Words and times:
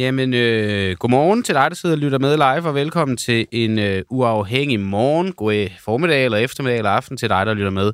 Jamen, 0.00 0.34
øh, 0.34 0.96
godmorgen 0.96 1.42
til 1.42 1.54
dig, 1.54 1.70
der 1.70 1.74
sidder 1.74 1.94
og 1.94 1.98
lytter 1.98 2.18
med 2.18 2.36
live, 2.36 2.68
og 2.68 2.74
velkommen 2.74 3.16
til 3.16 3.46
en 3.52 3.78
øh, 3.78 4.02
uafhængig 4.10 4.80
morgen, 4.80 5.32
god 5.32 5.54
øh, 5.54 5.70
formiddag 5.80 6.24
eller 6.24 6.38
eftermiddag 6.38 6.78
eller 6.78 6.90
aften 6.90 7.16
til 7.16 7.28
dig, 7.28 7.46
der 7.46 7.54
lytter 7.54 7.70
med. 7.70 7.92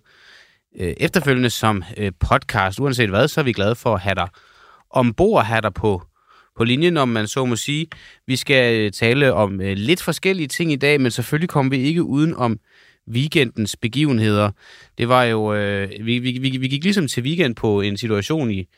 Øh, 0.81 0.95
efterfølgende 0.97 1.51
som 1.51 1.83
øh, 1.97 2.13
podcast, 2.21 2.81
uanset 2.81 3.09
hvad, 3.09 3.29
så 3.29 3.41
er 3.41 3.45
vi 3.45 3.53
glade 3.53 3.75
for 3.75 3.95
at 3.95 4.01
have 4.01 4.15
dig 4.15 4.29
ombord, 4.91 5.45
have 5.45 5.61
dig 5.61 5.75
på, 5.75 6.03
på 6.57 6.65
linjen, 6.65 6.97
om 6.97 7.09
man 7.09 7.27
så 7.29 7.45
må 7.45 7.57
sige. 7.57 7.87
Vi 8.27 8.37
skal 8.37 8.81
øh, 8.81 8.93
tale 8.93 9.33
om 9.33 9.61
øh, 9.61 9.77
lidt 9.77 10.03
forskellige 10.03 10.49
ting 10.49 10.73
i 10.73 10.77
dag, 10.77 11.01
men 11.01 11.11
selvfølgelig 11.11 11.49
kommer 11.49 11.71
vi 11.71 11.77
ikke 11.77 12.03
uden 12.03 12.35
om 12.35 12.59
weekendens 13.11 13.77
begivenheder. 13.77 14.51
Det 14.99 15.09
var 15.09 15.25
jo, 15.25 15.55
øh, 15.55 15.89
vi, 16.07 16.19
vi, 16.19 16.39
vi, 16.41 16.57
vi 16.57 16.69
gik 16.69 16.85
ligesom 16.85 17.09
til 17.09 17.23
weekend 17.23 17.55
på 17.57 17.81
en 17.81 17.97
situation 17.97 18.51
i, 18.51 18.69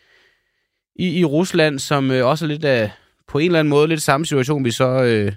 i, 0.97 1.19
i 1.19 1.25
Rusland, 1.25 1.79
som 1.79 2.11
øh, 2.11 2.27
også 2.27 2.45
er 2.45 2.49
lidt 2.49 2.65
af, 2.65 2.91
på 3.29 3.39
en 3.39 3.47
eller 3.47 3.59
anden 3.59 3.71
måde 3.71 3.89
lidt 3.89 4.03
samme 4.03 4.27
situation, 4.27 4.65
vi 4.65 4.71
så, 4.71 5.03
øh, 5.03 5.33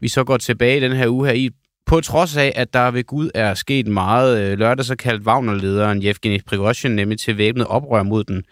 vi 0.00 0.08
så 0.08 0.24
går 0.24 0.36
tilbage 0.36 0.76
i 0.76 0.80
den 0.80 0.92
her 0.92 1.08
uge 1.08 1.26
her 1.26 1.34
i. 1.34 1.50
På 1.86 2.00
trods 2.00 2.36
af, 2.36 2.52
at 2.56 2.72
der 2.72 2.90
ved 2.90 3.04
Gud 3.04 3.30
er 3.34 3.54
sket 3.54 3.86
meget 3.86 4.40
øh, 4.40 4.58
lørdag, 4.58 4.84
så 4.84 4.96
kaldt 4.96 5.26
Wagner-lederen 5.26 6.02
Yevgeny 6.02 6.40
Prigozhin 6.46 6.96
nemlig 6.96 7.20
til 7.20 7.38
væbnet 7.38 7.66
oprør 7.66 8.02
mod 8.02 8.24
den 8.24 8.44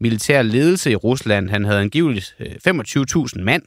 militære 0.00 0.44
ledelse 0.44 0.90
i 0.90 0.96
Rusland. 0.96 1.50
Han 1.50 1.64
havde 1.64 1.80
angiveligt 1.80 2.36
øh, 2.40 2.46
25.000 2.68 3.42
mand 3.42 3.62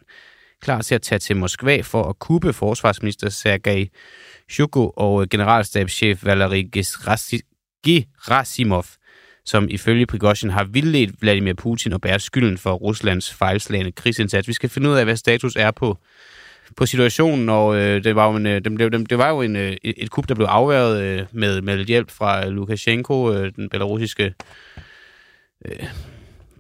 klar 0.62 0.82
til 0.82 0.96
at 0.96 1.02
tage 1.02 1.20
til 1.20 1.36
Moskva 1.36 1.82
for 1.82 2.04
at 2.04 2.20
kuppe 2.20 2.54
forsvarsminister 2.54 3.30
Sergej 3.30 3.88
Shuko 4.50 4.90
og 4.90 5.30
generalstabschef 5.30 6.26
Valery 6.26 6.70
Gerasimov 7.86 8.86
som 9.48 9.68
ifølge 9.70 10.06
Prigozhin 10.06 10.50
har 10.50 10.64
vildledt 10.64 11.22
Vladimir 11.22 11.54
Putin 11.54 11.94
og 11.94 12.02
bærer 12.02 12.18
skylden 12.18 12.58
for 12.58 12.74
Ruslands 12.74 13.34
fejlslagende 13.34 13.92
krigsindsats. 13.92 14.48
Vi 14.48 14.54
skal 14.54 14.70
finde 14.70 14.90
ud 14.90 14.96
af, 14.96 15.06
hvad 15.06 15.16
status 15.16 15.56
er 15.56 15.72
på, 15.72 15.98
på 16.78 16.86
situationen, 16.86 17.50
og 17.50 17.78
øh, 17.78 18.04
det 18.04 18.16
var 18.16 18.30
jo, 18.30 18.36
en, 18.36 18.46
øh, 18.46 18.62
det, 18.64 18.76
blev, 18.76 18.92
det 18.92 19.18
var 19.18 19.30
jo 19.30 19.42
en, 19.42 19.56
øh, 19.56 19.76
et 19.84 20.10
kup, 20.10 20.30
der 20.30 20.36
blev 20.36 20.46
afværget 20.46 21.04
øh, 21.04 21.26
med, 21.32 21.62
med 21.62 21.86
hjælp 21.86 22.12
fra 22.12 22.48
Lukashenko, 22.48 23.34
øh, 23.34 23.52
den 23.56 23.70
belarusiske 23.70 24.34
øh, 25.66 25.88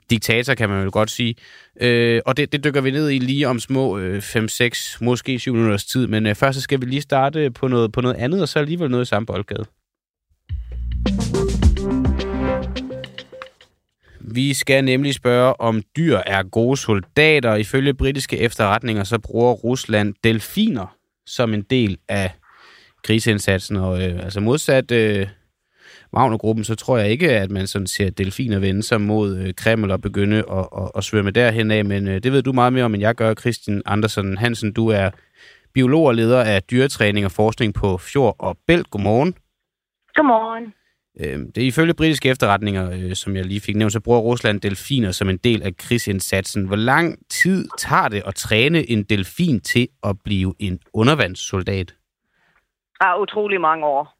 diktator, 0.09 0.53
kan 0.53 0.69
man 0.69 0.81
vel 0.81 0.91
godt 0.91 1.11
sige. 1.11 1.35
Øh, 1.81 2.21
og 2.25 2.37
det, 2.37 2.51
det 2.51 2.63
dykker 2.63 2.81
vi 2.81 2.91
ned 2.91 3.09
i 3.09 3.17
lige 3.17 3.47
om 3.47 3.59
små 3.59 3.97
øh, 3.97 4.17
5-6, 4.17 4.97
måske 5.01 5.39
7 5.39 5.53
minutters 5.53 5.85
tid. 5.85 6.07
Men 6.07 6.25
øh, 6.25 6.35
først 6.35 6.55
så 6.55 6.61
skal 6.61 6.81
vi 6.81 6.85
lige 6.85 7.01
starte 7.01 7.51
på 7.51 7.67
noget, 7.67 7.91
på 7.91 8.01
noget 8.01 8.15
andet, 8.15 8.41
og 8.41 8.47
så 8.47 8.59
alligevel 8.59 8.91
noget 8.91 9.05
i 9.05 9.09
samme 9.09 9.25
boldgade. 9.25 9.65
Vi 14.31 14.53
skal 14.53 14.83
nemlig 14.83 15.13
spørge, 15.13 15.61
om 15.61 15.81
dyr 15.97 16.17
er 16.25 16.43
gode 16.43 16.77
soldater. 16.77 17.55
Ifølge 17.55 17.93
britiske 17.93 18.37
efterretninger, 18.37 19.03
så 19.03 19.19
bruger 19.19 19.53
Rusland 19.53 20.13
delfiner 20.23 20.95
som 21.25 21.53
en 21.53 21.61
del 21.61 21.97
af 22.07 22.31
krigsindsatsen. 23.03 23.75
Og 23.75 24.03
øh, 24.03 24.23
altså 24.23 24.39
modsat 24.39 24.91
øh, 24.91 25.27
Wagner-gruppen, 26.13 26.63
så 26.63 26.75
tror 26.75 26.97
jeg 26.97 27.09
ikke, 27.09 27.31
at 27.31 27.51
man 27.51 27.67
sådan 27.67 27.87
ser 27.87 28.09
delfiner 28.09 28.59
vende 28.59 28.83
sig 28.83 29.01
mod 29.01 29.37
øh, 29.37 29.53
Kreml 29.53 29.91
og 29.91 30.01
begynde 30.01 30.37
at, 30.37 30.67
at, 30.77 30.91
at 30.95 31.03
svømme 31.03 31.31
derhen 31.31 31.71
af. 31.71 31.85
Men 31.85 32.07
øh, 32.07 32.23
det 32.23 32.31
ved 32.31 32.41
du 32.41 32.53
meget 32.53 32.73
mere 32.73 32.83
om, 32.83 32.93
end 32.93 33.01
jeg 33.01 33.15
gør, 33.15 33.33
Christian 33.33 33.81
Andersen 33.85 34.37
Hansen. 34.37 34.73
Du 34.73 34.87
er 34.87 35.09
biolog 35.73 36.05
og 36.05 36.15
leder 36.15 36.43
af 36.43 36.63
dyretræning 36.63 37.25
og 37.25 37.31
forskning 37.31 37.73
på 37.73 37.97
Fjord 37.97 38.35
og 38.39 38.57
Bælt. 38.67 38.89
Godmorgen. 38.89 39.35
Godmorgen. 40.15 40.73
Øh, 41.19 41.39
det 41.55 41.57
er 41.57 41.67
ifølge 41.67 41.93
britiske 41.93 42.29
efterretninger, 42.29 42.91
øh, 42.91 43.15
som 43.15 43.35
jeg 43.35 43.45
lige 43.45 43.61
fik 43.61 43.75
nævnt, 43.75 43.93
så 43.93 43.99
bruger 43.99 44.19
Rusland 44.19 44.61
delfiner 44.61 45.11
som 45.11 45.29
en 45.29 45.37
del 45.37 45.63
af 45.63 45.77
krigsindsatsen. 45.77 46.67
Hvor 46.67 46.75
lang 46.75 47.17
tid 47.29 47.69
tager 47.77 48.07
det 48.07 48.23
at 48.25 48.35
træne 48.35 48.89
en 48.89 49.03
delfin 49.03 49.59
til 49.59 49.87
at 50.03 50.15
blive 50.23 50.53
en 50.59 50.79
undervandssoldat? 50.93 51.95
Ah, 52.99 53.21
utrolig 53.21 53.61
mange 53.61 53.85
år. 53.85 54.17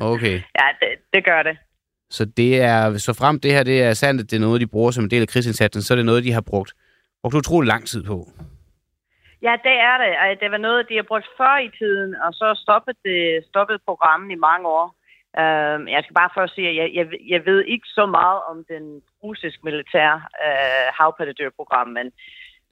Okay. 0.00 0.40
ja, 0.60 0.66
det, 0.80 0.88
det 1.12 1.24
gør 1.24 1.42
det. 1.42 1.56
Så 2.10 2.24
det 2.24 2.60
er, 2.60 2.98
så 2.98 3.12
frem 3.12 3.40
det 3.40 3.52
her 3.52 3.62
det 3.62 3.82
er 3.82 3.92
sandt, 3.92 4.20
at 4.20 4.30
det 4.30 4.36
er 4.36 4.40
noget, 4.40 4.60
de 4.60 4.66
bruger 4.66 4.90
som 4.90 5.04
en 5.04 5.10
del 5.10 5.22
af 5.22 5.28
krigsindsatsen, 5.28 5.82
så 5.82 5.94
er 5.94 5.96
det 5.96 6.06
noget, 6.06 6.24
de 6.24 6.32
har 6.32 6.40
brugt, 6.40 6.72
brugt 7.22 7.34
utrolig 7.34 7.68
lang 7.68 7.86
tid 7.86 8.02
på. 8.04 8.28
Ja, 9.42 9.54
det 9.66 9.76
er 9.88 9.96
det. 10.02 10.40
Det 10.40 10.50
var 10.50 10.56
noget, 10.56 10.88
de 10.88 10.96
har 10.96 11.02
brugt 11.02 11.26
før 11.38 11.58
i 11.58 11.70
tiden, 11.78 12.14
og 12.14 12.32
så 12.32 12.60
stoppede 12.62 12.98
det 13.04 13.44
stoppede 13.48 13.78
programmet 13.86 14.32
i 14.32 14.38
mange 14.48 14.68
år. 14.68 14.95
Uh, 15.42 15.78
jeg 15.94 16.00
skal 16.02 16.14
bare 16.14 16.36
først 16.36 16.54
sige, 16.54 16.68
at 16.68 16.76
jeg, 16.76 16.88
jeg, 16.98 17.06
jeg 17.34 17.46
ved 17.46 17.64
ikke 17.64 17.88
så 17.98 18.06
meget 18.06 18.40
om 18.50 18.64
den 18.68 19.02
russiske 19.22 19.62
militær 19.64 20.10
uh, 20.46 20.86
havpattedyrprogram, 20.98 21.88
men, 21.88 22.06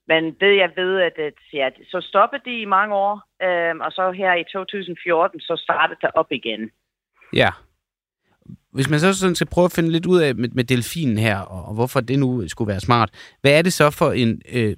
men 0.09 0.23
det 0.41 0.57
jeg 0.57 0.71
ved, 0.77 1.01
at, 1.01 1.17
at 1.19 1.39
ja, 1.53 1.69
så 1.93 2.01
stoppede 2.01 2.43
de 2.45 2.61
i 2.61 2.65
mange 2.65 2.95
år, 2.95 3.15
uh, 3.47 3.77
og 3.87 3.93
så 3.93 4.13
her 4.13 4.35
i 4.35 4.45
2014, 4.53 5.41
så 5.41 5.55
startede 5.65 5.99
det 6.03 6.11
op 6.15 6.33
igen. 6.33 6.71
Ja. 7.33 7.51
Hvis 8.73 8.91
man 8.91 9.01
så 9.01 9.19
sådan 9.19 9.35
skal 9.35 9.53
prøve 9.55 9.65
at 9.65 9.77
finde 9.77 9.93
lidt 9.93 10.07
ud 10.07 10.21
af 10.21 10.35
med, 10.35 10.49
med 10.49 10.65
delfinen 10.65 11.19
her, 11.19 11.39
og, 11.39 11.65
og 11.65 11.75
hvorfor 11.75 12.01
det 12.01 12.19
nu 12.19 12.49
skulle 12.49 12.69
være 12.69 12.81
smart, 12.81 13.11
hvad 13.41 13.59
er 13.59 13.63
det 13.63 13.73
så 13.73 13.91
for 13.91 14.13
en 14.13 14.43
øh, 14.53 14.77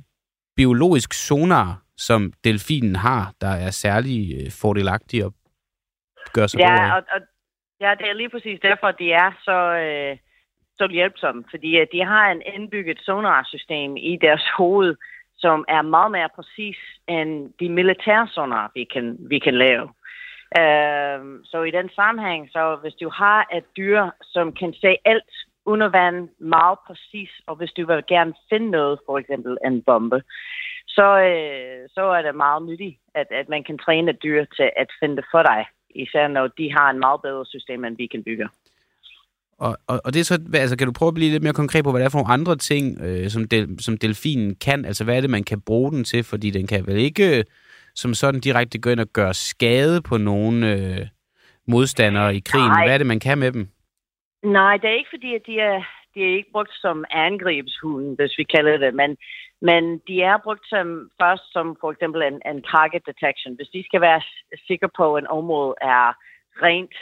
biologisk 0.56 1.12
sonar, 1.12 1.82
som 1.96 2.32
delfinen 2.44 2.96
har, 2.96 3.32
der 3.40 3.48
er 3.48 3.70
særlig 3.70 4.18
øh, 4.40 4.50
fordelagtig 4.50 5.24
at 5.24 5.32
gøre 6.32 6.48
sig 6.48 6.58
Ja, 6.58 6.96
og, 6.96 7.02
og 7.14 7.20
Ja, 7.80 7.94
det 7.98 8.08
er 8.08 8.14
lige 8.14 8.28
præcis 8.28 8.60
derfor, 8.60 8.90
de 8.90 9.12
er 9.12 9.30
så, 9.44 9.58
øh, 9.84 10.16
så 10.78 10.88
hjælpsomme, 10.90 11.44
fordi 11.50 11.78
øh, 11.78 11.86
de 11.92 12.04
har 12.04 12.30
en 12.30 12.42
indbygget 12.54 12.98
sonarsystem 13.00 13.96
i 13.96 14.18
deres 14.20 14.44
hoved, 14.56 14.96
som 15.36 15.64
er 15.68 15.82
meget 15.82 16.10
mere 16.10 16.28
præcis 16.34 16.76
end 17.08 17.52
de 17.60 17.68
militære 17.68 18.28
sonar, 18.28 18.70
vi 18.74 18.84
kan, 18.84 19.16
vi 19.20 19.38
kan 19.38 19.54
lave. 19.54 19.88
Øh, 20.60 21.20
så 21.44 21.62
i 21.62 21.70
den 21.70 21.90
sammenhæng, 21.94 22.48
så 22.52 22.76
hvis 22.82 22.94
du 22.94 23.08
har 23.08 23.48
et 23.56 23.64
dyr, 23.76 24.10
som 24.22 24.52
kan 24.52 24.72
se 24.72 24.96
alt 25.04 25.34
under 25.64 25.88
vand 25.88 26.28
meget 26.38 26.78
præcis, 26.86 27.30
og 27.46 27.56
hvis 27.56 27.72
du 27.72 27.86
vil 27.86 28.04
gerne 28.08 28.34
finde 28.50 28.70
noget, 28.70 29.00
for 29.06 29.18
eksempel 29.18 29.58
en 29.64 29.82
bombe, 29.82 30.22
så, 30.86 31.18
øh, 31.20 31.88
så 31.94 32.00
er 32.00 32.22
det 32.22 32.34
meget 32.34 32.62
nyttigt, 32.62 32.96
at, 33.14 33.26
at 33.30 33.48
man 33.48 33.64
kan 33.64 33.78
træne 33.78 34.10
et 34.10 34.22
dyr 34.22 34.44
til 34.44 34.70
at 34.76 34.88
finde 35.00 35.16
det 35.16 35.24
for 35.30 35.42
dig 35.42 35.66
især 36.02 36.28
når 36.28 36.46
de 36.46 36.72
har 36.72 36.90
en 36.90 36.98
meget 36.98 37.20
bedre 37.22 37.46
system, 37.46 37.84
end 37.84 37.96
vi 37.96 38.06
kan 38.06 38.22
bygge. 38.24 38.48
Og, 39.58 39.76
og, 39.86 40.00
og 40.04 40.14
det 40.14 40.20
er 40.20 40.24
så, 40.24 40.38
altså, 40.54 40.76
kan 40.76 40.86
du 40.86 40.92
prøve 40.92 41.08
at 41.08 41.14
blive 41.14 41.30
lidt 41.30 41.42
mere 41.42 41.52
konkret 41.52 41.84
på, 41.84 41.90
hvad 41.90 42.00
det 42.00 42.06
er 42.06 42.10
for 42.10 42.18
nogle 42.18 42.32
andre 42.32 42.56
ting, 42.56 43.00
øh, 43.00 43.28
som, 43.30 43.48
del, 43.48 43.82
som 43.82 43.96
delfinen 43.96 44.54
kan? 44.54 44.84
Altså, 44.84 45.04
hvad 45.04 45.16
er 45.16 45.20
det, 45.20 45.30
man 45.30 45.44
kan 45.44 45.60
bruge 45.60 45.92
den 45.92 46.04
til? 46.04 46.24
Fordi 46.24 46.50
den 46.50 46.66
kan 46.66 46.86
vel 46.86 46.96
ikke 46.96 47.38
øh, 47.38 47.44
som 47.94 48.14
sådan 48.14 48.40
direkte 48.40 48.78
gå 48.78 48.90
ind 48.90 49.00
og 49.00 49.06
gøre 49.06 49.34
skade 49.34 50.02
på 50.02 50.16
nogle 50.16 50.72
øh, 50.72 51.06
modstandere 51.68 52.36
i 52.36 52.40
krigen. 52.40 52.68
Nej. 52.68 52.84
Hvad 52.84 52.94
er 52.94 52.98
det, 52.98 53.06
man 53.06 53.20
kan 53.20 53.38
med 53.38 53.52
dem? 53.52 53.68
Nej, 54.42 54.76
det 54.76 54.90
er 54.90 54.98
ikke 54.98 55.14
fordi, 55.16 55.34
at 55.34 55.42
de 55.46 55.60
er, 55.60 55.78
de 56.14 56.20
er 56.20 56.36
ikke 56.36 56.52
brugt 56.52 56.74
som 56.74 57.04
angrebshunden, 57.10 58.14
hvis 58.14 58.38
vi 58.38 58.44
kalder 58.44 58.76
det, 58.76 58.94
men 58.94 59.16
men 59.60 59.98
de 60.08 60.22
er 60.22 60.38
brugt 60.44 60.68
som, 60.68 61.10
først 61.22 61.52
som 61.52 61.76
for 61.80 61.90
eksempel 61.92 62.22
en, 62.22 62.40
en 62.46 62.62
target 62.62 63.06
detection. 63.06 63.56
Hvis 63.56 63.68
de 63.68 63.84
skal 63.84 64.00
være 64.00 64.20
sikre 64.66 64.88
på, 64.96 65.14
at 65.14 65.22
en 65.22 65.26
område 65.26 65.74
er 65.80 66.12
rent 66.62 66.96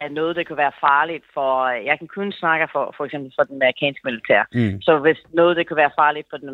af 0.00 0.12
noget, 0.12 0.36
der 0.36 0.42
kan 0.42 0.56
være 0.56 0.72
farligt 0.80 1.24
for... 1.34 1.68
Jeg 1.68 1.98
kan 1.98 2.08
kun 2.08 2.32
snakke 2.32 2.68
for, 2.72 2.94
for 2.96 3.04
eksempel 3.04 3.32
for 3.36 3.44
den 3.44 3.62
amerikanske 3.62 4.04
militær. 4.04 4.42
Mm. 4.52 4.82
Så 4.82 4.98
hvis 4.98 5.18
noget, 5.32 5.56
der 5.56 5.62
kan 5.62 5.76
være 5.76 5.96
farligt 5.98 6.26
for 6.30 6.36
den 6.36 6.48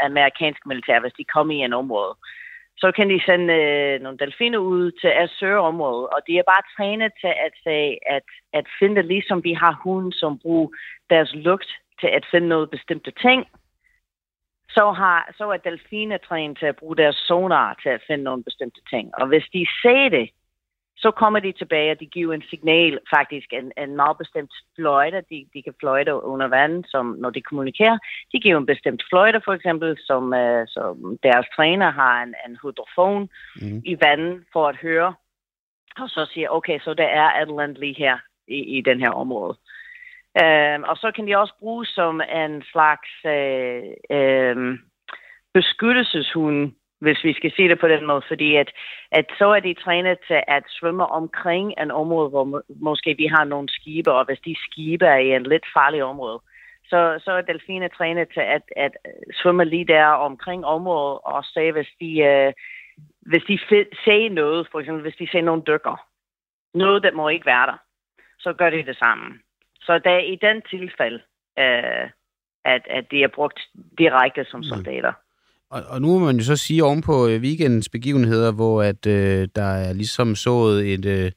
amerikanske 0.00 0.68
militær, 0.68 1.00
hvis 1.00 1.12
de 1.18 1.24
kommer 1.24 1.54
i 1.54 1.58
en 1.58 1.72
område, 1.72 2.14
så 2.76 2.92
kan 2.92 3.10
de 3.10 3.20
sende 3.26 3.54
øh, 3.54 4.00
nogle 4.00 4.18
delfiner 4.18 4.58
ud 4.58 4.90
til 4.90 5.12
at 5.22 5.30
søge 5.30 5.58
området, 5.58 6.08
og 6.08 6.20
de 6.26 6.38
er 6.38 6.42
bare 6.52 6.68
trænet 6.76 7.12
til 7.20 7.32
at, 7.46 7.52
sige, 7.62 7.98
at, 8.16 8.22
at 8.52 8.66
finde, 8.78 9.02
ligesom 9.02 9.44
vi 9.44 9.52
har 9.52 9.80
hunden, 9.84 10.12
som 10.12 10.38
bruger 10.38 10.68
deres 11.10 11.30
lugt 11.34 11.70
til 12.00 12.06
at 12.06 12.26
finde 12.30 12.48
noget 12.48 12.70
bestemte 12.70 13.12
ting, 13.22 13.46
så, 14.76 14.92
har, 14.92 15.34
så 15.38 15.50
er 15.50 15.56
delfiner 15.56 16.18
trænet 16.18 16.58
til 16.58 16.66
at 16.66 16.76
bruge 16.76 16.96
deres 16.96 17.16
sonar 17.16 17.78
til 17.82 17.88
at 17.88 18.02
finde 18.06 18.24
nogle 18.24 18.44
bestemte 18.44 18.80
ting. 18.90 19.10
Og 19.20 19.26
hvis 19.26 19.44
de 19.52 19.66
ser 19.82 20.08
det, 20.08 20.30
så 20.96 21.10
kommer 21.10 21.40
de 21.40 21.52
tilbage, 21.52 21.92
og 21.92 22.00
de 22.00 22.06
giver 22.06 22.34
en 22.34 22.42
signal, 22.50 22.98
faktisk 23.14 23.52
en, 23.52 23.72
en 23.76 23.96
meget 23.96 24.18
bestemt 24.18 24.54
fløjte. 24.76 25.24
De, 25.30 25.46
de 25.54 25.62
kan 25.62 25.74
fløjte 25.80 26.14
under 26.14 26.48
vand, 26.48 26.84
som 26.84 27.16
når 27.18 27.30
de 27.30 27.42
kommunikerer. 27.42 27.98
De 28.32 28.40
giver 28.40 28.58
en 28.58 28.66
bestemt 28.66 29.02
fløjte, 29.10 29.40
for 29.44 29.52
eksempel, 29.52 29.98
som, 30.06 30.24
uh, 30.24 30.62
som 30.66 31.18
deres 31.22 31.46
træner 31.56 31.90
har 31.90 32.22
en, 32.22 32.34
en 32.46 32.58
hydrofon 32.62 33.28
mm. 33.62 33.82
i 33.84 33.96
vandet 34.04 34.44
for 34.52 34.68
at 34.68 34.76
høre. 34.76 35.14
Og 35.96 36.08
så 36.08 36.30
siger, 36.32 36.48
okay, 36.48 36.78
så 36.80 36.94
der 36.94 37.04
er 37.04 37.40
et 37.40 37.48
eller 37.48 37.62
andet 37.62 37.78
lige 37.78 37.98
her 37.98 38.18
i, 38.48 38.78
i 38.78 38.80
den 38.80 39.00
her 39.00 39.10
område. 39.10 39.58
Øh, 40.40 40.80
og 40.90 40.96
så 40.96 41.12
kan 41.14 41.26
de 41.26 41.38
også 41.38 41.54
bruges 41.58 41.88
som 41.88 42.20
en 42.20 42.62
slags 42.72 43.10
øh, 43.26 43.82
øh, 44.10 44.78
beskyttelseshund, 45.54 46.72
hvis 47.00 47.24
vi 47.24 47.32
skal 47.32 47.52
sige 47.56 47.68
det 47.68 47.80
på 47.80 47.88
den 47.88 48.06
måde, 48.06 48.22
fordi 48.28 48.56
at, 48.56 48.70
at 49.10 49.26
så 49.38 49.46
er 49.46 49.60
de 49.60 49.74
trænet 49.74 50.18
til 50.26 50.40
at 50.48 50.64
svømme 50.68 51.06
omkring 51.06 51.74
en 51.80 51.90
område, 51.90 52.28
hvor 52.28 52.44
må, 52.44 52.62
måske 52.68 53.14
vi 53.18 53.26
har 53.26 53.44
nogle 53.44 53.68
skibe, 53.68 54.12
og 54.12 54.24
hvis 54.24 54.40
de 54.40 54.56
skibe 54.70 55.06
er 55.06 55.16
i 55.16 55.34
en 55.34 55.42
lidt 55.42 55.66
farlig 55.74 56.04
område, 56.04 56.40
så, 56.84 57.20
så 57.24 57.32
er 57.32 57.40
delfiner 57.40 57.88
trænet 57.88 58.28
til 58.34 58.40
at, 58.40 58.62
at 58.76 58.92
svømme 59.42 59.64
lige 59.64 59.84
der 59.84 60.04
omkring 60.06 60.64
området, 60.64 61.18
og 61.24 61.44
se, 61.44 61.72
hvis 61.72 61.88
de, 62.00 62.18
øh, 62.18 62.52
hvis 63.20 63.42
de 63.48 63.58
ser 64.04 64.30
noget, 64.30 64.68
for 64.72 64.80
eksempel 64.80 65.02
hvis 65.02 65.16
de 65.16 65.28
ser 65.32 65.42
nogle 65.42 65.62
dykker, 65.66 66.06
noget, 66.74 67.02
der 67.02 67.12
må 67.12 67.28
ikke 67.28 67.46
være 67.46 67.66
der, 67.66 67.78
så 68.38 68.52
gør 68.52 68.70
de 68.70 68.86
det 68.86 68.96
samme. 68.96 69.38
Så 69.86 70.00
der 70.04 70.10
er 70.10 70.24
i 70.34 70.36
den 70.46 70.62
tilfælde, 70.70 71.20
øh, 71.58 72.04
at, 72.64 72.82
at 72.90 73.04
de 73.10 73.22
er 73.22 73.28
brugt 73.34 73.60
direkte 73.98 74.44
som 74.44 74.60
mm. 74.60 74.64
soldater. 74.64 75.12
Og, 75.70 75.82
og 75.88 76.02
nu 76.02 76.18
må 76.18 76.18
man 76.18 76.36
jo 76.36 76.44
så 76.44 76.56
sige 76.56 76.84
oven 76.84 77.02
på 77.02 77.28
øh, 77.28 77.40
weekendens 77.40 77.88
begivenheder, 77.88 78.52
hvor 78.52 78.82
at 78.82 79.06
øh, 79.06 79.48
der 79.56 79.70
er 79.86 79.92
ligesom 79.92 80.34
sået 80.34 80.92
et, 80.92 81.04
øh, 81.04 81.30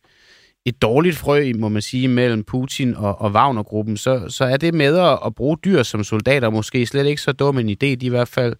et 0.66 0.82
dårligt 0.82 1.18
frø, 1.18 1.52
må 1.56 1.70
man 1.70 1.82
sige, 1.82 2.08
mellem 2.08 2.44
Putin 2.44 2.96
og, 2.96 3.22
og 3.22 3.32
Wagner-gruppen, 3.32 3.98
så, 3.98 4.26
så 4.30 4.44
er 4.46 4.58
det 4.58 4.74
med 4.74 4.98
at, 4.98 5.20
at 5.26 5.36
bruge 5.36 5.58
dyr 5.66 5.84
som 5.84 6.04
soldater 6.04 6.50
måske 6.50 6.86
slet 6.86 7.06
ikke 7.06 7.22
så 7.22 7.32
dum 7.32 7.58
en 7.58 7.70
idé. 7.70 7.96
De 7.96 8.06
i 8.06 8.10
hvert 8.10 8.28
fald 8.28 8.56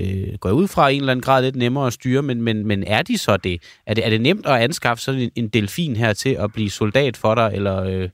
øh, 0.00 0.38
går 0.40 0.50
ud 0.50 0.68
fra 0.68 0.90
en 0.90 1.00
eller 1.00 1.12
anden 1.12 1.22
grad 1.22 1.42
lidt 1.42 1.56
nemmere 1.56 1.86
at 1.86 1.92
styre, 1.92 2.22
men, 2.22 2.42
men, 2.42 2.66
men 2.66 2.84
er 2.86 3.02
de 3.02 3.18
så 3.18 3.36
det? 3.36 3.62
Er, 3.86 3.94
det? 3.94 4.06
er 4.06 4.10
det 4.10 4.20
nemt 4.20 4.46
at 4.46 4.52
anskaffe 4.52 5.02
sådan 5.02 5.20
en, 5.20 5.30
en 5.36 5.48
delfin 5.48 5.96
her 5.96 6.12
til 6.12 6.36
at 6.40 6.52
blive 6.52 6.70
soldat 6.70 7.16
for 7.16 7.34
dig, 7.34 7.50
eller 7.54 7.84
øh, 7.84 8.08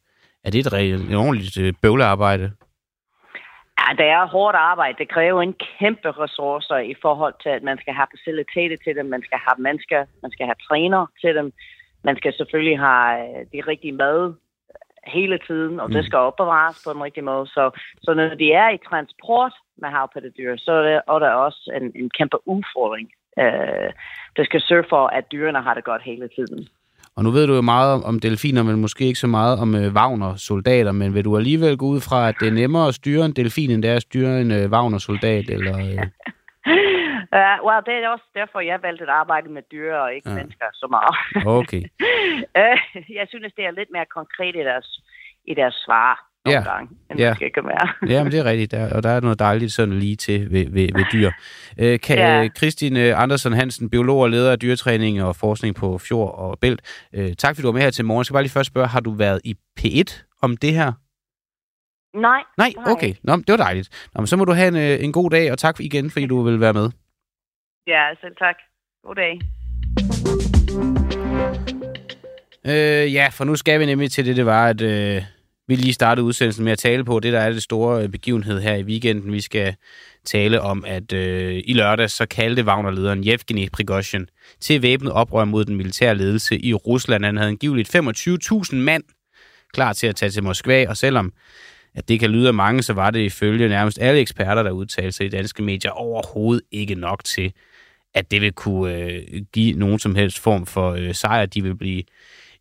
er 0.47 0.51
det 0.51 0.59
et, 0.67 0.73
et 1.11 1.17
ordentligt 1.17 1.59
øh, 1.59 1.73
bøvlearbejde? 1.83 2.53
Ja, 3.81 3.89
det 3.99 4.07
er 4.07 4.27
hårdt 4.27 4.57
arbejde. 4.57 4.99
Det 4.99 5.09
kræver 5.09 5.43
en 5.43 5.55
kæmpe 5.79 6.11
ressourcer 6.11 6.77
i 6.77 6.95
forhold 7.03 7.35
til, 7.43 7.49
at 7.49 7.63
man 7.63 7.79
skal 7.79 7.95
have 7.95 8.07
faciliteter 8.15 8.77
til 8.85 8.97
dem, 8.97 9.07
man 9.07 9.23
skal 9.23 9.39
have 9.47 9.59
mennesker, 9.59 10.05
man 10.23 10.31
skal 10.31 10.47
have 10.47 10.61
træner 10.69 11.07
til 11.21 11.35
dem, 11.35 11.53
man 12.05 12.17
skal 12.17 12.33
selvfølgelig 12.37 12.79
have 12.79 13.11
øh, 13.29 13.47
de 13.53 13.61
rigtige 13.71 13.93
mad 13.93 14.35
hele 15.07 15.39
tiden, 15.47 15.81
og 15.81 15.89
mm. 15.89 15.95
det 15.95 16.05
skal 16.05 16.19
opbevares 16.19 16.83
på 16.85 16.91
en 16.91 17.03
rigtig 17.03 17.25
måde. 17.25 17.47
Så, 17.47 17.71
så 18.03 18.15
når 18.15 18.35
de 18.35 18.53
er 18.53 18.69
i 18.71 18.85
transport 18.89 19.53
med 19.77 19.89
havpattedyr, 19.89 20.57
så 20.57 20.73
er 20.73 20.83
det, 20.89 21.03
og 21.07 21.21
der 21.21 21.27
er 21.27 21.45
også 21.49 21.71
en, 21.81 22.03
en 22.03 22.11
kæmpe 22.19 22.39
udfordring. 22.49 23.09
Øh, 23.39 23.91
det 24.37 24.45
skal 24.47 24.61
sørge 24.61 24.87
for, 24.89 25.07
at 25.07 25.33
dyrene 25.33 25.63
har 25.63 25.75
det 25.75 25.85
godt 25.85 26.03
hele 26.03 26.29
tiden. 26.37 26.69
Og 27.17 27.25
nu 27.25 27.31
ved 27.31 27.47
du 27.47 27.55
jo 27.55 27.63
meget 27.63 28.05
om 28.05 28.19
delfiner, 28.21 28.63
men 28.63 28.81
måske 28.81 29.05
ikke 29.05 29.19
så 29.19 29.27
meget 29.27 29.61
om 29.61 29.75
øh, 29.75 29.95
Wagner-soldater, 29.95 30.93
men 30.93 31.15
vil 31.15 31.25
du 31.25 31.37
alligevel 31.37 31.77
gå 31.77 31.87
ud 31.87 32.01
fra, 32.01 32.29
at 32.29 32.35
det 32.41 32.49
er 32.49 32.53
nemmere 32.53 32.89
at 32.89 32.95
styre 32.95 33.25
en 33.25 33.33
delfin, 33.33 33.71
end 33.71 33.83
det 33.83 33.91
er 33.91 33.97
at 33.97 34.03
styre 34.03 34.41
en 34.41 34.51
øh, 34.51 34.71
Wagner-soldat? 34.71 35.45
Eller, 35.57 35.77
øh? 35.87 36.03
uh, 37.39 37.57
well, 37.67 37.83
det 37.87 37.95
er 37.95 38.09
også 38.09 38.29
derfor, 38.35 38.61
jeg 38.61 38.79
valgte 38.83 39.05
at 39.05 39.09
arbejde 39.23 39.49
med 39.49 39.63
dyr 39.73 39.95
og 39.95 40.15
ikke 40.15 40.31
ja. 40.31 40.37
mennesker 40.37 40.67
så 40.73 40.87
meget. 40.97 41.15
okay. 41.61 41.83
uh, 42.61 42.79
jeg 43.19 43.27
synes, 43.29 43.53
det 43.57 43.65
er 43.65 43.71
lidt 43.71 43.91
mere 43.93 44.07
konkret 44.19 44.55
i 44.57 44.65
deres, 44.71 44.89
i 45.45 45.55
deres 45.55 45.77
svar 45.87 46.13
ja. 46.53 46.63
gang, 46.63 46.97
end 47.11 47.19
ja. 47.19 47.35
det 47.39 47.55
kan 47.55 47.65
være. 47.65 47.89
ja, 48.15 48.23
men 48.23 48.33
det 48.33 48.41
er 48.41 48.45
rigtigt, 48.45 48.71
der, 48.71 48.95
og 48.95 49.03
der 49.03 49.09
er 49.09 49.21
noget 49.21 49.39
dejligt 49.39 49.73
sådan 49.73 49.95
lige 49.95 50.17
til 50.17 50.53
ved, 50.53 50.67
ved, 50.71 50.89
ved 50.95 51.05
dyr. 51.13 51.31
Øh, 51.79 52.01
kan 52.01 52.19
ja. 52.19 52.49
Christine 52.57 53.15
Andersen 53.15 53.53
Hansen, 53.53 53.91
biolog 53.91 54.19
og 54.19 54.31
leder 54.31 54.53
af 54.53 54.59
dyretræning 54.59 55.23
og 55.23 55.37
forskning 55.37 55.75
på 55.75 55.99
Fjord 55.99 56.35
og 56.39 56.59
Bælt. 56.59 57.07
Øh, 57.15 57.33
tak 57.39 57.55
fordi 57.55 57.63
du 57.63 57.69
var 57.69 57.73
med 57.73 57.83
her 57.83 57.91
til 57.91 58.05
morgen. 58.05 58.21
Jeg 58.21 58.27
skal 58.27 58.35
bare 58.35 58.43
lige 58.43 58.53
først 58.53 58.67
spørge, 58.67 58.89
har 58.89 59.01
du 59.01 59.11
været 59.11 59.41
i 59.45 59.57
P1 59.81 60.39
om 60.43 60.57
det 60.57 60.73
her? 60.73 60.93
Nej. 62.17 62.43
Nej, 62.59 62.73
okay. 62.87 63.15
Nå, 63.23 63.37
det 63.37 63.49
var 63.49 63.57
dejligt. 63.57 64.09
Nå, 64.15 64.21
men 64.21 64.27
så 64.27 64.37
må 64.37 64.45
du 64.45 64.53
have 64.53 64.69
en, 64.69 64.77
øh, 64.77 65.05
en 65.05 65.13
god 65.13 65.31
dag, 65.31 65.53
og 65.53 65.59
tak 65.59 65.81
igen, 65.81 66.11
fordi 66.11 66.27
du 66.27 66.43
vil 66.43 66.61
være 66.61 66.73
med. 66.73 66.91
Ja, 67.87 68.03
selv 68.21 68.37
tak. 68.37 68.57
God 69.07 69.15
dag. 69.15 69.41
Øh, 72.67 73.15
ja, 73.15 73.29
for 73.33 73.45
nu 73.45 73.57
skal 73.57 73.81
vi 73.81 73.87
nemlig 73.87 74.11
til 74.11 74.27
det, 74.27 74.37
det 74.37 74.47
var, 74.47 74.69
at... 74.69 74.81
Øh, 74.81 75.23
vi 75.69 75.75
lige 75.75 75.93
startede 75.93 76.25
udsendelsen 76.25 76.65
med 76.65 76.73
at 76.73 76.79
tale 76.79 77.05
på. 77.05 77.21
Det, 77.21 77.33
der 77.33 77.41
er 77.41 77.51
det 77.51 77.63
store 77.63 78.03
øh, 78.03 78.09
begivenhed 78.09 78.61
her 78.61 78.75
i 78.75 78.83
weekenden, 78.83 79.33
vi 79.33 79.41
skal 79.41 79.75
tale 80.25 80.61
om, 80.61 80.85
at 80.87 81.13
øh, 81.13 81.63
i 81.65 81.73
lørdag 81.73 82.11
så 82.11 82.27
kaldte 82.27 82.65
Wagner-lederen 82.65 83.25
Yevgeny 83.25 83.69
Prigozhin 83.73 84.27
til 84.61 84.83
væbnet 84.83 85.13
oprør 85.13 85.45
mod 85.45 85.65
den 85.65 85.77
militære 85.77 86.15
ledelse 86.15 86.59
i 86.59 86.75
Rusland. 86.75 87.25
Han 87.25 87.37
havde 87.37 87.49
angiveligt 87.49 87.97
25.000 87.97 88.77
mand 88.77 89.03
klar 89.73 89.93
til 89.93 90.07
at 90.07 90.17
tage 90.17 90.31
til 90.31 90.43
Moskva, 90.43 90.89
og 90.89 90.97
selvom 90.97 91.33
at 91.95 92.09
det 92.09 92.21
kan 92.21 92.31
lyde 92.31 92.49
af 92.49 92.55
mange, 92.55 92.83
så 92.83 92.93
var 92.93 93.11
det 93.11 93.21
ifølge 93.21 93.69
nærmest 93.69 93.99
alle 93.99 94.21
eksperter, 94.21 94.63
der 94.63 94.71
udtalte 94.71 95.13
sig 95.13 95.27
i 95.27 95.29
danske 95.29 95.63
medier, 95.63 95.91
overhovedet 95.91 96.63
ikke 96.71 96.95
nok 96.95 97.25
til, 97.25 97.53
at 98.15 98.31
det 98.31 98.41
vil 98.41 98.53
kunne 98.53 98.95
øh, 98.95 99.23
give 99.53 99.79
nogen 99.79 99.99
som 99.99 100.15
helst 100.15 100.39
form 100.39 100.67
for 100.67 100.93
øh, 100.93 101.15
sejr. 101.15 101.47
De 101.47 101.63
vil 101.63 101.77
blive 101.77 102.03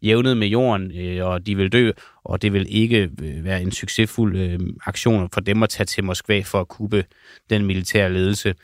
jævnet 0.01 0.37
med 0.37 0.47
jorden, 0.47 0.91
øh, 0.97 1.25
og 1.25 1.45
de 1.45 1.55
vil 1.55 1.71
dø, 1.71 1.91
og 2.23 2.41
det 2.41 2.53
vil 2.53 2.65
ikke 2.69 3.09
øh, 3.23 3.45
være 3.45 3.61
en 3.61 3.71
succesfuld 3.71 4.37
øh, 4.37 4.59
aktion 4.85 5.29
for 5.33 5.41
dem 5.41 5.63
at 5.63 5.69
tage 5.69 5.85
til 5.85 6.03
Moskva 6.03 6.41
for 6.45 6.59
at 6.59 6.67
kuppe 6.67 7.05
den 7.49 7.65
militære 7.65 8.13
ledelse. 8.13 8.55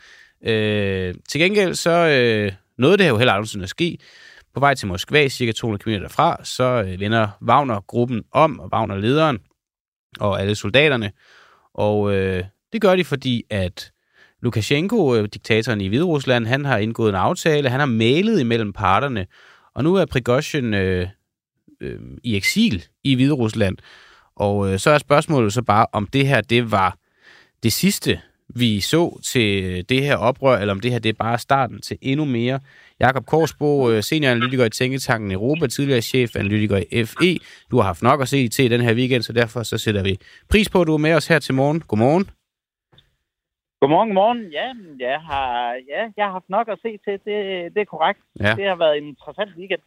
Øh, 0.46 1.14
til 1.28 1.40
gengæld 1.40 1.74
så 1.74 1.90
øh, 1.90 2.52
nåede 2.78 2.96
det 2.96 3.04
her 3.04 3.10
jo 3.10 3.18
heller 3.18 3.32
aldrig 3.32 3.62
at 3.62 3.68
ske. 3.68 3.98
På 4.54 4.60
vej 4.60 4.74
til 4.74 4.88
Moskva, 4.88 5.28
cirka 5.28 5.52
200 5.52 5.82
km 5.82 6.02
derfra, 6.02 6.44
så 6.44 6.64
øh, 6.64 7.00
vender 7.00 7.28
Wagner-gruppen 7.48 8.22
om, 8.32 8.60
og 8.60 8.68
Wagner-lederen 8.72 9.38
og 10.20 10.40
alle 10.40 10.54
soldaterne. 10.54 11.12
Og 11.74 12.14
øh, 12.14 12.44
det 12.72 12.80
gør 12.80 12.96
de, 12.96 13.04
fordi 13.04 13.44
at 13.50 13.92
Lukashenko, 14.42 15.14
øh, 15.16 15.28
diktatoren 15.34 15.80
i 15.80 15.88
Hviderusland, 15.88 16.46
han 16.46 16.64
har 16.64 16.78
indgået 16.78 17.08
en 17.08 17.14
aftale, 17.14 17.68
han 17.68 17.80
har 17.80 17.86
mailet 17.86 18.40
imellem 18.40 18.72
parterne, 18.72 19.26
og 19.74 19.84
nu 19.84 19.94
er 19.94 20.04
Prigozhin 20.04 20.74
øh, 20.74 21.08
øh, 21.82 22.00
i 22.22 22.36
eksil 22.36 22.84
i 23.04 23.14
Hvide 23.14 23.32
Rusland. 23.32 23.76
Og 24.36 24.72
øh, 24.72 24.78
så 24.78 24.90
er 24.90 24.98
spørgsmålet 24.98 25.52
så 25.52 25.62
bare, 25.62 25.86
om 25.92 26.06
det 26.06 26.26
her 26.26 26.40
det 26.40 26.70
var 26.70 26.96
det 27.62 27.72
sidste, 27.72 28.20
vi 28.54 28.80
så 28.80 29.20
til 29.24 29.84
det 29.88 30.02
her 30.02 30.16
oprør, 30.16 30.58
eller 30.58 30.74
om 30.74 30.80
det 30.80 30.92
her 30.92 30.98
det 30.98 31.08
er 31.08 31.18
bare 31.18 31.38
starten 31.38 31.80
til 31.80 31.98
endnu 32.02 32.24
mere. 32.24 32.60
Jakob 33.00 33.26
Korsbo, 33.26 33.90
øh, 33.90 34.02
senioranalytiker 34.02 34.64
i 34.64 34.70
Tænketanken 34.70 35.30
Europa, 35.32 35.66
tidligere 35.66 36.02
chefanalytiker 36.02 36.76
i 36.76 37.04
FE. 37.04 37.38
Du 37.70 37.76
har 37.76 37.82
haft 37.82 38.02
nok 38.02 38.20
at 38.20 38.28
se 38.28 38.48
til 38.48 38.70
den 38.70 38.80
her 38.80 38.94
weekend, 38.94 39.22
så 39.22 39.32
derfor 39.32 39.62
så 39.62 39.78
sætter 39.78 40.02
vi 40.02 40.18
pris 40.50 40.68
på, 40.68 40.80
at 40.80 40.86
du 40.86 40.94
er 40.94 40.98
med 40.98 41.14
os 41.14 41.28
her 41.28 41.38
til 41.38 41.54
morgen. 41.54 41.80
Godmorgen. 41.80 42.26
Godmorgen, 43.80 44.08
godmorgen. 44.08 44.42
Ja, 44.52 44.68
jeg 45.08 45.20
har, 45.20 45.72
ja, 45.92 46.02
jeg 46.16 46.24
har 46.26 46.32
haft 46.32 46.48
nok 46.48 46.68
at 46.68 46.78
se 46.82 46.98
til. 47.04 47.12
Det, 47.12 47.36
det 47.74 47.80
er 47.80 47.84
korrekt. 47.84 48.20
Ja. 48.40 48.54
Det 48.58 48.68
har 48.68 48.76
været 48.76 48.98
en 48.98 49.04
interessant 49.04 49.50
weekend. 49.58 49.80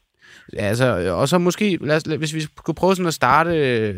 Altså, 0.57 1.13
og 1.15 1.29
så 1.29 1.37
måske, 1.37 1.77
lad 1.81 1.95
os, 1.95 2.03
hvis 2.03 2.33
vi 2.33 2.41
kunne 2.55 2.75
prøve 2.75 2.95
sådan 2.95 3.07
at 3.07 3.13
starte, 3.13 3.51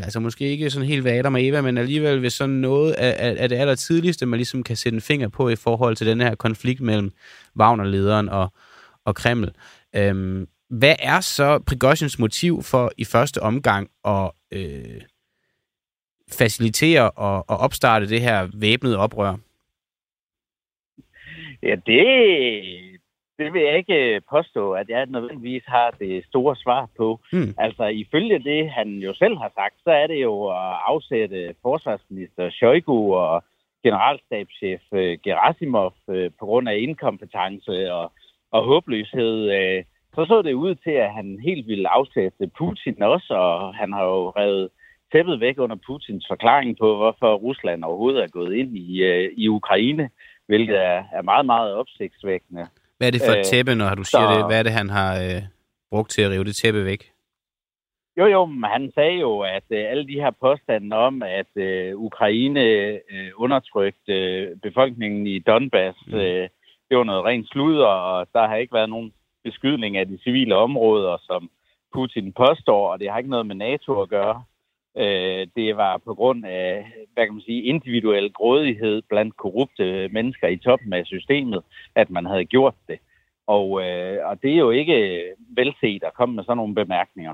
altså 0.04 0.20
måske 0.20 0.50
ikke 0.50 0.70
sådan 0.70 0.88
helt 0.88 1.04
vader 1.04 1.30
med 1.30 1.48
Eva, 1.48 1.62
men 1.62 1.78
alligevel 1.78 2.20
hvis 2.20 2.34
sådan 2.34 2.56
noget 2.56 2.94
af, 2.94 3.16
af, 3.30 3.36
af 3.40 3.50
det 3.50 3.56
aller 3.56 3.76
tidligste, 3.76 4.26
man 4.26 4.38
ligesom 4.38 4.64
kan 4.64 4.76
sætte 4.76 4.96
en 4.96 5.02
finger 5.02 5.28
på 5.28 5.50
i 5.50 5.56
forhold 5.56 5.96
til 5.96 6.08
den 6.08 6.22
her 6.22 6.36
konflikt 6.36 6.82
mellem 6.82 7.12
Wagner-lederen 7.60 8.30
og, 8.30 8.54
og 9.06 9.16
Kreml. 9.16 9.52
Øhm, 9.96 10.48
hvad 10.70 10.96
er 11.00 11.20
så 11.22 11.60
Prigozhins 11.60 12.20
motiv 12.20 12.64
for 12.64 12.92
i 12.98 13.06
første 13.06 13.44
omgang 13.44 13.90
at 14.06 14.32
øh, 14.52 15.02
facilitere 16.32 17.12
og, 17.12 17.50
og 17.50 17.58
opstarte 17.58 18.10
det 18.10 18.22
her 18.22 18.48
væbnede 18.54 18.98
oprør? 18.98 19.36
Ja, 21.64 21.76
det, 21.86 22.06
det 23.40 23.54
vil 23.54 23.62
jeg 23.62 23.78
ikke 23.78 24.22
påstå, 24.30 24.72
at 24.72 24.90
jeg 24.90 25.06
nødvendigvis 25.06 25.64
har 25.68 25.92
det 26.00 26.26
store 26.26 26.56
svar 26.56 26.90
på. 26.98 27.20
Hmm. 27.32 27.54
Altså, 27.58 27.84
ifølge 27.86 28.40
det, 28.40 28.70
han 28.70 28.88
jo 28.88 29.14
selv 29.14 29.38
har 29.38 29.52
sagt, 29.56 29.76
så 29.84 29.92
er 29.92 30.08
det 30.08 30.22
jo 30.22 30.48
at 30.48 30.74
afsætte 30.88 31.56
forsvarsminister 31.62 32.50
Shoigu 32.50 33.16
og 33.16 33.44
generalstabschef 33.84 34.82
øh, 34.94 35.18
Gerasimov 35.24 35.94
øh, 36.10 36.32
på 36.40 36.46
grund 36.46 36.70
af 36.70 36.78
inkompetence 36.78 37.94
og, 37.94 38.12
og 38.52 38.64
håbløshed. 38.64 39.52
Øh, 39.52 39.84
så 40.16 40.26
så 40.26 40.42
det 40.42 40.54
ud 40.54 40.76
til, 40.76 40.92
at 40.92 41.14
han 41.14 41.40
helt 41.44 41.68
ville 41.68 41.90
afsætte 41.90 42.52
Putin 42.58 43.04
også, 43.04 43.34
og 43.34 43.76
han 43.76 43.94
har 43.94 44.04
jo 44.04 44.30
revet 44.30 44.70
tæppet 45.12 45.40
væk 45.40 45.60
under 45.60 45.76
Putins 45.88 46.26
forklaring 46.28 46.78
på, 46.78 46.96
hvorfor 46.96 47.36
Rusland 47.36 47.84
overhovedet 47.84 48.24
er 48.24 48.28
gået 48.28 48.54
ind 48.54 48.78
i, 48.78 48.90
i 49.44 49.48
Ukraine 49.48 50.10
hvilket 50.48 50.78
er, 50.86 51.04
er 51.14 51.22
meget, 51.22 51.46
meget 51.46 51.74
opsigtsvækkende. 51.74 52.68
Hvad 52.98 53.08
er 53.08 53.12
det 53.12 53.22
for 53.28 53.34
et 53.34 53.38
øh, 53.38 53.44
tæppe, 53.44 53.76
når 53.76 53.96
du 53.96 54.04
siger 54.04 54.28
så, 54.28 54.38
det? 54.38 54.46
Hvad 54.46 54.60
er 54.60 54.64
det, 54.64 54.72
han 54.72 54.90
har 54.90 55.12
øh, 55.26 55.42
brugt 55.92 56.10
til 56.12 56.22
at 56.22 56.32
rive 56.32 56.44
det 56.44 56.56
tæppe 56.56 56.86
væk? 56.86 57.12
Jo, 58.18 58.26
jo, 58.26 58.46
men 58.46 58.70
han 58.70 58.92
sagde 58.96 59.20
jo, 59.20 59.40
at 59.40 59.68
øh, 59.70 59.86
alle 59.92 60.08
de 60.08 60.22
her 60.24 60.32
påstande 60.32 60.96
om, 60.96 61.24
at 61.24 61.52
øh, 61.56 61.96
Ukraine 61.96 62.64
øh, 63.14 63.32
undertrykte 63.36 64.14
øh, 64.14 64.58
befolkningen 64.64 65.28
i 65.28 65.40
Donbass, 65.40 65.98
mm. 66.08 66.14
øh, 66.14 66.50
det 66.90 66.98
var 66.98 67.04
noget 67.04 67.26
rent 67.26 67.50
sludder, 67.50 67.94
og 68.12 68.28
der 68.34 68.48
har 68.48 68.56
ikke 68.56 68.74
været 68.74 68.90
nogen 68.90 69.14
beskydning 69.44 69.98
af 69.98 70.08
de 70.08 70.18
civile 70.24 70.56
områder, 70.56 71.18
som 71.22 71.50
Putin 71.94 72.34
påstår, 72.34 72.92
og 72.92 73.00
det 73.00 73.10
har 73.10 73.18
ikke 73.18 73.30
noget 73.30 73.46
med 73.46 73.56
NATO 73.56 74.02
at 74.02 74.10
gøre. 74.10 74.44
Øh, 74.98 75.48
det 75.56 75.78
var 75.78 76.02
på 76.06 76.14
grund 76.14 76.46
af, 76.46 76.86
hvad 77.14 77.26
kan 77.26 77.34
man 77.34 77.42
sige, 77.42 77.64
individuel 77.64 78.34
grådighed 78.34 79.02
blandt 79.10 79.38
korrupte 79.38 80.08
mennesker 80.08 80.48
i 80.48 80.58
toppen 80.58 80.94
af 80.94 81.06
systemet, 81.06 81.62
at 81.96 82.10
man 82.10 82.26
havde 82.26 82.46
gjort 82.46 82.76
det. 82.88 83.00
Og, 83.48 83.82
øh, 83.84 84.18
og 84.26 84.42
det 84.42 84.52
er 84.54 84.58
jo 84.58 84.72
ikke 84.72 85.24
velset 85.56 86.04
at 86.04 86.14
komme 86.14 86.36
med 86.36 86.44
sådan 86.44 86.58
nogle 86.58 86.76
bemærkninger. 86.76 87.34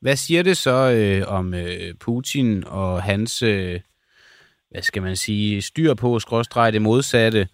Hvad 0.00 0.16
siger 0.16 0.42
det 0.42 0.56
så 0.56 0.92
øh, 0.96 1.38
om 1.38 1.54
øh, 1.54 1.94
Putin 2.00 2.64
og 2.66 3.02
hans 3.02 3.42
øh, 3.42 3.80
hvad 4.70 4.82
skal 4.82 5.02
man 5.02 5.16
sige, 5.16 5.62
styr 5.62 5.94
på, 5.94 6.18
skråstrege 6.18 6.72
det 6.72 6.82
modsatte 6.82 7.48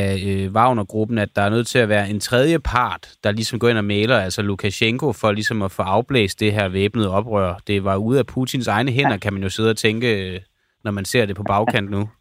af 0.00 0.12
øh, 0.30 0.52
Wagner-gruppen, 0.52 1.18
at 1.18 1.36
der 1.36 1.42
er 1.42 1.50
nødt 1.50 1.66
til 1.66 1.78
at 1.78 1.88
være 1.88 2.10
en 2.10 2.20
tredje 2.20 2.58
part, 2.58 3.04
der 3.24 3.32
ligesom 3.32 3.58
går 3.58 3.68
ind 3.68 3.78
og 3.78 3.84
maler, 3.84 4.18
altså 4.18 4.42
Lukashenko, 4.42 5.12
for 5.12 5.32
ligesom 5.32 5.62
at 5.62 5.70
få 5.70 5.82
afblæst 5.82 6.40
det 6.40 6.52
her 6.52 6.68
væbnede 6.68 7.10
oprør. 7.18 7.54
Det 7.66 7.84
var 7.84 7.96
ude 7.96 8.18
af 8.18 8.26
Putins 8.26 8.68
egne 8.68 8.90
hænder, 8.90 9.16
kan 9.16 9.32
man 9.32 9.42
jo 9.42 9.48
sidde 9.48 9.70
og 9.70 9.76
tænke, 9.76 10.08
øh, 10.34 10.40
når 10.84 10.90
man 10.90 11.04
ser 11.04 11.26
det 11.26 11.36
på 11.36 11.42
bagkant 11.42 11.90
nu. 11.90 12.02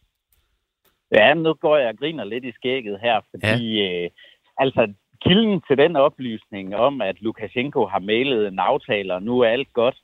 Ja, 1.19 1.33
nu 1.33 1.53
går 1.53 1.77
jeg 1.77 1.89
og 1.89 1.97
griner 1.97 2.23
lidt 2.23 2.45
i 2.45 2.51
skægget 2.51 2.99
her, 3.01 3.21
fordi 3.31 3.81
ja. 3.81 4.03
øh, 4.03 4.09
altså 4.57 4.93
kilden 5.23 5.61
til 5.67 5.77
den 5.77 5.95
oplysning 5.95 6.75
om, 6.75 7.01
at 7.01 7.21
Lukashenko 7.21 7.85
har 7.85 7.99
mailet 7.99 8.47
en 8.47 8.59
aftale, 8.59 9.13
og 9.13 9.23
nu 9.23 9.39
er 9.39 9.47
alt 9.47 9.73
godt, 9.73 9.97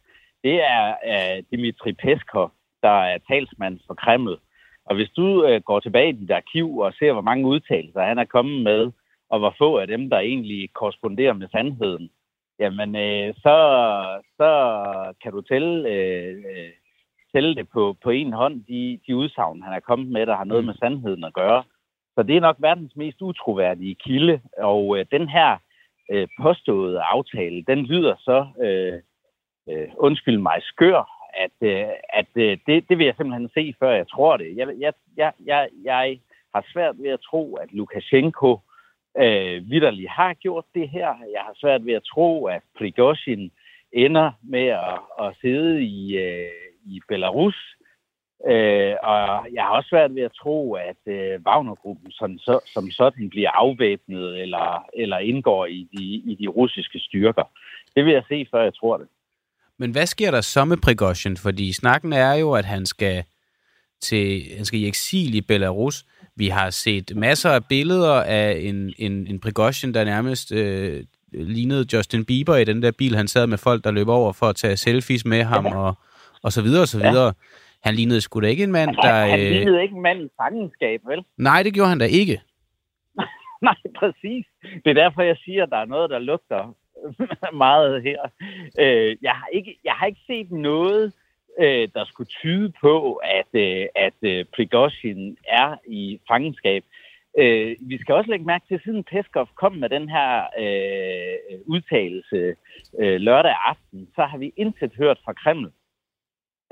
det 0.44 0.56
er 0.76 0.96
uh, 1.12 1.44
Dimitri 1.52 1.94
Peskov, 1.94 2.52
der 2.84 2.98
er 3.12 3.18
talsmand 3.28 3.80
for 3.88 3.94
Kreml. 3.94 4.40
Og 4.90 4.96
hvis 4.96 5.10
du 5.10 5.46
uh, 5.46 5.62
går 5.66 5.80
tilbage 5.80 6.10
i 6.10 6.12
dit 6.12 6.32
arkiv 6.32 6.78
og 6.78 6.94
ser, 6.94 7.14
hvor 7.14 7.22
mange 7.22 7.48
udtalelser 7.48 8.02
han 8.02 8.18
er 8.18 8.26
kommet 8.26 8.64
med, 8.64 8.92
og 9.30 9.40
hvor 9.40 9.56
få 9.58 9.78
af 9.78 9.88
dem, 9.88 10.10
der 10.10 10.20
egentlig 10.20 10.70
korresponderer 10.74 11.34
med 11.34 11.48
sandheden, 11.48 12.10
jamen 12.60 12.90
uh, 12.90 13.36
så, 13.36 13.56
så 14.38 14.50
kan 15.24 15.32
du 15.32 15.42
tælle, 15.42 15.80
uh, 15.80 16.72
tælle 17.34 17.56
det 17.56 17.70
på, 17.70 17.96
på 18.04 18.10
en 18.10 18.34
hånd, 18.34 18.64
de, 18.66 19.00
de 19.08 19.16
udsagn, 19.16 19.62
han 19.62 19.74
er 19.74 19.80
kommet 19.80 20.08
med, 20.08 20.26
der 20.26 20.36
har 20.36 20.44
noget 20.44 20.64
mm. 20.64 20.66
med 20.66 20.76
sandheden 20.76 21.24
at 21.24 21.34
gøre. 21.34 21.64
Så 22.18 22.24
det 22.24 22.36
er 22.36 22.42
nok 22.42 22.56
verdens 22.60 22.96
mest 22.96 23.22
utroværdige 23.22 23.96
kilde, 23.96 24.42
og 24.58 25.00
øh, 25.00 25.06
den 25.12 25.30
her 25.30 25.58
øh, 26.12 26.28
påståede 26.42 27.02
aftale, 27.02 27.64
den 27.68 27.86
lyder 27.86 28.16
så, 28.20 28.48
øh, 28.66 29.02
øh, 29.70 29.88
undskyld 29.98 30.38
mig, 30.38 30.58
skør, 30.62 31.17
at, 31.38 31.56
øh, 31.62 31.88
at 32.10 32.28
øh, 32.36 32.58
det, 32.68 32.90
det 32.90 32.98
vil 32.98 33.06
jeg 33.06 33.16
simpelthen 33.18 33.50
se, 33.54 33.74
før 33.80 33.92
jeg 33.92 34.08
tror 34.08 34.38
det. 34.38 34.58
Jeg, 34.58 34.68
jeg, 34.80 34.94
jeg, 35.18 35.34
jeg, 35.46 35.70
jeg 35.84 36.20
har 36.56 36.66
svært 36.74 36.96
ved 37.04 37.10
at 37.10 37.22
tro, 37.30 37.56
at 37.56 37.74
Lukashenko 37.74 38.60
øh, 39.18 39.70
vidderligt 39.70 40.10
har 40.10 40.34
gjort 40.34 40.66
det 40.76 40.90
her. 40.90 41.08
Jeg 41.34 41.42
har 41.42 41.54
svært 41.56 41.86
ved 41.86 41.94
at 41.94 42.04
tro, 42.14 42.46
at 42.46 42.62
Prigozhin 42.78 43.52
ender 43.92 44.32
med 44.44 44.68
at, 44.68 45.00
at 45.22 45.36
sidde 45.42 45.84
i, 45.84 46.18
øh, 46.18 46.50
i 46.86 47.02
Belarus 47.08 47.78
Øh, 48.46 48.96
og 49.04 49.48
jeg 49.54 49.64
har 49.64 49.70
også 49.70 49.90
svært 49.90 50.16
ved 50.16 50.22
at 50.22 50.32
tro, 50.42 50.74
at 50.74 51.02
øh, 51.06 51.40
Wagner-gruppen 51.46 52.12
så, 52.12 52.60
som 52.66 52.92
sådan 52.92 53.30
bliver 53.30 53.52
afvæbnet 53.52 54.42
eller, 54.42 54.86
eller 54.94 55.18
indgår 55.18 55.66
i 55.66 55.88
de, 55.98 56.04
i 56.04 56.38
de 56.40 56.48
russiske 56.48 57.00
styrker. 57.00 57.44
Det 57.96 58.06
vil 58.06 58.14
jeg 58.14 58.24
se, 58.30 58.48
før 58.52 58.64
jeg 58.64 58.74
tror 58.74 58.98
det. 58.98 59.08
Men 59.80 59.92
hvad 59.92 60.06
sker 60.06 60.32
der 60.32 60.42
så 60.42 60.66
med 60.66 60.78
Prigozhin? 60.78 61.38
Fordi 61.38 61.74
snakken 61.74 62.14
er 62.14 62.34
jo, 62.34 62.54
at 62.54 62.66
han 62.66 62.86
skal, 62.86 63.24
til, 64.02 64.44
han 64.56 64.66
skal 64.66 64.80
i 64.80 64.88
eksil 64.88 65.36
i 65.36 65.42
Belarus. 65.42 66.06
Vi 66.36 66.48
har 66.48 66.70
set 66.70 67.12
masser 67.16 67.50
af 67.50 67.66
billeder 67.66 68.24
af 68.24 68.58
en, 68.60 68.94
en, 68.98 69.28
en 69.28 69.40
Prigozhin, 69.40 69.94
der 69.94 70.04
nærmest 70.04 70.52
øh, 70.52 71.04
lignede 71.32 71.86
Justin 71.94 72.26
Bieber 72.26 72.56
i 72.56 72.64
den 72.64 72.82
der 72.82 72.92
bil, 72.92 73.16
han 73.16 73.28
sad 73.28 73.48
med 73.48 73.58
folk, 73.58 73.84
der 73.84 73.92
løb 73.92 74.08
over 74.08 74.34
for 74.34 74.46
at 74.46 74.56
tage 74.56 74.78
selfies 74.78 75.26
med 75.26 75.44
ham 75.44 75.66
og, 75.66 75.94
og 76.44 76.52
så 76.52 76.62
videre 76.62 76.82
og 76.82 76.88
så 76.88 76.98
videre. 76.98 77.26
Ja. 77.26 77.32
Han 77.84 77.96
lignede 77.96 78.22
sgu 78.22 78.40
da 78.40 78.48
ikke 78.48 78.64
en 78.64 78.72
mand, 78.72 78.96
der... 78.96 79.14
Han 79.14 79.40
øh... 79.40 79.52
lignede 79.52 79.82
ikke 79.82 79.96
en 79.96 80.02
mand 80.02 80.22
i 80.22 80.30
fangenskab, 80.42 81.02
vel? 81.06 81.24
Nej, 81.50 81.64
det 81.64 81.74
gjorde 81.74 81.90
han 81.90 82.00
da 82.00 82.06
ikke. 82.06 82.42
Nej, 83.62 83.76
præcis. 84.00 84.46
Det 84.84 84.90
er 84.90 84.94
derfor, 84.94 85.22
jeg 85.22 85.38
siger, 85.46 85.64
at 85.64 85.70
der 85.70 85.78
er 85.78 85.86
noget, 85.86 86.10
der 86.10 86.20
lugter 86.20 86.76
meget 87.66 88.04
her. 88.04 88.22
Øh, 88.80 89.18
jeg, 89.22 89.32
har 89.32 89.48
ikke, 89.54 89.80
jeg 89.84 89.94
har 89.94 90.06
ikke 90.06 90.22
set 90.28 90.52
noget, 90.52 91.14
øh, 91.60 91.90
der 91.94 92.06
skulle 92.06 92.28
tyde 92.28 92.74
på, 92.82 93.14
at, 93.14 93.48
øh, 93.54 93.86
at 93.96 94.14
øh, 94.22 94.46
Prigozhin 94.56 95.38
er 95.48 95.78
i 95.88 96.20
fangenskab. 96.28 96.84
Øh, 97.38 97.76
vi 97.82 97.98
skal 97.98 98.16
også 98.16 98.30
lægge 98.30 98.46
mærke 98.46 98.66
til, 98.68 98.76
at 98.76 98.82
siden 98.84 99.04
Peskov 99.04 99.48
kom 99.56 99.74
med 99.74 99.90
den 99.90 100.10
her 100.10 100.44
øh, 100.60 101.60
udtalelse 101.66 102.56
øh, 103.00 103.20
lørdag 103.22 103.56
aften, 103.66 104.08
så 104.16 104.24
har 104.24 104.38
vi 104.38 104.54
intet 104.56 104.92
hørt 104.98 105.20
fra 105.26 105.34
Kreml. 105.34 105.72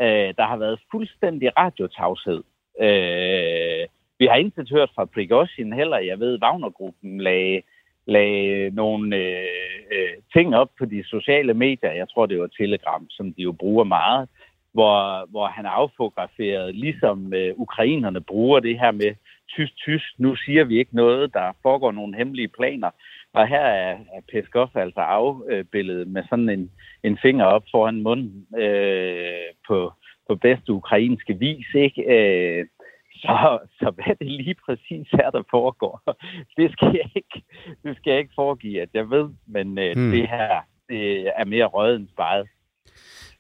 Øh, 0.02 0.34
der 0.38 0.46
har 0.46 0.58
været 0.58 0.80
fuldstændig 0.92 1.58
radiotavshed. 1.58 2.44
Øh, 2.82 3.88
vi 4.20 4.26
har 4.26 4.36
intet 4.36 4.70
hørt 4.70 4.90
fra 4.96 5.06
Prigozhin 5.06 5.74
heller. 5.74 5.98
Jeg 5.98 6.20
ved, 6.20 6.42
Wagnergruppen 6.42 7.22
lagde, 7.22 7.62
lagde 8.08 8.70
nogle 8.70 9.18
øh, 9.18 9.46
øh, 9.92 10.14
ting 10.34 10.56
op 10.56 10.70
på 10.80 10.86
de 10.86 11.04
sociale 11.06 11.54
medier. 11.54 11.92
Jeg 11.92 12.10
tror, 12.10 12.26
det 12.26 12.40
var 12.40 12.48
Telegram, 12.48 13.06
som 13.10 13.34
de 13.34 13.42
jo 13.42 13.52
bruger 13.52 13.84
meget, 13.84 14.30
hvor, 14.74 15.30
hvor 15.32 15.48
han 15.48 15.66
affograferede, 15.66 16.72
ligesom 16.72 17.34
øh, 17.34 17.54
ukrainerne 17.56 18.22
bruger 18.22 18.60
det 18.60 18.80
her 18.80 18.92
med 18.92 19.16
tysk, 19.50 19.76
tysk. 19.78 20.06
Nu 20.18 20.36
siger 20.36 20.64
vi 20.64 20.78
ikke 20.80 20.96
noget, 20.96 21.34
der 21.34 21.52
foregår 21.62 21.92
nogle 21.92 22.18
hemmelige 22.18 22.48
planer. 22.48 22.90
Og 23.34 23.48
her 23.48 23.66
er, 23.66 23.92
er 23.92 24.22
Peskov 24.32 24.70
altså 24.76 25.00
afbilledet 25.00 26.08
med 26.08 26.24
sådan 26.30 26.50
en, 26.50 26.72
en 27.04 27.18
finger 27.22 27.46
op 27.46 27.64
foran 27.72 28.04
munden 28.04 28.48
øh, 28.58 29.50
på, 29.68 29.94
på 30.28 30.36
bedste 30.36 30.74
ukrainske 30.74 31.34
vis. 31.40 31.68
Ikke? 31.76 32.02
Øh, 32.16 32.66
så, 33.22 33.60
så 33.80 33.92
hvad 33.96 34.16
det 34.20 34.32
lige 34.32 34.56
præcis 34.66 35.08
er, 35.14 35.30
der 35.30 35.44
foregår, 35.50 36.02
det 36.58 36.72
skal 36.72 36.92
jeg 36.94 37.10
ikke, 37.16 37.44
det 37.84 37.98
skal 37.98 38.12
jeg 38.12 38.20
ikke 38.20 38.34
foregive, 38.36 38.82
at 38.82 38.90
jeg 38.94 39.10
ved. 39.10 39.30
Men 39.48 39.78
øh, 39.78 39.94
hmm. 39.96 40.12
det 40.12 40.30
her 40.30 40.62
det 40.90 41.28
er 41.36 41.46
mere 41.46 41.66
røget 41.66 41.96
end 41.96 42.08
sparet. 42.14 42.48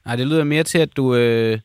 Nej, 0.05 0.15
det 0.15 0.27
lyder 0.27 0.43
mere 0.43 0.63
til, 0.63 0.79
at 0.79 0.97
du... 0.97 1.15
Øh... 1.15 1.59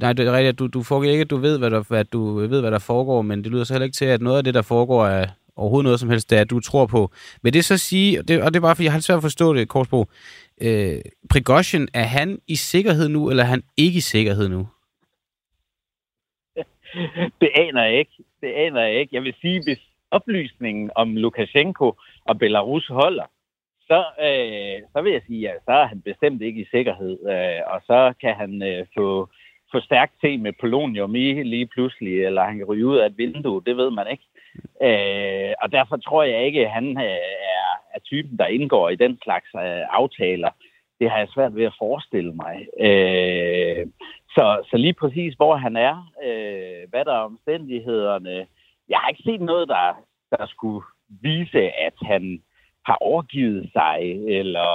Nej, 0.00 0.12
det 0.12 0.26
er 0.26 0.32
rigtigt, 0.32 0.52
at 0.52 0.58
du, 0.58 0.66
du 0.66 0.82
foregiver 0.82 1.12
ikke, 1.12 1.22
at 1.22 1.30
du 1.30 1.36
ved, 1.36 1.58
hvad 1.58 1.70
der, 1.70 1.92
at 1.92 2.12
du 2.12 2.34
ved, 2.34 2.60
hvad 2.60 2.70
der 2.70 2.78
foregår, 2.78 3.22
men 3.22 3.44
det 3.44 3.52
lyder 3.52 3.64
så 3.64 3.74
heller 3.74 3.84
ikke 3.84 3.96
til, 3.96 4.04
at 4.04 4.20
noget 4.20 4.38
af 4.38 4.44
det, 4.44 4.54
der 4.54 4.62
foregår, 4.62 5.06
er, 5.06 5.26
overhovedet 5.56 5.84
noget 5.84 6.00
som 6.00 6.10
helst, 6.10 6.30
det 6.30 6.38
er, 6.38 6.40
at 6.40 6.50
du 6.50 6.60
tror 6.60 6.86
på. 6.86 7.10
Vil 7.42 7.54
det 7.54 7.64
så 7.64 7.78
sige, 7.78 8.20
og 8.20 8.28
det, 8.28 8.42
og 8.42 8.54
det 8.54 8.56
er 8.56 8.60
bare, 8.60 8.76
fordi 8.76 8.84
jeg 8.84 8.92
har 8.92 9.00
svært 9.00 9.16
at 9.16 9.22
forstå 9.22 9.54
det, 9.54 9.68
Korsbro, 9.68 10.06
øh, 10.60 10.98
Prigozhin, 11.30 11.88
er 11.94 12.04
han 12.04 12.38
i 12.46 12.56
sikkerhed 12.56 13.08
nu, 13.08 13.30
eller 13.30 13.42
er 13.42 13.48
han 13.48 13.62
ikke 13.76 13.96
i 13.96 14.00
sikkerhed 14.00 14.48
nu? 14.48 14.68
Det 17.40 17.50
aner 17.54 17.84
jeg 17.84 17.98
ikke. 17.98 18.16
Det 18.40 18.52
aner 18.52 18.80
jeg 18.80 18.94
ikke. 18.94 19.16
Jeg 19.16 19.22
vil 19.22 19.34
sige, 19.40 19.62
hvis 19.64 19.80
oplysningen 20.10 20.90
om 20.94 21.16
Lukashenko 21.16 21.94
og 22.24 22.38
Belarus 22.38 22.86
holder, 22.86 23.24
så, 23.80 23.98
øh, 24.26 24.88
så 24.92 25.02
vil 25.02 25.12
jeg 25.12 25.22
sige, 25.26 25.50
at 25.50 25.58
så 25.64 25.72
er 25.72 25.86
han 25.86 26.00
bestemt 26.00 26.42
ikke 26.42 26.60
i 26.60 26.70
sikkerhed, 26.70 27.18
øh, 27.34 27.60
og 27.72 27.80
så 27.86 28.14
kan 28.20 28.34
han 28.34 28.62
øh, 28.62 28.86
få, 28.96 29.28
få 29.72 29.80
stærkt 29.80 30.12
te 30.20 30.38
med 30.38 30.52
polonium 30.60 31.14
i 31.14 31.42
lige 31.42 31.66
pludselig, 31.66 32.24
eller 32.24 32.44
han 32.44 32.58
kan 32.58 32.66
ryge 32.66 32.86
ud 32.86 32.96
af 32.96 33.06
et 33.06 33.18
vindue, 33.18 33.62
det 33.66 33.76
ved 33.76 33.90
man 33.90 34.06
ikke. 34.10 34.26
Øh, 34.88 35.52
og 35.62 35.72
derfor 35.72 35.96
tror 35.96 36.22
jeg 36.22 36.46
ikke, 36.46 36.60
at 36.66 36.70
han 36.70 36.86
øh, 36.98 37.28
er, 37.58 37.72
er 37.94 38.00
typen, 38.04 38.38
der 38.38 38.46
indgår 38.46 38.88
i 38.88 38.96
den 38.96 39.18
slags 39.22 39.48
øh, 39.54 39.82
aftaler. 39.90 40.50
Det 41.02 41.10
har 41.10 41.18
jeg 41.18 41.28
svært 41.28 41.54
ved 41.56 41.64
at 41.64 41.78
forestille 41.78 42.32
mig. 42.32 42.56
Øh, 42.86 43.86
så, 44.34 44.44
så 44.70 44.76
lige 44.76 44.92
præcis, 44.92 45.34
hvor 45.34 45.56
han 45.56 45.76
er, 45.76 45.96
øh, 46.26 46.90
hvad 46.90 47.04
der 47.04 47.12
er 47.12 47.28
omstændighederne. 47.32 48.46
Jeg 48.88 48.98
har 48.98 49.08
ikke 49.08 49.22
set 49.22 49.40
noget, 49.40 49.68
der, 49.68 50.04
der 50.30 50.46
skulle 50.46 50.84
vise, 51.22 51.62
at 51.86 51.94
han 52.02 52.42
har 52.86 52.94
overgivet 53.00 53.70
sig, 53.72 53.98
eller, 54.28 54.72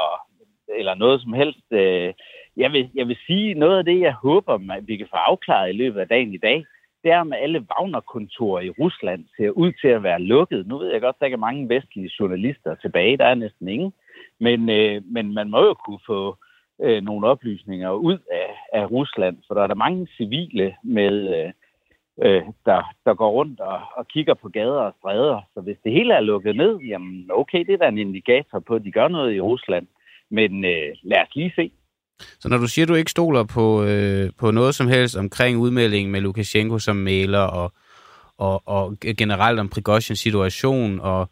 eller 0.80 0.96
noget 0.96 1.22
som 1.22 1.34
helst. 1.34 1.72
Øh, 1.72 2.14
jeg, 2.58 2.72
vil, 2.72 2.90
jeg 2.96 3.08
vil 3.08 3.18
sige, 3.28 3.54
noget 3.54 3.78
af 3.78 3.86
det, 3.86 4.00
jeg 4.00 4.14
håber, 4.14 4.54
at 4.54 4.88
vi 4.88 4.98
kan 4.98 5.08
få 5.10 5.16
afklaret 5.16 5.70
i 5.70 5.78
løbet 5.78 6.00
af 6.00 6.08
dagen 6.08 6.34
i 6.34 6.38
dag, 6.38 6.66
det 7.04 7.12
er, 7.12 7.24
med 7.24 7.38
alle 7.38 7.66
Wagner-kontorer 7.70 8.62
i 8.62 8.70
Rusland 8.70 9.26
ser 9.38 9.50
ud 9.50 9.72
til 9.82 9.88
at 9.88 10.04
være 10.04 10.22
lukket. 10.22 10.68
Nu 10.68 10.78
ved 10.78 10.92
jeg 10.92 11.02
godt, 11.02 11.16
at 11.16 11.20
der 11.20 11.26
ikke 11.26 11.36
er 11.36 11.48
mange 11.48 11.70
vestlige 11.70 12.12
journalister 12.20 12.76
tilbage. 12.76 13.18
Der 13.18 13.26
er 13.26 13.36
næsten 13.36 13.68
ingen. 13.68 13.94
Men, 14.40 14.70
øh, 14.70 15.02
men 15.06 15.34
man 15.34 15.50
må 15.50 15.60
jo 15.66 15.74
kunne 15.74 16.00
få 16.08 16.38
øh, 16.84 17.04
nogle 17.04 17.28
oplysninger 17.28 17.92
ud 17.92 18.18
af, 18.32 18.50
af 18.74 18.92
Rusland, 18.92 19.38
for 19.48 19.54
der 19.54 19.62
er 19.64 19.68
der 19.68 19.84
mange 19.86 20.08
civile 20.18 20.76
med, 20.84 21.14
øh, 21.36 21.52
øh, 22.26 22.42
der, 22.66 22.82
der 23.06 23.14
går 23.14 23.32
rundt 23.32 23.60
og, 23.60 23.80
og 23.98 24.08
kigger 24.08 24.34
på 24.34 24.50
gader 24.50 24.82
og 24.90 24.94
stræder. 25.00 25.42
Så 25.54 25.62
hvis 25.62 25.78
det 25.84 25.92
hele 25.92 26.14
er 26.14 26.20
lukket 26.20 26.56
ned, 26.56 26.78
jamen 26.78 27.30
okay, 27.34 27.60
det 27.66 27.74
er 27.74 27.78
da 27.78 27.88
en 27.88 27.98
indikator 27.98 28.60
på, 28.60 28.76
at 28.76 28.84
de 28.84 28.92
gør 28.92 29.08
noget 29.08 29.36
i 29.36 29.42
Rusland. 29.42 29.88
Men 30.32 30.66
øh, 30.66 30.90
lad 31.04 31.22
os 31.28 31.36
lige 31.36 31.54
se. 31.56 31.72
Så 32.40 32.50
når 32.50 32.58
du 32.58 32.68
siger, 32.68 32.86
at 32.86 32.90
du 32.90 32.96
ikke 32.96 33.12
stoler 33.12 33.44
på, 33.44 33.84
øh, 33.84 34.30
på 34.40 34.52
noget 34.52 34.76
som 34.76 34.88
helst 34.88 35.18
omkring 35.18 35.58
udmeldingen 35.58 36.12
med 36.12 36.22
Lukashenko 36.22 36.80
som 36.80 36.96
maler 36.96 37.40
og, 37.40 37.72
og, 38.38 38.62
og 38.66 38.98
generelt 39.18 39.60
om 39.60 39.70
Prigozhins 39.70 40.20
situation 40.20 41.00
og 41.00 41.30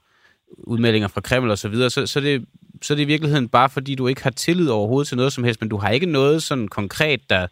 udmeldinger 0.57 1.07
fra 1.07 1.21
Kreml 1.21 1.51
og 1.51 1.57
så 1.57 1.69
videre, 1.69 1.89
så, 1.89 2.07
så, 2.07 2.19
det, 2.19 2.45
så 2.81 2.93
er 2.93 2.95
det 2.95 3.03
i 3.03 3.07
virkeligheden 3.13 3.49
bare 3.49 3.69
fordi, 3.69 3.95
du 3.95 4.07
ikke 4.07 4.23
har 4.23 4.29
tillid 4.29 4.69
overhovedet 4.69 5.07
til 5.07 5.17
noget 5.17 5.33
som 5.33 5.43
helst, 5.43 5.61
men 5.61 5.69
du 5.69 5.77
har 5.77 5.89
ikke 5.89 6.05
noget 6.05 6.43
sådan 6.43 6.67
konkret, 6.67 7.29
der 7.29 7.47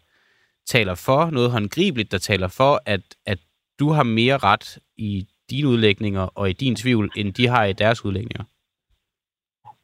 taler 0.66 0.94
for, 0.94 1.30
noget 1.30 1.50
håndgribeligt, 1.50 2.12
der 2.12 2.18
taler 2.18 2.48
for, 2.48 2.80
at, 2.86 3.00
at 3.26 3.38
du 3.78 3.90
har 3.90 4.02
mere 4.02 4.36
ret 4.36 4.78
i 4.96 5.26
dine 5.50 5.68
udlægninger 5.68 6.28
og 6.34 6.50
i 6.50 6.52
din 6.52 6.76
tvivl, 6.76 7.10
end 7.16 7.32
de 7.32 7.48
har 7.48 7.64
i 7.64 7.72
deres 7.72 8.04
udlægninger. 8.04 8.44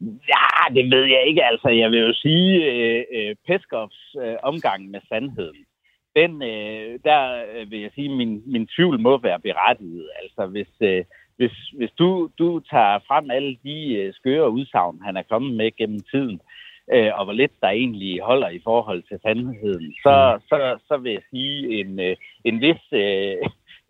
Ja, 0.00 0.74
det 0.74 0.90
ved 0.90 1.04
jeg 1.04 1.26
ikke. 1.26 1.44
Altså, 1.44 1.68
jeg 1.68 1.90
vil 1.90 2.00
jo 2.00 2.12
sige, 2.14 2.72
øh, 2.72 3.04
øh, 3.12 3.36
Peskovs 3.46 4.16
øh, 4.22 4.36
omgang 4.42 4.90
med 4.90 5.00
sandheden, 5.08 5.64
den, 6.16 6.42
øh, 6.42 6.98
der 7.04 7.44
øh, 7.54 7.70
vil 7.70 7.80
jeg 7.80 7.90
sige, 7.94 8.08
min, 8.08 8.42
min 8.46 8.66
tvivl 8.66 9.00
må 9.00 9.18
være 9.18 9.40
berettiget. 9.40 10.10
Altså, 10.22 10.46
hvis, 10.46 10.72
øh, 10.80 11.04
hvis, 11.40 11.56
hvis 11.78 11.90
du, 11.98 12.30
du 12.38 12.60
tager 12.70 12.98
frem 13.08 13.30
alle 13.30 13.56
de 13.64 13.94
øh, 13.94 14.14
skøre 14.14 14.50
udsagn, 14.50 15.00
han 15.02 15.16
er 15.16 15.22
kommet 15.22 15.56
med 15.56 15.76
gennem 15.76 16.00
tiden, 16.10 16.40
øh, 16.92 17.10
og 17.18 17.24
hvor 17.24 17.32
lidt 17.32 17.60
der 17.60 17.68
egentlig 17.68 18.20
holder 18.22 18.48
i 18.48 18.60
forhold 18.64 19.02
til 19.02 19.18
sandheden, 19.22 19.94
så, 20.04 20.14
mm. 20.34 20.42
så, 20.48 20.78
så 20.88 20.96
vil 20.96 21.12
jeg 21.12 21.22
sige 21.30 21.80
en, 21.80 22.00
øh, 22.00 22.16
en 22.44 22.60
vis... 22.60 22.82
Øh, 22.92 23.36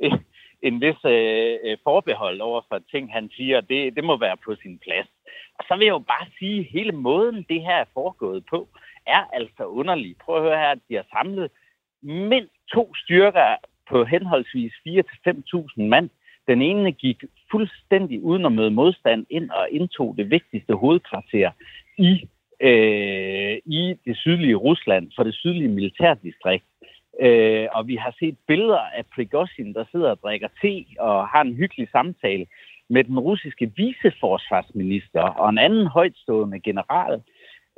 en 0.68 0.80
vis 0.80 1.00
øh, 1.04 1.76
forbehold 1.84 2.40
over 2.40 2.60
for 2.68 2.78
ting, 2.90 3.12
han 3.12 3.30
siger, 3.36 3.60
det, 3.60 3.96
det 3.96 4.04
må 4.04 4.16
være 4.16 4.36
på 4.44 4.54
sin 4.62 4.78
plads. 4.78 5.08
Og 5.58 5.64
så 5.68 5.76
vil 5.76 5.84
jeg 5.84 5.92
jo 5.92 5.98
bare 6.14 6.26
sige, 6.38 6.60
at 6.60 6.66
hele 6.72 6.92
måden, 6.92 7.46
det 7.48 7.60
her 7.62 7.76
er 7.76 7.92
foregået 7.94 8.44
på, 8.50 8.68
er 9.06 9.22
altså 9.32 9.64
underlig. 9.64 10.14
Prøv 10.24 10.36
at 10.36 10.42
høre 10.42 10.58
her, 10.58 10.70
at 10.70 10.78
de 10.88 10.94
har 10.94 11.06
samlet 11.12 11.50
mindst 12.02 12.54
to 12.72 12.94
styrker 12.94 13.56
på 13.88 14.04
henholdsvis 14.04 14.72
4-5.000 14.88 15.82
mand. 15.82 16.10
Den 16.48 16.62
ene 16.62 16.92
gik 16.92 17.24
fuldstændig 17.50 18.22
uden 18.22 18.46
at 18.46 18.52
møde 18.52 18.70
modstand 18.70 19.26
ind 19.30 19.50
og 19.50 19.68
indtog 19.70 20.14
det 20.18 20.30
vigtigste 20.30 20.74
hovedkvarter 20.74 21.50
i, 21.98 22.28
øh, 22.60 23.58
i 23.64 23.94
det 24.06 24.16
sydlige 24.16 24.54
Rusland 24.54 25.10
for 25.16 25.22
det 25.22 25.34
sydlige 25.34 25.68
militærdistrikt. 25.68 26.64
Øh, 27.20 27.66
og 27.72 27.88
vi 27.88 27.96
har 27.96 28.14
set 28.18 28.36
billeder 28.46 28.78
af 28.78 29.04
Prigozhin, 29.14 29.74
der 29.74 29.84
sidder 29.90 30.10
og 30.10 30.18
drikker 30.22 30.48
te 30.62 30.84
og 30.98 31.28
har 31.28 31.40
en 31.40 31.54
hyggelig 31.54 31.88
samtale 31.92 32.46
med 32.88 33.04
den 33.04 33.18
russiske 33.18 33.72
viceforsvarsminister 33.76 35.22
og 35.22 35.50
en 35.50 35.58
anden 35.58 35.86
højtstående 35.86 36.60
general. 36.60 37.22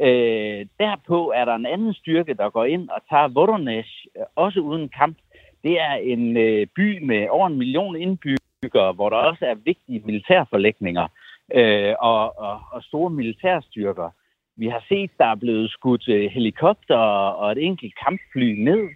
Øh, 0.01 0.67
derpå 0.79 1.33
er 1.37 1.45
der 1.45 1.55
en 1.55 1.67
anden 1.67 1.95
styrke, 1.95 2.35
der 2.35 2.51
går 2.51 2.65
ind 2.65 2.89
og 2.89 3.01
tager 3.11 3.29
Voronezh, 3.29 3.91
øh, 4.17 4.23
også 4.37 4.61
uden 4.61 4.89
kamp. 4.89 5.19
Det 5.65 5.81
er 5.81 5.95
en 5.95 6.37
øh, 6.37 6.67
by 6.77 7.03
med 7.03 7.29
over 7.29 7.47
en 7.47 7.59
million 7.59 7.97
indbyggere, 7.97 8.42
hvor 8.71 9.11
der 9.11 9.17
også 9.17 9.47
er 9.47 9.55
vigtige 9.55 10.03
militærforlægninger 10.05 11.09
øh, 11.55 11.95
og, 11.99 12.39
og, 12.39 12.61
og 12.73 12.83
store 12.83 13.11
militærstyrker. 13.11 14.11
Vi 14.57 14.69
har 14.69 14.85
set, 14.89 15.11
der 15.19 15.27
er 15.27 15.35
blevet 15.35 15.71
skudt 15.71 16.09
øh, 16.09 16.31
helikopter 16.31 16.97
og 16.97 17.53
et 17.53 17.59
enkelt 17.59 17.95
kampfly 18.05 18.55
ned. 18.69 18.89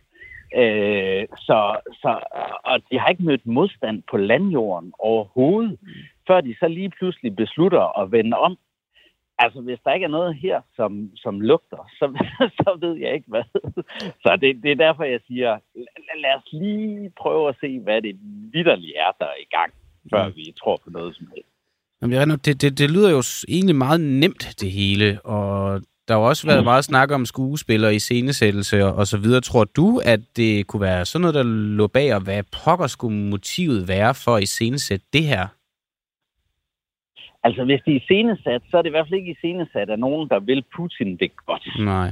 Øh, 0.56 1.26
så, 1.36 1.76
så, 1.92 2.18
og 2.64 2.80
de 2.90 2.98
har 2.98 3.08
ikke 3.08 3.24
mødt 3.24 3.46
modstand 3.46 4.02
på 4.10 4.16
landjorden 4.16 4.92
overhovedet, 4.98 5.78
før 6.26 6.40
de 6.40 6.56
så 6.60 6.68
lige 6.68 6.90
pludselig 6.90 7.36
beslutter 7.36 8.00
at 8.00 8.12
vende 8.12 8.36
om. 8.36 8.58
Altså, 9.38 9.60
hvis 9.60 9.78
der 9.84 9.92
ikke 9.92 10.04
er 10.04 10.16
noget 10.18 10.36
her, 10.36 10.60
som, 10.76 11.10
som 11.16 11.40
lugter, 11.40 11.90
så, 11.98 12.06
så 12.60 12.78
ved 12.80 12.94
jeg 12.94 13.14
ikke 13.14 13.28
hvad. 13.28 13.46
Så 14.22 14.38
det, 14.40 14.62
det 14.62 14.70
er 14.72 14.84
derfor, 14.86 15.04
jeg 15.04 15.20
siger, 15.26 15.50
lad, 16.06 16.20
lad 16.24 16.34
os 16.38 16.48
lige 16.52 17.12
prøve 17.22 17.48
at 17.48 17.56
se, 17.60 17.80
hvad 17.80 18.02
det 18.02 18.16
vidderligt 18.52 18.96
er, 18.96 19.10
der 19.20 19.26
er 19.26 19.40
i 19.46 19.48
gang, 19.56 19.72
før 20.10 20.28
mm. 20.28 20.36
vi 20.36 20.54
tror 20.60 20.76
på 20.84 20.90
noget 20.90 21.16
som 21.16 21.26
helst. 21.34 21.50
Jamen, 22.02 22.38
det, 22.44 22.62
det, 22.62 22.78
det 22.78 22.90
lyder 22.90 23.10
jo 23.10 23.22
egentlig 23.48 23.76
meget 23.76 24.00
nemt, 24.00 24.54
det 24.60 24.70
hele, 24.70 25.20
og 25.24 25.82
der 26.08 26.14
har 26.14 26.20
også 26.20 26.46
været 26.46 26.60
mm. 26.60 26.64
meget 26.64 26.84
snak 26.84 27.10
om 27.10 27.26
skuespillere 27.26 27.94
i 27.94 27.98
scenesættelse 27.98 28.84
og, 28.84 28.94
og 28.94 29.06
så 29.06 29.18
videre. 29.18 29.40
Tror 29.40 29.64
du, 29.64 30.00
at 30.04 30.20
det 30.36 30.66
kunne 30.66 30.80
være 30.80 31.04
sådan 31.06 31.20
noget, 31.20 31.34
der 31.34 31.42
lå 31.42 31.86
bag, 31.86 32.14
og 32.14 32.20
hvad 32.20 32.42
pokker 32.64 32.86
skulle 32.86 33.16
motivet 33.16 33.88
være 33.88 34.14
for 34.14 34.36
at 34.36 34.42
iscenesætte 34.42 35.06
det 35.12 35.24
her? 35.24 35.46
Altså, 37.46 37.64
hvis 37.64 37.80
det 37.84 37.92
er 37.92 38.00
iscenesat, 38.00 38.62
så 38.70 38.78
er 38.78 38.82
det 38.82 38.88
i 38.88 38.94
hvert 38.94 39.06
fald 39.06 39.20
ikke 39.20 39.36
iscenesat 39.36 39.90
af 39.90 39.98
nogen, 39.98 40.28
der 40.28 40.38
vil 40.38 40.64
Putin 40.76 41.16
det 41.16 41.30
godt. 41.46 41.66
Nej. 41.78 42.08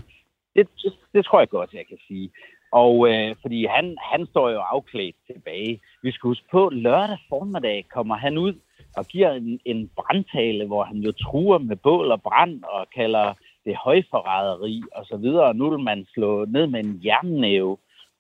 Det, 0.57 0.69
det, 0.83 0.93
det 1.15 1.25
tror 1.25 1.39
jeg 1.41 1.49
godt, 1.49 1.73
jeg 1.73 1.87
kan 1.89 1.99
sige. 2.09 2.31
Og 2.73 3.09
øh, 3.09 3.37
fordi 3.43 3.67
han, 3.67 3.97
han 4.13 4.27
står 4.27 4.51
jo 4.51 4.59
afklædt 4.59 5.17
tilbage. 5.27 5.81
Vi 6.03 6.11
skal 6.11 6.29
huske 6.29 6.47
på, 6.51 6.71
lørdag 6.73 7.19
formiddag 7.29 7.87
kommer 7.95 8.17
han 8.17 8.39
ud 8.39 8.55
og 8.97 9.05
giver 9.07 9.31
en, 9.31 9.61
en 9.65 9.91
brandtale, 9.97 10.67
hvor 10.67 10.85
han 10.85 10.97
jo 10.97 11.13
truer 11.13 11.59
med 11.59 11.77
bål 11.77 12.11
og 12.11 12.23
brand 12.23 12.63
og 12.65 12.87
kalder 12.95 13.35
det 13.65 13.77
højforræderi 13.77 14.83
og 14.95 15.05
så 15.07 15.17
videre. 15.17 15.55
Nu 15.55 15.71
vil 15.71 15.79
man 15.79 16.07
slå 16.15 16.45
ned 16.45 16.67
med 16.67 16.85
en 16.85 17.01
jernnæve 17.05 17.77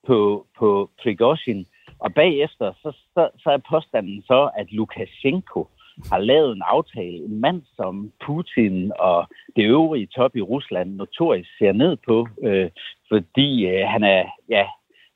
på, 0.06 0.46
på 0.58 0.90
Prigozhin. 1.02 1.66
Og 1.98 2.14
bagefter, 2.14 2.72
så, 2.82 2.92
så, 3.14 3.28
så 3.38 3.50
er 3.50 3.68
påstanden 3.70 4.22
så, 4.22 4.50
at 4.56 4.72
Lukashenko 4.72 5.66
har 6.10 6.18
lavet 6.18 6.52
en 6.52 6.62
aftale. 6.62 7.16
En 7.16 7.40
mand 7.40 7.62
som 7.76 8.12
Putin 8.26 8.92
og 8.98 9.28
det 9.56 9.64
øvrige 9.64 10.06
top 10.06 10.36
i 10.36 10.40
Rusland 10.40 10.94
notorisk 10.94 11.50
ser 11.58 11.72
ned 11.72 11.96
på, 12.06 12.28
øh, 12.42 12.70
fordi 13.08 13.66
øh, 13.66 13.86
han 13.88 14.02
er, 14.02 14.24
ja, 14.48 14.66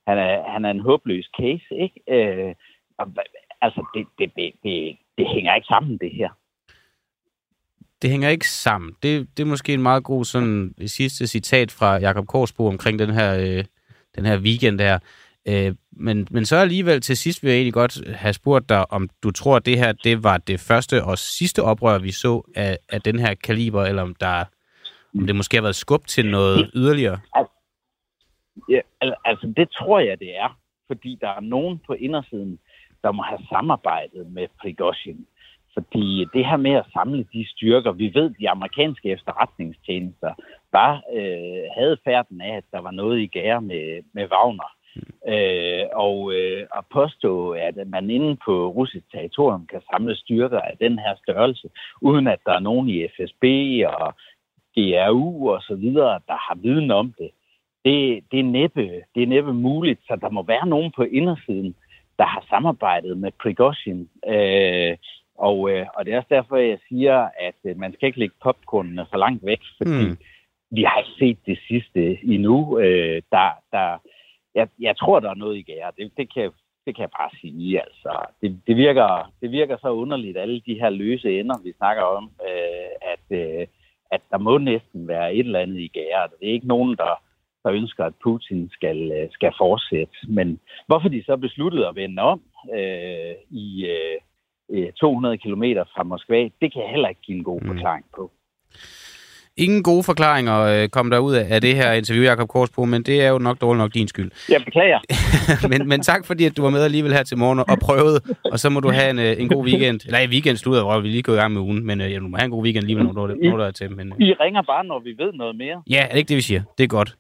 han 0.06 0.18
er, 0.18 0.50
han 0.52 0.64
er 0.64 0.70
en 0.70 0.80
håbløs 0.80 1.28
case, 1.40 1.74
ikke? 1.84 2.00
Øh, 2.08 2.54
og, 2.98 3.06
altså, 3.60 3.86
det, 3.94 4.06
det, 4.18 4.32
det, 4.36 4.52
det, 4.64 4.96
det 5.18 5.26
hænger 5.26 5.54
ikke 5.54 5.66
sammen, 5.66 5.98
det 5.98 6.10
her 6.10 6.28
det 8.02 8.10
hænger 8.10 8.28
ikke 8.28 8.48
sammen. 8.48 8.92
Det, 9.02 9.28
det 9.36 9.42
er 9.42 9.46
måske 9.46 9.74
en 9.74 9.82
meget 9.82 10.04
god 10.04 10.24
sådan 10.24 10.74
sidste 10.86 11.26
citat 11.26 11.70
fra 11.70 11.98
Jakob 11.98 12.26
Korsbo 12.26 12.66
omkring 12.66 12.98
den 12.98 13.10
her, 13.10 13.34
øh, 13.34 13.64
den 14.16 14.24
her 14.24 14.38
weekend 14.38 14.78
der. 14.78 14.98
Øh, 15.48 15.74
men, 15.98 16.28
men 16.30 16.44
så 16.44 16.56
alligevel 16.56 17.00
til 17.00 17.16
sidst 17.16 17.42
vil 17.42 17.48
jeg 17.48 17.56
egentlig 17.56 17.74
godt 17.74 18.16
have 18.16 18.32
spurgt 18.32 18.68
dig, 18.68 18.92
om 18.92 19.08
du 19.22 19.30
tror, 19.30 19.56
at 19.56 19.66
det 19.66 19.78
her 19.78 19.92
det 19.92 20.24
var 20.24 20.37
det 20.37 20.61
første 20.61 21.04
og 21.04 21.18
sidste 21.18 21.62
oprør, 21.62 21.98
vi 21.98 22.11
så 22.11 22.42
af, 22.56 22.78
af 22.88 23.00
den 23.00 23.18
her 23.18 23.34
kaliber, 23.34 23.84
eller 23.84 24.02
om, 24.02 24.14
der, 24.14 24.44
om 25.18 25.26
det 25.26 25.37
måske 25.37 25.56
har 25.56 25.62
været 25.62 25.76
skub 25.76 26.06
til 26.06 26.30
noget 26.30 26.70
yderligere? 26.74 27.18
Ja, 28.68 28.80
altså 29.24 29.52
det 29.56 29.68
tror 29.70 30.00
jeg, 30.00 30.18
det 30.18 30.37
er. 30.37 30.58
Fordi 30.87 31.18
der 31.20 31.28
er 31.28 31.40
nogen 31.40 31.80
på 31.87 31.92
indersiden, 31.92 32.58
der 33.02 33.12
må 33.12 33.22
have 33.22 33.40
samarbejdet 33.48 34.26
med 34.32 34.46
Prigozhin. 34.61 35.26
Fordi 35.74 36.26
det 36.34 36.46
her 36.46 36.56
med 36.56 36.74
at 36.74 36.87
samle 36.92 37.26
de 37.32 37.48
styrker, 37.48 37.92
vi 37.92 38.14
ved, 38.14 38.30
de 38.40 38.50
amerikanske 38.50 39.11
efterretningstjenester 39.11 40.34
bare 40.72 41.02
øh, 41.16 41.64
havde 41.78 41.96
færden 42.04 42.40
af, 42.40 42.56
at 42.56 42.64
der 42.72 42.80
var 42.80 42.90
noget 42.90 43.20
i 43.20 43.26
gære 43.26 43.61
med, 43.61 44.02
med 44.12 44.26
Wagner. 44.32 44.70
Øh, 45.28 45.84
og 45.92 46.32
øh, 46.34 46.66
at 46.78 46.84
påstå, 46.92 47.50
at 47.50 47.74
man 47.87 48.11
inde 48.11 48.37
på 48.44 48.68
russisk 48.68 49.12
territorium 49.12 49.66
kan 49.66 49.80
samle 49.90 50.16
styrker 50.16 50.61
af 50.61 50.76
den 50.80 50.98
her 50.98 51.14
størrelse, 51.22 51.68
uden 52.00 52.26
at 52.26 52.38
der 52.46 52.52
er 52.52 52.61
nogen 52.61 52.88
i 52.88 53.06
FSB 53.08 53.44
og 53.87 54.14
GRU 54.74 55.50
og 55.50 55.62
så 55.62 55.74
videre, 55.74 56.20
der 56.28 56.37
har 56.46 56.58
viden 56.62 56.90
om 56.90 57.14
det, 57.18 57.30
det, 57.84 58.24
det, 58.32 58.40
er 58.40 58.44
næppe, 58.44 58.82
det 59.14 59.22
er 59.22 59.26
næppe 59.26 59.54
muligt. 59.54 60.00
Så 60.06 60.16
der 60.20 60.30
må 60.30 60.42
være 60.42 60.66
nogen 60.66 60.92
på 60.96 61.02
indersiden, 61.02 61.74
der 62.18 62.24
har 62.24 62.44
samarbejdet 62.48 63.18
med 63.18 63.32
Prigozhin. 63.42 64.08
Øh, 64.28 64.96
og, 65.38 65.70
øh, 65.70 65.87
og 65.94 66.04
det 66.04 66.12
er 66.12 66.16
også 66.16 66.34
derfor, 66.34 66.56
jeg 66.56 66.78
siger, 66.88 67.28
at 67.40 67.54
øh, 67.64 67.78
man 67.78 67.92
skal 67.92 68.06
ikke 68.06 68.18
lægge 68.18 68.34
popcornene 68.42 69.06
for 69.11 69.18
langt 69.18 69.46
væk, 69.46 69.61
fordi 69.76 70.04
mm. 70.08 70.18
vi 70.70 70.82
har 70.82 70.98
ikke 70.98 71.18
set 71.18 71.38
det 71.46 71.58
sidste 71.68 72.18
endnu. 72.24 72.78
Øh, 72.78 73.22
der, 73.32 73.48
der, 73.72 73.98
jeg, 74.58 74.68
jeg 74.80 74.96
tror, 74.96 75.20
der 75.20 75.30
er 75.30 75.42
noget 75.44 75.56
i 75.56 75.62
gære. 75.62 75.92
Det, 75.98 76.12
det, 76.16 76.34
kan, 76.34 76.50
det 76.86 76.92
kan 76.94 77.02
jeg 77.02 77.14
bare 77.20 77.30
sige. 77.40 77.80
Altså, 77.86 78.12
det, 78.40 78.60
det, 78.66 78.76
virker, 78.76 79.32
det 79.40 79.50
virker 79.50 79.76
så 79.80 79.90
underligt, 80.02 80.38
alle 80.38 80.60
de 80.66 80.80
her 80.80 80.90
løse 80.90 81.40
ender, 81.40 81.58
vi 81.64 81.72
snakker 81.72 82.02
om, 82.02 82.24
øh, 82.48 82.90
at, 83.12 83.26
øh, 83.40 83.66
at 84.10 84.22
der 84.30 84.38
må 84.38 84.58
næsten 84.58 85.08
være 85.08 85.34
et 85.34 85.46
eller 85.46 85.60
andet 85.60 85.80
i 85.80 85.88
gære. 85.88 86.28
Det 86.40 86.48
er 86.48 86.52
ikke 86.52 86.72
nogen, 86.74 86.96
der, 86.96 87.22
der 87.64 87.72
ønsker, 87.72 88.04
at 88.04 88.20
Putin 88.22 88.70
skal, 88.70 89.12
øh, 89.12 89.28
skal 89.30 89.52
fortsætte. 89.58 90.16
Men 90.28 90.60
hvorfor 90.86 91.08
de 91.08 91.24
så 91.24 91.36
besluttede 91.36 91.88
at 91.88 91.96
vende 91.96 92.22
om 92.22 92.42
øh, 92.74 93.34
i... 93.50 93.86
Øh, 93.86 94.18
200 95.00 95.34
øh, 95.34 95.38
km 95.38 95.64
fra 95.94 96.02
Moskva, 96.02 96.42
det 96.60 96.72
kan 96.72 96.82
jeg 96.82 96.90
heller 96.90 97.08
ikke 97.08 97.20
give 97.20 97.38
en 97.38 97.44
god 97.44 97.60
mm. 97.60 97.66
forklaring 97.66 98.04
på. 98.16 98.30
Ingen 99.58 99.82
gode 99.82 100.02
forklaringer 100.02 100.60
øh, 100.60 100.88
kom 100.88 101.10
der 101.10 101.18
ud 101.18 101.34
af 101.34 101.60
det 101.60 101.76
her 101.76 101.92
interview, 101.92 102.24
Jacob 102.24 102.48
Korsbro, 102.48 102.84
men 102.84 103.02
det 103.02 103.24
er 103.24 103.28
jo 103.28 103.38
nok 103.38 103.60
dårligt 103.60 103.78
nok 103.78 103.94
din 103.94 104.08
skyld. 104.08 104.30
Jeg 104.48 104.64
beklager. 104.64 105.00
men, 105.70 105.88
men 105.88 106.00
tak 106.02 106.26
fordi, 106.26 106.44
at 106.44 106.56
du 106.56 106.62
var 106.62 106.70
med 106.70 106.82
alligevel 106.82 107.12
her 107.12 107.22
til 107.22 107.38
morgen 107.38 107.58
og 107.58 107.78
prøvede, 107.82 108.20
og 108.52 108.58
så 108.58 108.70
må 108.70 108.80
du 108.80 108.90
have 108.90 109.10
en, 109.10 109.18
øh, 109.18 109.40
en 109.42 109.48
god 109.48 109.64
weekend. 109.64 110.00
Eller 110.06 110.18
en 110.18 110.30
weekend 110.30 110.56
slutter, 110.56 110.82
hvor 110.82 111.00
vi 111.00 111.08
lige 111.08 111.22
går 111.22 111.32
i 111.32 111.36
gang 111.36 111.52
med 111.52 111.60
ugen, 111.60 111.86
men 111.86 112.00
ja, 112.00 112.18
du 112.18 112.28
må 112.28 112.36
have 112.36 112.44
en 112.44 112.50
god 112.50 112.64
weekend 112.64 112.84
lige 112.84 113.04
når 113.04 113.26
du, 113.26 113.34
når 113.42 113.56
du 113.56 113.62
er 113.62 113.70
til. 113.70 113.96
Men, 113.96 114.12
I 114.20 114.32
ringer 114.32 114.62
bare, 114.62 114.84
når 114.84 114.98
vi 114.98 115.14
ved 115.18 115.32
noget 115.32 115.56
mere. 115.56 115.82
Ja, 115.90 116.02
er 116.02 116.10
det 116.10 116.18
ikke 116.18 116.28
det, 116.28 116.36
vi 116.36 116.42
siger? 116.42 116.62
Det 116.78 116.84
er 116.84 116.88
godt. 116.88 117.16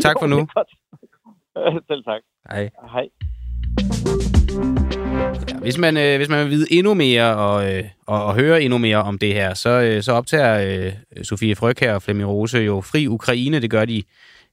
Tak 0.00 0.14
jo, 0.14 0.20
for 0.20 0.26
nu. 0.26 0.48
Selv 1.88 2.04
tak. 2.04 2.22
Hej. 2.50 2.70
Hej. 2.92 4.33
Ja, 5.14 5.54
hvis, 5.62 5.78
man, 5.78 5.96
øh, 5.96 6.16
hvis 6.16 6.28
man 6.28 6.44
vil 6.44 6.50
vide 6.50 6.72
endnu 6.72 6.94
mere 6.94 7.36
og, 7.36 7.74
øh, 7.74 7.84
og, 8.06 8.24
og 8.24 8.34
høre 8.34 8.62
endnu 8.62 8.78
mere 8.78 8.96
om 8.96 9.18
det 9.18 9.34
her, 9.34 9.54
så, 9.54 9.70
øh, 9.70 10.02
så 10.02 10.12
optager 10.12 10.84
øh, 11.16 11.24
Sofie 11.24 11.56
Fryg 11.56 11.76
her 11.80 11.94
og 11.94 12.02
Flemming 12.02 12.28
Rose 12.28 12.58
jo 12.58 12.80
Fri 12.80 13.06
Ukraine. 13.06 13.60
Det 13.60 13.70
gør 13.70 13.84
de 13.84 14.02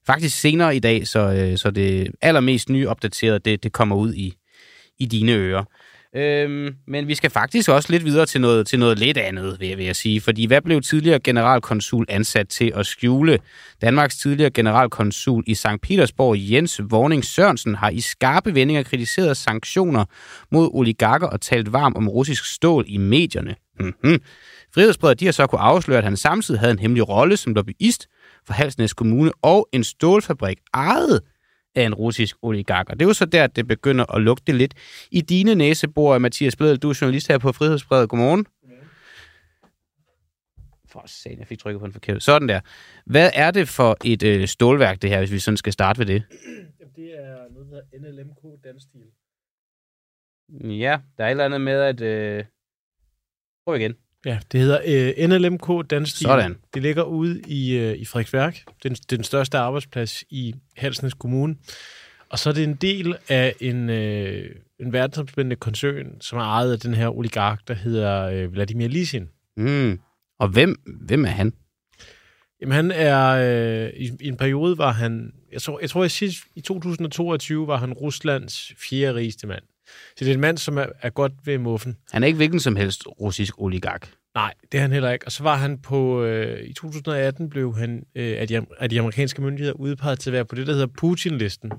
faktisk 0.06 0.40
senere 0.40 0.76
i 0.76 0.78
dag, 0.78 1.06
så, 1.06 1.20
øh, 1.20 1.58
så 1.58 1.70
det 1.70 2.08
allermest 2.20 2.68
nye 2.68 2.88
opdateret, 2.88 3.44
det, 3.44 3.62
det 3.62 3.72
kommer 3.72 3.96
ud 3.96 4.14
i, 4.14 4.34
i 4.98 5.06
dine 5.06 5.32
ører. 5.32 5.64
Øhm, 6.16 6.74
men 6.86 7.08
vi 7.08 7.14
skal 7.14 7.30
faktisk 7.30 7.68
også 7.68 7.92
lidt 7.92 8.04
videre 8.04 8.26
til 8.26 8.40
noget, 8.40 8.66
til 8.66 8.78
noget 8.78 8.98
lidt 8.98 9.18
andet, 9.18 9.60
vil 9.60 9.68
jeg, 9.68 9.78
vil 9.78 9.86
jeg 9.86 9.96
sige. 9.96 10.20
Fordi 10.20 10.46
hvad 10.46 10.60
blev 10.60 10.80
tidligere 10.80 11.20
generalkonsul 11.20 12.06
ansat 12.08 12.48
til 12.48 12.72
at 12.76 12.86
skjule? 12.86 13.38
Danmarks 13.82 14.16
tidligere 14.16 14.50
generalkonsul 14.50 15.44
i 15.46 15.54
St. 15.54 15.66
Petersborg, 15.82 16.36
Jens 16.38 16.80
Vorning 16.90 17.24
Sørensen, 17.24 17.74
har 17.74 17.90
i 17.90 18.00
skarpe 18.00 18.54
vendinger 18.54 18.82
kritiseret 18.82 19.36
sanktioner 19.36 20.04
mod 20.50 20.70
oligarker 20.72 21.26
og 21.26 21.40
talt 21.40 21.72
varmt 21.72 21.96
om 21.96 22.08
russisk 22.08 22.54
stål 22.54 22.84
i 22.88 22.96
medierne. 22.96 23.54
Mm-hmm. 23.80 24.20
Frihedsbredet 24.74 25.20
de 25.20 25.24
har 25.24 25.32
så 25.32 25.46
kunne 25.46 25.60
afsløre, 25.60 25.98
at 25.98 26.04
han 26.04 26.16
samtidig 26.16 26.60
havde 26.60 26.72
en 26.72 26.78
hemmelig 26.78 27.08
rolle 27.08 27.36
som 27.36 27.54
lobbyist 27.54 28.06
for 28.46 28.52
Halsnæs 28.52 28.92
Kommune 28.92 29.30
og 29.42 29.68
en 29.72 29.84
stålfabrik 29.84 30.58
ejet 30.74 31.20
af 31.74 31.82
en 31.82 31.94
russisk 31.94 32.36
oligark. 32.42 32.90
Og 32.90 33.00
det 33.00 33.04
er 33.04 33.08
jo 33.08 33.14
så 33.14 33.24
der, 33.24 33.44
at 33.44 33.56
det 33.56 33.68
begynder 33.68 34.14
at 34.14 34.22
lugte 34.22 34.52
lidt 34.52 34.74
i 35.10 35.20
dine 35.20 35.54
næsebor, 35.54 36.18
Mathias 36.18 36.56
Bledel. 36.56 36.78
Du 36.78 36.90
er 36.90 36.98
journalist 37.00 37.28
her 37.28 37.38
på 37.38 37.52
Frihedsbredet. 37.52 38.08
Godmorgen. 38.08 38.46
For 40.86 41.02
satan, 41.06 41.38
jeg 41.38 41.46
fik 41.46 41.58
trykket 41.58 41.80
på 41.80 41.86
en 41.86 41.92
forkert. 41.92 42.22
Sådan 42.22 42.48
der. 42.48 42.60
Hvad 43.06 43.30
er 43.34 43.50
det 43.50 43.68
for 43.68 43.96
et 44.04 44.22
øh, 44.22 44.48
stålværk, 44.48 45.02
det 45.02 45.10
her, 45.10 45.18
hvis 45.18 45.32
vi 45.32 45.38
sådan 45.38 45.56
skal 45.56 45.72
starte 45.72 45.98
ved 45.98 46.06
det? 46.06 46.22
Det 46.96 47.18
er 47.18 47.52
noget, 47.52 47.70
der 47.70 47.98
hedder 47.98 48.22
NLMK 48.22 48.64
Danstil. 48.64 49.00
Ja, 50.78 50.98
der 51.18 51.24
er 51.24 51.28
et 51.28 51.30
eller 51.30 51.44
andet 51.44 51.60
med, 51.60 51.80
at... 51.80 52.00
Øh... 52.00 52.44
Prøv 53.66 53.76
igen. 53.76 53.94
Ja, 54.26 54.38
det 54.52 54.60
hedder 54.60 54.78
øh, 54.86 55.28
NLMK 55.28 55.90
Danstil. 55.90 56.26
Sådan. 56.26 56.56
Det 56.74 56.82
ligger 56.82 57.02
ude 57.02 57.40
i, 57.46 57.76
øh, 57.76 57.96
i 57.96 58.04
Frederiksværk. 58.04 58.64
Det 58.82 58.90
er 58.90 59.16
den 59.16 59.24
største 59.24 59.58
arbejdsplads 59.58 60.24
i 60.30 60.54
Halsnes 60.76 61.14
Kommune. 61.14 61.56
Og 62.28 62.38
så 62.38 62.50
er 62.50 62.54
det 62.54 62.64
en 62.64 62.74
del 62.74 63.16
af 63.28 63.54
en, 63.60 63.90
øh, 63.90 64.54
en 64.80 64.92
verdensomspændende 64.92 65.56
koncern, 65.56 66.20
som 66.20 66.38
er 66.38 66.42
ejet 66.42 66.72
af 66.72 66.80
den 66.80 66.94
her 66.94 67.08
oligark, 67.08 67.68
der 67.68 67.74
hedder 67.74 68.22
øh, 68.22 68.52
Vladimir 68.52 68.88
Lisin. 68.88 69.28
Mm. 69.56 70.00
Og 70.38 70.48
hvem, 70.48 70.80
hvem 71.06 71.24
er 71.24 71.28
han? 71.28 71.52
Jamen 72.60 72.74
han 72.74 72.90
er, 72.90 73.28
øh, 73.28 73.90
i, 73.96 74.10
i 74.20 74.28
en 74.28 74.36
periode 74.36 74.78
var 74.78 74.92
han, 74.92 75.32
jeg 75.52 75.62
tror, 75.62 75.80
jeg 75.80 75.90
tror 75.90 76.02
jeg 76.02 76.10
sidst, 76.10 76.44
i 76.56 76.60
2022 76.60 77.66
var 77.66 77.76
han 77.76 77.92
Ruslands 77.92 78.72
fjerde 78.88 79.14
rigeste 79.14 79.46
mand. 79.46 79.62
Så 80.16 80.24
det 80.24 80.28
er 80.28 80.34
en 80.34 80.40
mand, 80.40 80.58
som 80.58 80.78
er, 80.78 80.86
er 81.02 81.10
godt 81.10 81.32
ved 81.44 81.58
muffen. 81.58 81.96
Han 82.12 82.22
er 82.22 82.26
ikke 82.26 82.36
hvilken 82.36 82.60
som 82.60 82.76
helst 82.76 83.06
russisk 83.06 83.54
oligark. 83.58 84.14
Nej, 84.34 84.54
det 84.72 84.78
er 84.78 84.82
han 84.82 84.92
heller 84.92 85.10
ikke. 85.10 85.26
Og 85.26 85.32
så 85.32 85.42
var 85.42 85.56
han 85.56 85.78
på, 85.78 86.22
øh, 86.22 86.64
i 86.64 86.72
2018 86.72 87.48
blev 87.48 87.76
han 87.76 88.06
øh, 88.14 88.34
af, 88.38 88.48
de, 88.48 88.66
af 88.78 88.90
de 88.90 88.98
amerikanske 88.98 89.42
myndigheder 89.42 89.72
udpeget 89.72 90.18
til 90.18 90.30
at 90.30 90.34
være 90.34 90.44
på 90.44 90.54
det, 90.54 90.66
der 90.66 90.72
hedder 90.72 90.86
Putin-listen. 90.86 91.72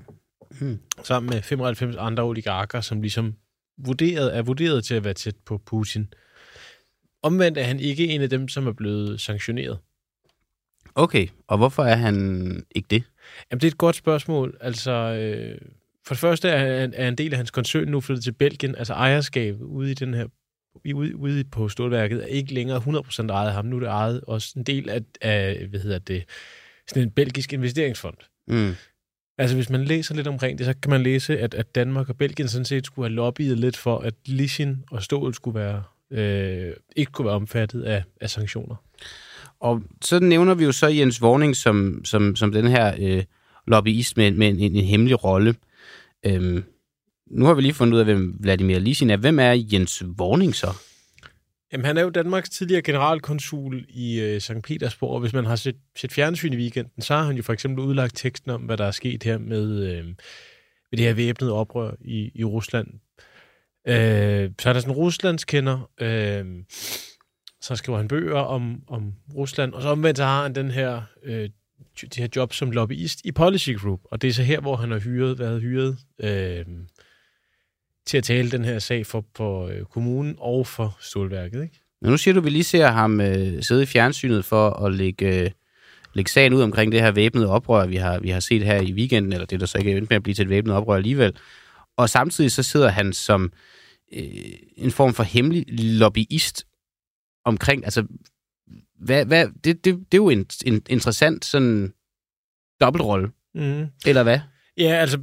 Hmm. 0.58 0.78
Sammen 1.02 1.30
med 1.30 1.42
95 1.42 1.96
andre 1.96 2.22
oligarker, 2.22 2.80
som 2.80 3.00
ligesom 3.00 3.34
vurderet, 3.78 4.36
er 4.36 4.42
vurderet 4.42 4.84
til 4.84 4.94
at 4.94 5.04
være 5.04 5.14
tæt 5.14 5.36
på 5.46 5.58
Putin. 5.58 6.06
Omvendt 7.22 7.58
er 7.58 7.62
han 7.62 7.80
ikke 7.80 8.08
en 8.08 8.22
af 8.22 8.30
dem, 8.30 8.48
som 8.48 8.66
er 8.66 8.72
blevet 8.72 9.20
sanktioneret. 9.20 9.78
Okay, 10.94 11.28
og 11.46 11.56
hvorfor 11.56 11.84
er 11.84 11.96
han 11.96 12.66
ikke 12.74 12.86
det? 12.90 13.02
Jamen, 13.50 13.60
det 13.60 13.66
er 13.66 13.70
et 13.70 13.78
godt 13.78 13.96
spørgsmål. 13.96 14.56
Altså, 14.60 14.90
øh, 14.90 15.58
for 16.06 16.14
det 16.14 16.20
første 16.20 16.48
er, 16.48 16.88
er 16.94 17.08
en 17.08 17.18
del 17.18 17.32
af 17.32 17.36
hans 17.36 17.50
koncern 17.50 17.88
nu 17.88 18.00
flyttet 18.00 18.24
til 18.24 18.32
Belgien. 18.32 18.74
Altså 18.76 18.92
ejerskab 18.92 19.56
ude 19.60 19.90
i 19.90 19.94
den 19.94 20.14
her 20.14 20.26
ude, 20.94 21.16
ude 21.16 21.44
på 21.44 21.68
stålværket 21.68 22.22
er 22.22 22.26
ikke 22.26 22.54
længere 22.54 22.78
100% 22.78 23.28
ejet 23.28 23.48
af 23.48 23.54
ham. 23.54 23.64
Nu 23.64 23.76
er 23.76 23.80
det 23.80 23.88
ejet 23.88 24.20
også 24.20 24.52
en 24.56 24.62
del 24.62 24.90
af, 24.90 25.00
af 25.20 25.66
hvad 25.66 25.80
hedder 25.80 25.98
det, 25.98 26.24
sådan 26.88 27.02
en 27.02 27.10
belgisk 27.10 27.52
investeringsfond. 27.52 28.16
Mm. 28.48 28.74
Altså, 29.38 29.56
hvis 29.56 29.70
man 29.70 29.84
læser 29.84 30.14
lidt 30.14 30.26
omkring 30.26 30.58
det, 30.58 30.66
så 30.66 30.74
kan 30.82 30.90
man 30.90 31.02
læse, 31.02 31.38
at, 31.38 31.54
at 31.54 31.74
Danmark 31.74 32.08
og 32.08 32.16
Belgien 32.16 32.48
sådan 32.48 32.64
set 32.64 32.86
skulle 32.86 33.08
have 33.08 33.14
lobbyet 33.14 33.58
lidt 33.58 33.76
for, 33.76 33.98
at 33.98 34.14
Lisin 34.26 34.84
og 34.90 35.02
stål 35.02 35.34
skulle 35.34 35.60
være, 35.60 35.82
øh, 36.10 36.72
ikke 36.96 37.12
kunne 37.12 37.26
være 37.26 37.34
omfattet 37.34 37.82
af, 37.82 38.02
af 38.20 38.30
sanktioner. 38.30 38.76
Og 39.60 39.82
så 40.02 40.20
nævner 40.20 40.54
vi 40.54 40.64
jo 40.64 40.72
så 40.72 40.86
Jens 40.86 41.20
Vorning 41.20 41.56
som, 41.56 42.04
som, 42.04 42.36
som 42.36 42.52
den 42.52 42.68
her 42.68 42.94
øh, 42.98 43.24
lobbyist 43.66 44.16
med, 44.16 44.30
med 44.30 44.48
en, 44.48 44.58
en 44.58 44.84
hemmelig 44.84 45.24
rolle. 45.24 45.54
Øhm, 46.26 46.64
nu 47.26 47.44
har 47.44 47.54
vi 47.54 47.62
lige 47.62 47.74
fundet 47.74 47.94
ud 47.94 47.98
af, 47.98 48.04
hvem 48.04 48.36
Vladimir 48.40 48.78
Lisin 48.78 49.10
er. 49.10 49.16
Hvem 49.16 49.38
er 49.38 49.64
Jens 49.72 50.02
Vorning 50.06 50.54
så? 50.54 50.74
Jamen, 51.72 51.84
han 51.84 51.96
er 51.96 52.02
jo 52.02 52.10
Danmarks 52.10 52.50
tidligere 52.50 52.82
generalkonsul 52.82 53.86
i 53.88 54.20
øh, 54.20 54.40
St. 54.40 54.62
Petersborg, 54.64 55.10
og 55.10 55.20
hvis 55.20 55.32
man 55.32 55.44
har 55.44 55.56
set, 55.56 55.76
set 55.96 56.12
fjernsyn 56.12 56.52
i 56.52 56.56
weekenden, 56.56 57.02
så 57.02 57.14
har 57.14 57.24
han 57.24 57.36
jo 57.36 57.42
for 57.42 57.52
eksempel 57.52 57.84
udlagt 57.84 58.16
teksten 58.16 58.50
om, 58.50 58.60
hvad 58.60 58.76
der 58.76 58.84
er 58.84 58.90
sket 58.90 59.22
her 59.22 59.38
med, 59.38 59.92
øh, 59.92 60.06
med 60.06 60.98
det 60.98 61.00
her 61.00 61.14
væbnede 61.14 61.52
oprør 61.52 61.94
i, 62.00 62.30
i 62.34 62.44
Rusland. 62.44 62.86
Øh, 63.88 64.50
så 64.58 64.68
er 64.68 64.72
der 64.72 64.80
sådan 64.80 64.90
en 64.90 64.96
Ruslandskender, 64.96 65.90
øh, 66.00 66.44
så 67.60 67.76
skriver 67.76 67.98
han 67.98 68.08
bøger 68.08 68.40
om, 68.40 68.82
om 68.88 69.12
Rusland, 69.34 69.72
og 69.72 69.82
så 69.82 69.88
omvendt 69.88 70.18
så 70.18 70.24
har 70.24 70.42
han 70.42 70.54
den 70.54 70.70
her, 70.70 71.02
øh, 71.24 71.50
det 72.00 72.16
her 72.16 72.28
job 72.36 72.52
som 72.52 72.70
lobbyist 72.70 73.20
i 73.24 73.32
Policy 73.32 73.70
Group, 73.70 74.00
og 74.04 74.22
det 74.22 74.28
er 74.28 74.32
så 74.32 74.42
her, 74.42 74.60
hvor 74.60 74.76
han 74.76 74.90
har 74.90 74.98
hyret, 74.98 75.38
været 75.38 75.62
hyret 75.62 75.98
øh, 76.20 76.64
til 78.06 78.18
at 78.18 78.24
tale 78.24 78.50
den 78.50 78.64
her 78.64 78.78
sag 78.78 79.06
for, 79.06 79.24
for 79.36 79.66
øh, 79.66 79.84
kommunen 79.84 80.36
og 80.38 80.66
for 80.66 80.96
stålværket. 81.00 81.62
Ikke? 81.62 81.80
Men 82.00 82.10
nu 82.10 82.16
siger 82.16 82.34
du, 82.34 82.40
at 82.40 82.44
vi 82.44 82.50
lige 82.50 82.64
ser 82.64 82.86
ham 82.86 83.20
øh, 83.20 83.62
sidde 83.62 83.82
i 83.82 83.86
fjernsynet 83.86 84.44
for 84.44 84.70
at 84.70 84.94
lægge, 84.94 85.44
øh, 85.44 85.50
lægge 86.14 86.30
sagen 86.30 86.54
ud 86.54 86.62
omkring 86.62 86.92
det 86.92 87.00
her 87.00 87.10
væbnede 87.10 87.50
oprør, 87.50 87.86
vi 87.86 87.96
har, 87.96 88.18
vi 88.18 88.28
har 88.28 88.40
set 88.40 88.62
her 88.62 88.80
i 88.80 88.92
weekenden, 88.92 89.32
eller 89.32 89.46
det 89.46 89.60
der 89.60 89.66
så 89.66 89.78
ikke 89.78 89.92
er 89.92 90.00
med 90.00 90.12
at 90.12 90.22
blive 90.22 90.34
til 90.34 90.42
et 90.42 90.48
væbnet 90.48 90.74
oprør 90.74 90.96
alligevel. 90.96 91.36
Og 91.96 92.10
samtidig 92.10 92.52
så 92.52 92.62
sidder 92.62 92.88
han 92.88 93.12
som 93.12 93.52
øh, 94.12 94.24
en 94.76 94.90
form 94.90 95.14
for 95.14 95.22
hemmelig 95.22 95.64
lobbyist 95.68 96.66
omkring, 97.44 97.84
altså, 97.84 98.06
hvad, 99.04 99.24
hvad, 99.24 99.46
det, 99.64 99.84
det, 99.84 99.84
det 99.84 100.14
er 100.14 100.22
jo 100.22 100.28
en, 100.28 100.46
en 100.66 100.82
interessant 100.88 101.44
sådan 101.44 101.92
dobbeltrolle. 102.80 103.30
Mm. 103.54 103.86
Eller 104.06 104.22
hvad? 104.22 104.38
Ja, 104.78 104.94
altså, 104.94 105.18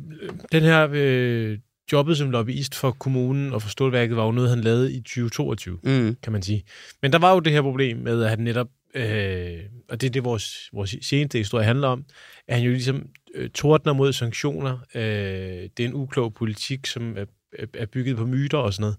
den 0.52 0.64
her 0.64 0.90
øh, 0.92 1.58
jobbet 1.92 2.18
som 2.18 2.32
lobbyist 2.32 2.76
for 2.76 2.92
kommunen 2.92 3.54
og 3.54 3.62
for 3.62 3.70
stålværket 3.70 4.18
var 4.18 4.26
jo 4.26 4.32
noget, 4.32 4.50
han 4.50 4.62
lavede 4.62 4.94
i 4.94 5.02
2022, 5.02 5.80
mm. 5.84 6.16
kan 6.24 6.34
man 6.34 6.42
sige. 6.42 6.64
Men 7.02 7.14
der 7.14 7.20
var 7.20 7.34
jo 7.34 7.40
det 7.40 7.54
her 7.54 7.62
problem 7.62 7.98
med, 7.98 8.24
at 8.24 8.30
han 8.30 8.40
netop, 8.40 8.68
øh, 8.96 9.60
og 9.90 10.02
det 10.02 10.08
er 10.08 10.12
det, 10.12 10.24
vores, 10.24 10.70
vores 10.74 10.96
seneste 11.02 11.38
historie 11.38 11.66
handler 11.66 11.88
om, 11.88 12.06
at 12.48 12.56
han 12.56 12.66
jo 12.66 12.72
ligesom 12.72 13.10
øh, 13.36 13.50
tordner 13.50 13.94
mod 13.94 14.14
sanktioner. 14.14 14.78
Øh, 14.96 15.70
det 15.78 15.80
er 15.80 15.86
en 15.86 15.94
uklog 15.94 16.34
politik, 16.34 16.86
som 16.86 17.18
er, 17.18 17.26
er 17.74 17.86
bygget 17.86 18.18
på 18.18 18.26
myter 18.26 18.58
og 18.58 18.74
sådan 18.74 18.82
noget 18.82 18.98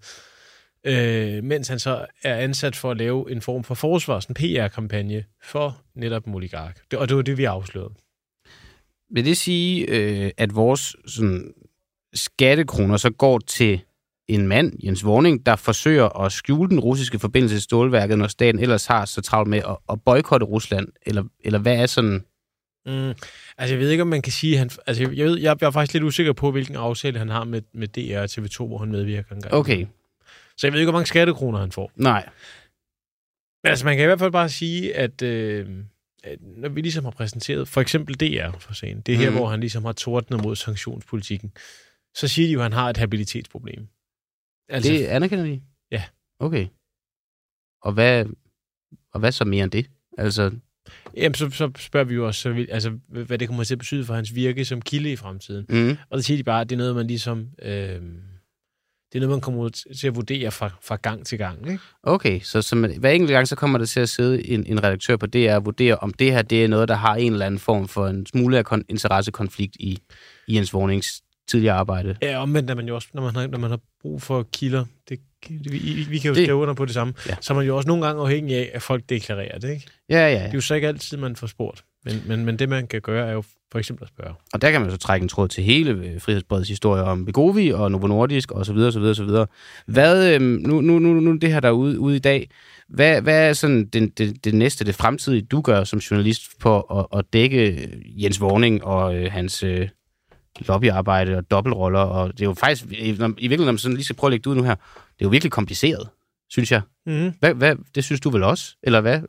øh, 0.84 1.44
mens 1.44 1.68
han 1.68 1.78
så 1.78 2.06
er 2.22 2.36
ansat 2.36 2.76
for 2.76 2.90
at 2.90 2.96
lave 2.96 3.32
en 3.32 3.40
form 3.40 3.64
for 3.64 3.74
forsvars, 3.74 4.26
en 4.26 4.34
PR-kampagne 4.34 5.24
for 5.42 5.82
netop 5.94 6.28
oligark. 6.28 6.80
Det, 6.90 6.98
og 6.98 7.08
det 7.08 7.16
var 7.16 7.22
det, 7.22 7.38
vi 7.38 7.44
afslørede. 7.44 7.94
Vil 9.10 9.24
det 9.24 9.36
sige, 9.36 9.86
øh, 9.88 10.30
at 10.36 10.54
vores 10.54 10.96
sådan, 11.06 11.54
skattekroner 12.14 12.96
så 12.96 13.10
går 13.10 13.38
til 13.38 13.80
en 14.28 14.46
mand, 14.48 14.72
Jens 14.84 15.04
Vorning, 15.04 15.46
der 15.46 15.56
forsøger 15.56 16.20
at 16.24 16.32
skjule 16.32 16.70
den 16.70 16.80
russiske 16.80 17.18
forbindelse 17.18 17.56
til 17.56 17.62
stålværket, 17.62 18.18
når 18.18 18.26
staten 18.26 18.60
ellers 18.60 18.86
har 18.86 19.04
så 19.04 19.20
travlt 19.20 19.50
med 19.50 19.58
at, 19.58 19.76
at 19.92 20.02
boykotte 20.04 20.46
Rusland? 20.46 20.88
Eller, 21.06 21.24
eller 21.44 21.58
hvad 21.58 21.76
er 21.76 21.86
sådan... 21.86 22.24
Mm, 22.86 23.08
altså, 23.58 23.74
jeg 23.74 23.78
ved 23.78 23.90
ikke, 23.90 24.02
om 24.02 24.08
man 24.08 24.22
kan 24.22 24.32
sige... 24.32 24.56
Han, 24.56 24.70
altså, 24.86 25.02
jeg, 25.02 25.26
ved, 25.26 25.38
jeg 25.38 25.56
er 25.60 25.70
faktisk 25.70 25.92
lidt 25.92 26.04
usikker 26.04 26.32
på, 26.32 26.50
hvilken 26.50 26.76
aftale 26.76 27.18
han 27.18 27.28
har 27.28 27.44
med, 27.44 27.62
med 27.74 27.88
DR 27.88 28.18
og 28.18 28.24
TV2, 28.24 28.66
hvor 28.66 28.78
han 28.78 28.90
medvirker 28.90 29.34
engang. 29.34 29.54
Okay, 29.54 29.86
så 30.56 30.66
jeg 30.66 30.72
ved 30.72 30.80
ikke, 30.80 30.90
hvor 30.90 30.98
mange 30.98 31.06
skattekroner 31.06 31.58
han 31.58 31.72
får. 31.72 31.92
Nej. 31.96 32.28
Men 33.64 33.70
altså, 33.70 33.84
man 33.84 33.96
kan 33.96 34.04
i 34.04 34.06
hvert 34.06 34.18
fald 34.18 34.32
bare 34.32 34.48
sige, 34.48 34.96
at, 34.96 35.22
øh, 35.22 35.68
at 36.24 36.38
når 36.40 36.68
vi 36.68 36.80
ligesom 36.80 37.04
har 37.04 37.10
præsenteret, 37.10 37.68
for 37.68 37.80
eksempel 37.80 38.14
DR 38.14 38.58
for 38.58 38.74
sagen, 38.74 39.00
det 39.00 39.14
er 39.14 39.18
her, 39.18 39.30
mm. 39.30 39.36
hvor 39.36 39.48
han 39.48 39.60
ligesom 39.60 39.84
har 39.84 39.92
tordnet 39.92 40.42
mod 40.42 40.56
sanktionspolitikken, 40.56 41.52
så 42.14 42.28
siger 42.28 42.48
de 42.48 42.52
jo, 42.52 42.58
at 42.58 42.64
han 42.64 42.72
har 42.72 42.90
et 42.90 42.96
habilitetsproblem. 42.96 43.86
Altså, 44.68 44.92
det 44.92 45.06
anerkender 45.06 45.44
de? 45.44 45.62
Ja. 45.90 46.04
Okay. 46.38 46.66
Og 47.82 47.92
hvad, 47.92 48.26
og 49.12 49.20
hvad 49.20 49.32
så 49.32 49.44
mere 49.44 49.64
end 49.64 49.70
det? 49.70 49.90
Altså... 50.18 50.50
Jamen, 51.16 51.34
så, 51.34 51.50
så 51.50 51.70
spørger 51.76 52.04
vi 52.04 52.14
jo 52.14 52.26
også, 52.26 52.40
så, 52.40 52.66
altså, 52.70 52.98
hvad 53.08 53.38
det 53.38 53.48
kommer 53.48 53.64
til 53.64 53.74
at 53.74 53.78
betyde 53.78 54.04
for 54.04 54.14
hans 54.14 54.34
virke 54.34 54.64
som 54.64 54.82
kilde 54.82 55.12
i 55.12 55.16
fremtiden. 55.16 55.66
Mm. 55.68 55.96
Og 56.10 56.18
så 56.18 56.26
siger 56.26 56.36
de 56.36 56.44
bare, 56.44 56.60
at 56.60 56.70
det 56.70 56.76
er 56.76 56.78
noget, 56.78 56.96
man 56.96 57.06
ligesom... 57.06 57.48
Øh, 57.62 58.02
det 59.12 59.18
er 59.18 59.20
noget, 59.20 59.30
man 59.30 59.40
kommer 59.40 59.68
til 59.98 60.06
at 60.06 60.16
vurdere 60.16 60.50
fra, 60.50 60.70
fra 60.82 60.96
gang 60.96 61.26
til 61.26 61.38
gang. 61.38 61.70
Ikke? 61.70 61.82
Okay, 62.02 62.40
så, 62.40 62.62
så 62.62 62.76
hver 62.98 63.10
enkelt 63.10 63.30
gang, 63.30 63.48
så 63.48 63.56
kommer 63.56 63.78
der 63.78 63.86
til 63.86 64.00
at 64.00 64.08
sidde 64.08 64.48
en, 64.48 64.66
en 64.66 64.84
redaktør 64.84 65.16
på 65.16 65.26
DR 65.26 65.54
og 65.54 65.64
vurdere, 65.64 65.96
om 65.96 66.12
det 66.12 66.32
her 66.32 66.42
det 66.42 66.64
er 66.64 66.68
noget, 66.68 66.88
der 66.88 66.94
har 66.94 67.14
en 67.14 67.32
eller 67.32 67.46
anden 67.46 67.60
form 67.60 67.88
for 67.88 68.06
en 68.06 68.26
smule 68.26 68.58
af 68.58 68.72
kon- 68.72 68.84
interessekonflikt 68.88 69.76
i, 69.76 69.98
i 70.48 70.56
ens 70.56 70.74
Vornings 70.74 71.22
tidligere 71.48 71.74
arbejde. 71.74 72.16
Ja, 72.22 72.42
omvendt 72.42 72.70
er 72.70 72.74
man 72.74 72.88
jo 72.88 72.94
også, 72.94 73.08
når 73.14 73.22
man 73.22 73.34
har, 73.34 73.46
når 73.46 73.58
man 73.58 73.70
har 73.70 73.80
brug 74.00 74.22
for 74.22 74.46
kilder, 74.52 74.84
det, 75.08 75.20
vi, 75.48 76.06
vi 76.08 76.18
kan 76.18 76.28
jo 76.28 76.34
det, 76.34 76.44
skrive 76.44 76.56
under 76.56 76.74
på 76.74 76.84
det 76.84 76.94
samme, 76.94 77.14
ja. 77.28 77.36
så 77.40 77.52
er 77.52 77.56
man 77.56 77.66
jo 77.66 77.76
også 77.76 77.88
nogle 77.88 78.06
gange 78.06 78.22
afhængig 78.22 78.56
af, 78.56 78.70
at 78.74 78.82
folk 78.82 79.08
deklarerer 79.08 79.58
det, 79.58 79.70
ikke? 79.70 79.86
Ja, 80.08 80.28
ja. 80.28 80.42
Det 80.42 80.48
er 80.48 80.52
jo 80.54 80.60
så 80.60 80.74
ikke 80.74 80.88
altid, 80.88 81.16
man 81.16 81.36
får 81.36 81.46
spurgt. 81.46 81.84
Men, 82.04 82.22
men, 82.26 82.44
men 82.44 82.58
det, 82.58 82.68
man 82.68 82.86
kan 82.86 83.00
gøre, 83.00 83.28
er 83.28 83.32
jo 83.32 83.42
for 83.72 83.78
eksempel 83.78 84.04
at 84.04 84.08
spørge. 84.08 84.34
Og 84.52 84.62
der 84.62 84.70
kan 84.70 84.80
man 84.80 84.90
så 84.90 84.96
trække 84.96 85.24
en 85.24 85.28
tråd 85.28 85.48
til 85.48 85.64
hele 85.64 85.90
øh, 85.90 86.20
Frihedsbredets 86.20 86.68
historie 86.68 87.02
om 87.02 87.24
Begovi 87.24 87.70
og 87.70 87.90
Novo 87.90 88.06
Nordisk 88.06 88.50
og 88.52 88.66
så 88.66 88.72
videre, 88.72 88.92
så 88.92 89.00
videre, 89.00 89.14
så 89.14 89.24
videre. 89.24 89.46
Hvad, 89.86 90.34
øhm, 90.34 90.44
nu, 90.44 90.80
nu, 90.80 90.98
nu, 90.98 91.12
nu 91.12 91.36
det 91.36 91.52
her 91.52 91.60
der 91.60 91.70
ude, 91.70 92.00
ude 92.00 92.16
i 92.16 92.18
dag, 92.18 92.50
hvad, 92.88 93.22
hvad 93.22 93.48
er 93.48 93.52
sådan 93.52 93.86
det, 93.86 94.18
det, 94.18 94.44
det 94.44 94.54
næste, 94.54 94.84
det 94.84 94.94
fremtidige, 94.94 95.42
du 95.42 95.60
gør 95.60 95.84
som 95.84 95.98
journalist 95.98 96.58
på 96.60 96.80
at, 96.80 97.06
at 97.18 97.24
dække 97.32 97.88
Jens 98.06 98.40
Vorning 98.40 98.84
og 98.84 99.16
øh, 99.16 99.32
hans 99.32 99.62
øh, 99.62 99.88
lobbyarbejde 100.60 101.36
og 101.36 101.50
dobbeltroller? 101.50 102.00
Og 102.00 102.32
det 102.32 102.40
er 102.40 102.46
jo 102.46 102.54
faktisk, 102.54 102.84
i, 102.84 102.94
i 102.94 103.12
virkeligheden, 103.12 103.60
når 103.60 103.72
man 103.72 103.78
sådan 103.78 103.96
lige 103.96 104.04
skal 104.04 104.16
prøve 104.16 104.28
at 104.28 104.32
lægge 104.32 104.44
det 104.44 104.50
ud 104.50 104.56
nu 104.56 104.62
her, 104.62 104.74
det 104.74 105.20
er 105.20 105.24
jo 105.24 105.28
virkelig 105.28 105.52
kompliceret, 105.52 106.08
synes 106.50 106.72
jeg. 106.72 106.80
Mm. 107.06 107.32
Hvad, 107.40 107.54
hvad, 107.54 107.76
det 107.94 108.04
synes 108.04 108.20
du 108.20 108.30
vel 108.30 108.42
også? 108.42 108.76
Eller 108.82 109.00
hvad? 109.00 109.20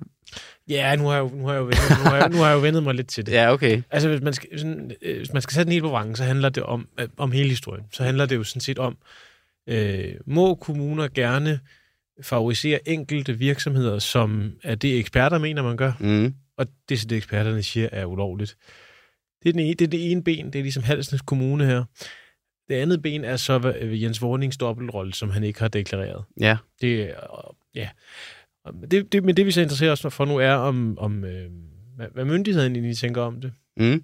Ja, 0.69 0.95
nu 0.95 1.03
har 1.03 1.13
jeg 1.13 1.21
jo, 1.21 1.29
nu 1.35 1.45
har 1.45 1.53
jeg 1.53 1.59
jo, 1.59 1.65
vendet, 1.65 1.89
nu 1.89 2.09
har 2.09 2.17
jeg, 2.17 2.29
nu 2.29 2.37
har 2.37 2.47
jeg 2.47 2.55
jo 2.55 2.59
vendet 2.61 2.83
mig 2.83 2.93
lidt 2.95 3.07
til 3.07 3.25
det. 3.25 3.31
Ja, 3.31 3.53
okay. 3.53 3.81
Altså, 3.91 4.09
hvis 4.09 4.21
man 4.21 4.33
skal, 4.33 4.59
sådan, 4.59 4.91
øh, 5.01 5.17
hvis 5.17 5.33
man 5.33 5.41
skal 5.41 5.53
sætte 5.53 5.65
den 5.65 5.71
helt 5.71 5.83
på 5.83 5.89
vrangen, 5.89 6.15
så 6.15 6.23
handler 6.23 6.49
det 6.49 6.63
om, 6.63 6.87
øh, 6.99 7.07
om 7.17 7.31
hele 7.31 7.49
historien. 7.49 7.85
Så 7.91 8.03
handler 8.03 8.25
det 8.25 8.35
jo 8.35 8.43
sådan 8.43 8.61
set 8.61 8.79
om, 8.79 8.97
øh, 9.69 10.15
må 10.25 10.55
kommuner 10.55 11.07
gerne 11.07 11.59
favorisere 12.21 12.89
enkelte 12.89 13.37
virksomheder, 13.37 13.99
som 13.99 14.51
er 14.63 14.75
det, 14.75 14.99
eksperter 14.99 15.37
mener, 15.37 15.63
man 15.63 15.77
gør, 15.77 15.91
mm. 15.99 16.33
og 16.57 16.67
det, 16.89 16.99
som 16.99 17.09
det 17.09 17.15
eksperterne 17.15 17.63
siger, 17.63 17.89
er 17.91 18.05
ulovligt. 18.05 18.57
Det 19.43 19.49
er, 19.49 19.53
den 19.53 19.61
ene, 19.61 19.73
det 19.73 19.85
er 19.85 19.89
det 19.89 20.11
ene 20.11 20.23
ben, 20.23 20.45
det 20.45 20.59
er 20.59 20.63
ligesom 20.63 20.83
Halsens 20.83 21.21
Kommune 21.21 21.65
her. 21.65 21.83
Det 22.69 22.75
andet 22.75 23.01
ben 23.01 23.23
er 23.23 23.37
så 23.37 23.73
Jens 23.81 24.21
Vornings 24.21 24.57
dobbeltrolle, 24.57 25.13
som 25.13 25.29
han 25.29 25.43
ikke 25.43 25.59
har 25.59 25.67
deklareret. 25.67 26.23
Ja. 26.39 26.57
Det, 26.81 27.13
ja. 27.75 27.89
Det, 28.91 29.11
det, 29.11 29.23
men 29.23 29.37
det, 29.37 29.45
vi 29.45 29.51
så 29.51 29.61
interesserer 29.61 29.91
os 29.91 30.05
for 30.09 30.25
nu, 30.25 30.37
er, 30.37 30.53
om, 30.53 30.97
om 30.99 31.25
øh, 31.25 31.49
hvad, 31.95 32.07
hvad 32.13 32.25
myndigheden 32.25 32.75
egentlig 32.75 32.97
tænker 32.97 33.21
om 33.21 33.41
det. 33.41 33.53
Mm. 33.77 34.03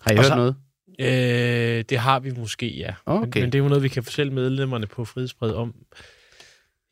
Har 0.00 0.10
I 0.10 0.16
og 0.16 0.22
hørt 0.22 0.26
så, 0.26 0.36
noget? 0.36 0.56
Øh, 1.00 1.84
det 1.88 1.98
har 1.98 2.20
vi 2.20 2.30
måske, 2.30 2.76
ja. 2.76 2.94
Okay. 3.06 3.40
Men, 3.40 3.42
men 3.42 3.52
det 3.52 3.58
er 3.58 3.62
jo 3.62 3.68
noget, 3.68 3.82
vi 3.82 3.88
kan 3.88 4.02
fortælle 4.02 4.32
medlemmerne 4.32 4.86
på 4.86 5.04
Frihedsbred 5.04 5.52
om. 5.52 5.74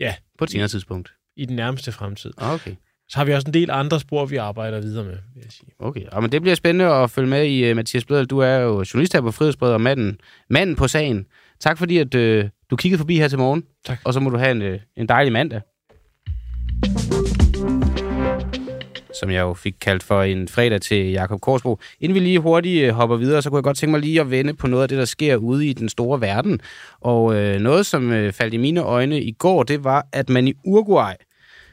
Ja. 0.01 0.15
På 0.39 0.45
et 0.45 0.51
senere 0.51 0.69
tidspunkt? 0.69 1.13
I 1.37 1.45
den 1.45 1.57
nærmeste 1.57 1.93
fremtid. 1.93 2.33
Okay. 2.37 2.75
Så 3.09 3.19
har 3.19 3.25
vi 3.25 3.33
også 3.33 3.49
en 3.49 3.55
del 3.55 3.71
andre 3.71 4.01
spor, 4.01 4.27
vi 4.27 4.37
arbejder 4.37 4.81
videre 4.81 5.05
med, 5.05 5.17
vil 5.35 5.43
jeg 5.43 5.53
sige. 5.53 5.69
Okay, 5.79 6.03
ja, 6.13 6.21
men 6.21 6.33
det 6.33 6.43
bliver 6.43 6.55
spændende 6.55 6.95
at 6.95 7.11
følge 7.11 7.29
med 7.29 7.47
i, 7.47 7.71
uh, 7.71 7.77
Mathias 7.77 8.05
Bledel. 8.05 8.27
Du 8.27 8.39
er 8.39 8.57
jo 8.57 8.85
journalist 8.93 9.13
her 9.13 9.21
på 9.21 9.31
Frihedsbred 9.31 9.73
og 9.73 9.81
manden, 9.81 10.21
manden 10.51 10.77
på 10.77 10.89
sagen. 10.89 11.27
Tak 11.61 11.79
fordi, 11.79 11.99
at 11.99 12.15
uh, 12.15 12.51
du 12.71 12.77
kiggede 12.77 12.99
forbi 12.99 13.17
her 13.17 13.29
til 13.29 13.39
morgen. 13.39 13.65
Tak. 13.85 13.99
Og 14.05 14.15
så 14.15 14.21
må 14.21 14.31
du 14.31 14.37
have 14.37 14.51
en, 14.51 14.75
uh, 14.75 14.81
en 14.97 15.09
dejlig 15.09 15.33
mandag. 15.33 15.61
Som 19.15 19.31
jeg 19.31 19.41
jo 19.41 19.55
fik 19.55 19.75
kaldt 19.81 20.03
for 20.03 20.23
en 20.23 20.49
fredag 20.49 20.81
til 20.81 21.11
Jakob 21.11 21.41
Korsbro. 21.41 21.79
Inden 22.01 22.15
vi 22.15 22.21
lige 22.21 22.39
hurtigt 22.39 22.85
øh, 22.85 22.95
hopper 22.95 23.17
videre, 23.17 23.43
så 23.43 23.51
kunne 23.51 23.57
jeg 23.57 23.65
godt 23.65 23.77
tænke 23.77 23.91
mig 23.91 24.01
lige 24.01 24.21
at 24.21 24.31
vende 24.31 24.55
på 24.55 24.67
noget 24.67 24.83
af 24.83 24.89
det, 24.89 24.99
der 24.99 25.05
sker 25.05 25.37
ude 25.37 25.67
i 25.67 25.73
den 25.73 25.89
store 25.89 26.21
verden. 26.21 26.61
Og 27.01 27.35
øh, 27.35 27.61
noget, 27.61 27.87
som 27.87 28.13
øh, 28.13 28.33
faldt 28.33 28.55
i 28.55 28.57
mine 28.57 28.81
øjne 28.83 29.23
i 29.23 29.33
går, 29.33 29.63
det 29.63 29.85
var, 29.85 30.07
at 30.13 30.29
man 30.29 30.49
i 30.49 30.55
Uruguay 30.65 31.13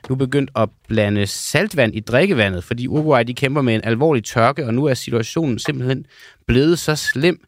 nu 0.10 0.16
begyndt 0.16 0.52
at 0.56 0.70
blande 0.88 1.28
saltvand 1.28 1.96
i 1.96 2.00
drikkevandet, 2.00 2.64
fordi 2.64 2.88
Uruguay 2.88 3.24
de 3.24 3.34
kæmper 3.34 3.62
med 3.62 3.76
en 3.76 3.82
alvorlig 3.84 4.24
tørke, 4.24 4.66
og 4.66 4.74
nu 4.74 4.86
er 4.86 4.94
situationen 4.94 5.60
simpelthen 5.60 6.06
blevet 6.48 6.80
så 6.80 6.96
slem, 6.96 7.40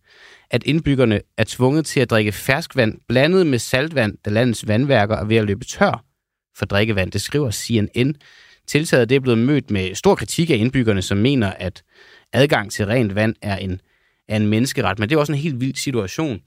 at 0.51 0.63
indbyggerne 0.63 1.21
er 1.38 1.43
tvunget 1.47 1.86
til 1.86 1.99
at 1.99 2.10
drikke 2.10 2.32
ferskvand 2.32 2.97
blandet 3.08 3.47
med 3.47 3.60
saltvand, 3.60 4.17
da 4.25 4.30
landets 4.30 4.67
vandværker 4.67 5.17
er 5.17 5.25
ved 5.25 5.38
at 5.38 5.45
løbe 5.45 5.65
tør 5.65 6.04
for 6.58 6.65
drikkevand. 6.65 7.12
Det 7.12 7.21
skriver 7.21 7.51
CNN. 7.51 8.15
Tiltaget 8.71 9.10
det 9.10 9.15
er 9.15 9.19
blevet 9.19 9.38
mødt 9.38 9.71
med 9.71 9.95
stor 9.95 10.15
kritik 10.15 10.49
af 10.49 10.55
indbyggerne, 10.55 11.01
som 11.01 11.17
mener, 11.17 11.49
at 11.51 11.84
adgang 12.34 12.71
til 12.71 12.86
rent 12.86 13.15
vand 13.15 13.36
er 13.41 13.57
en, 13.57 13.81
er 14.27 14.36
en 14.36 14.47
menneskeret. 14.47 14.99
Men 14.99 15.10
det 15.10 15.15
er 15.15 15.19
også 15.19 15.31
en 15.31 15.38
helt 15.38 15.62
vild 15.62 15.75
situation, 15.75 16.41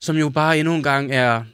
som 0.00 0.16
jo 0.16 0.28
bare 0.28 0.58
endnu 0.58 0.74
en 0.74 0.82
gang 0.82 1.12
er 1.12 1.44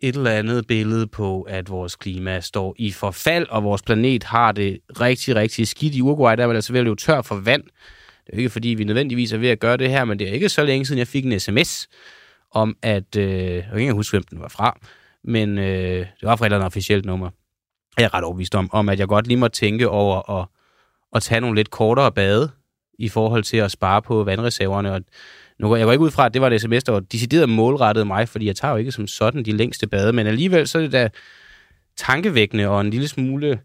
et 0.00 0.16
eller 0.16 0.30
andet 0.30 0.66
billede 0.66 1.06
på, 1.06 1.42
at 1.42 1.70
vores 1.70 1.96
klima 1.96 2.40
står 2.40 2.74
i 2.78 2.92
forfald, 2.92 3.46
og 3.48 3.64
vores 3.64 3.82
planet 3.82 4.24
har 4.24 4.52
det 4.52 4.78
rigtig, 5.00 5.36
rigtig 5.36 5.68
skidt. 5.68 5.94
I 5.94 6.02
Uruguay 6.02 6.36
der 6.36 6.42
er 6.42 6.46
man 6.46 6.56
altså 6.56 6.72
ved 6.72 6.80
at 6.80 6.84
løbe 6.84 6.96
tør 6.96 7.22
for 7.22 7.36
vand. 7.36 7.62
Det 7.62 8.32
er 8.32 8.36
jo 8.36 8.38
ikke, 8.38 8.50
fordi 8.50 8.68
vi 8.68 8.84
nødvendigvis 8.84 9.32
er 9.32 9.38
ved 9.38 9.48
at 9.48 9.60
gøre 9.60 9.76
det 9.76 9.90
her, 9.90 10.04
men 10.04 10.18
det 10.18 10.28
er 10.28 10.32
ikke 10.32 10.48
så 10.48 10.64
længe 10.64 10.86
siden, 10.86 10.98
jeg 10.98 11.08
fik 11.08 11.24
en 11.24 11.40
sms 11.40 11.88
om, 12.50 12.76
at... 12.82 13.16
Øh, 13.16 13.54
jeg 13.54 13.64
kan 13.70 13.78
ikke 13.80 13.92
huske, 13.92 14.12
hvem 14.12 14.22
den 14.22 14.40
var 14.40 14.48
fra, 14.48 14.78
men 15.24 15.58
øh, 15.58 15.98
det 15.98 16.22
var 16.22 16.36
fra 16.36 16.44
et 16.44 16.46
eller 16.46 16.56
andet 16.56 16.66
officielt 16.66 17.04
nummer 17.04 17.30
er 17.96 18.02
jeg 18.02 18.14
ret 18.14 18.24
overbevist 18.24 18.54
om, 18.54 18.68
om 18.72 18.88
at 18.88 18.98
jeg 18.98 19.08
godt 19.08 19.26
lige 19.26 19.36
må 19.36 19.48
tænke 19.48 19.88
over 19.88 20.40
at, 20.40 20.46
at 21.14 21.22
tage 21.22 21.40
nogle 21.40 21.56
lidt 21.56 21.70
kortere 21.70 22.12
bade 22.12 22.50
i 22.98 23.08
forhold 23.08 23.42
til 23.42 23.56
at 23.56 23.70
spare 23.70 24.02
på 24.02 24.24
vandreserverne. 24.24 24.92
Og 24.92 25.00
nu 25.58 25.68
går 25.68 25.76
jeg 25.76 25.84
går 25.84 25.92
ikke 25.92 26.04
ud 26.04 26.10
fra, 26.10 26.26
at 26.26 26.34
det 26.34 26.42
var 26.42 26.48
det 26.48 26.60
semester, 26.60 26.92
der 26.92 27.00
decideret 27.00 27.48
målrettet 27.48 28.06
mig, 28.06 28.28
fordi 28.28 28.46
jeg 28.46 28.56
tager 28.56 28.72
jo 28.72 28.78
ikke 28.78 28.92
som 28.92 29.06
sådan 29.06 29.44
de 29.44 29.52
længste 29.52 29.86
bade, 29.86 30.12
men 30.12 30.26
alligevel 30.26 30.68
så 30.68 30.78
er 30.78 30.82
det 30.82 30.92
da 30.92 31.08
tankevækkende 31.96 32.68
og 32.68 32.80
en 32.80 32.90
lille 32.90 33.08
smule 33.08 33.60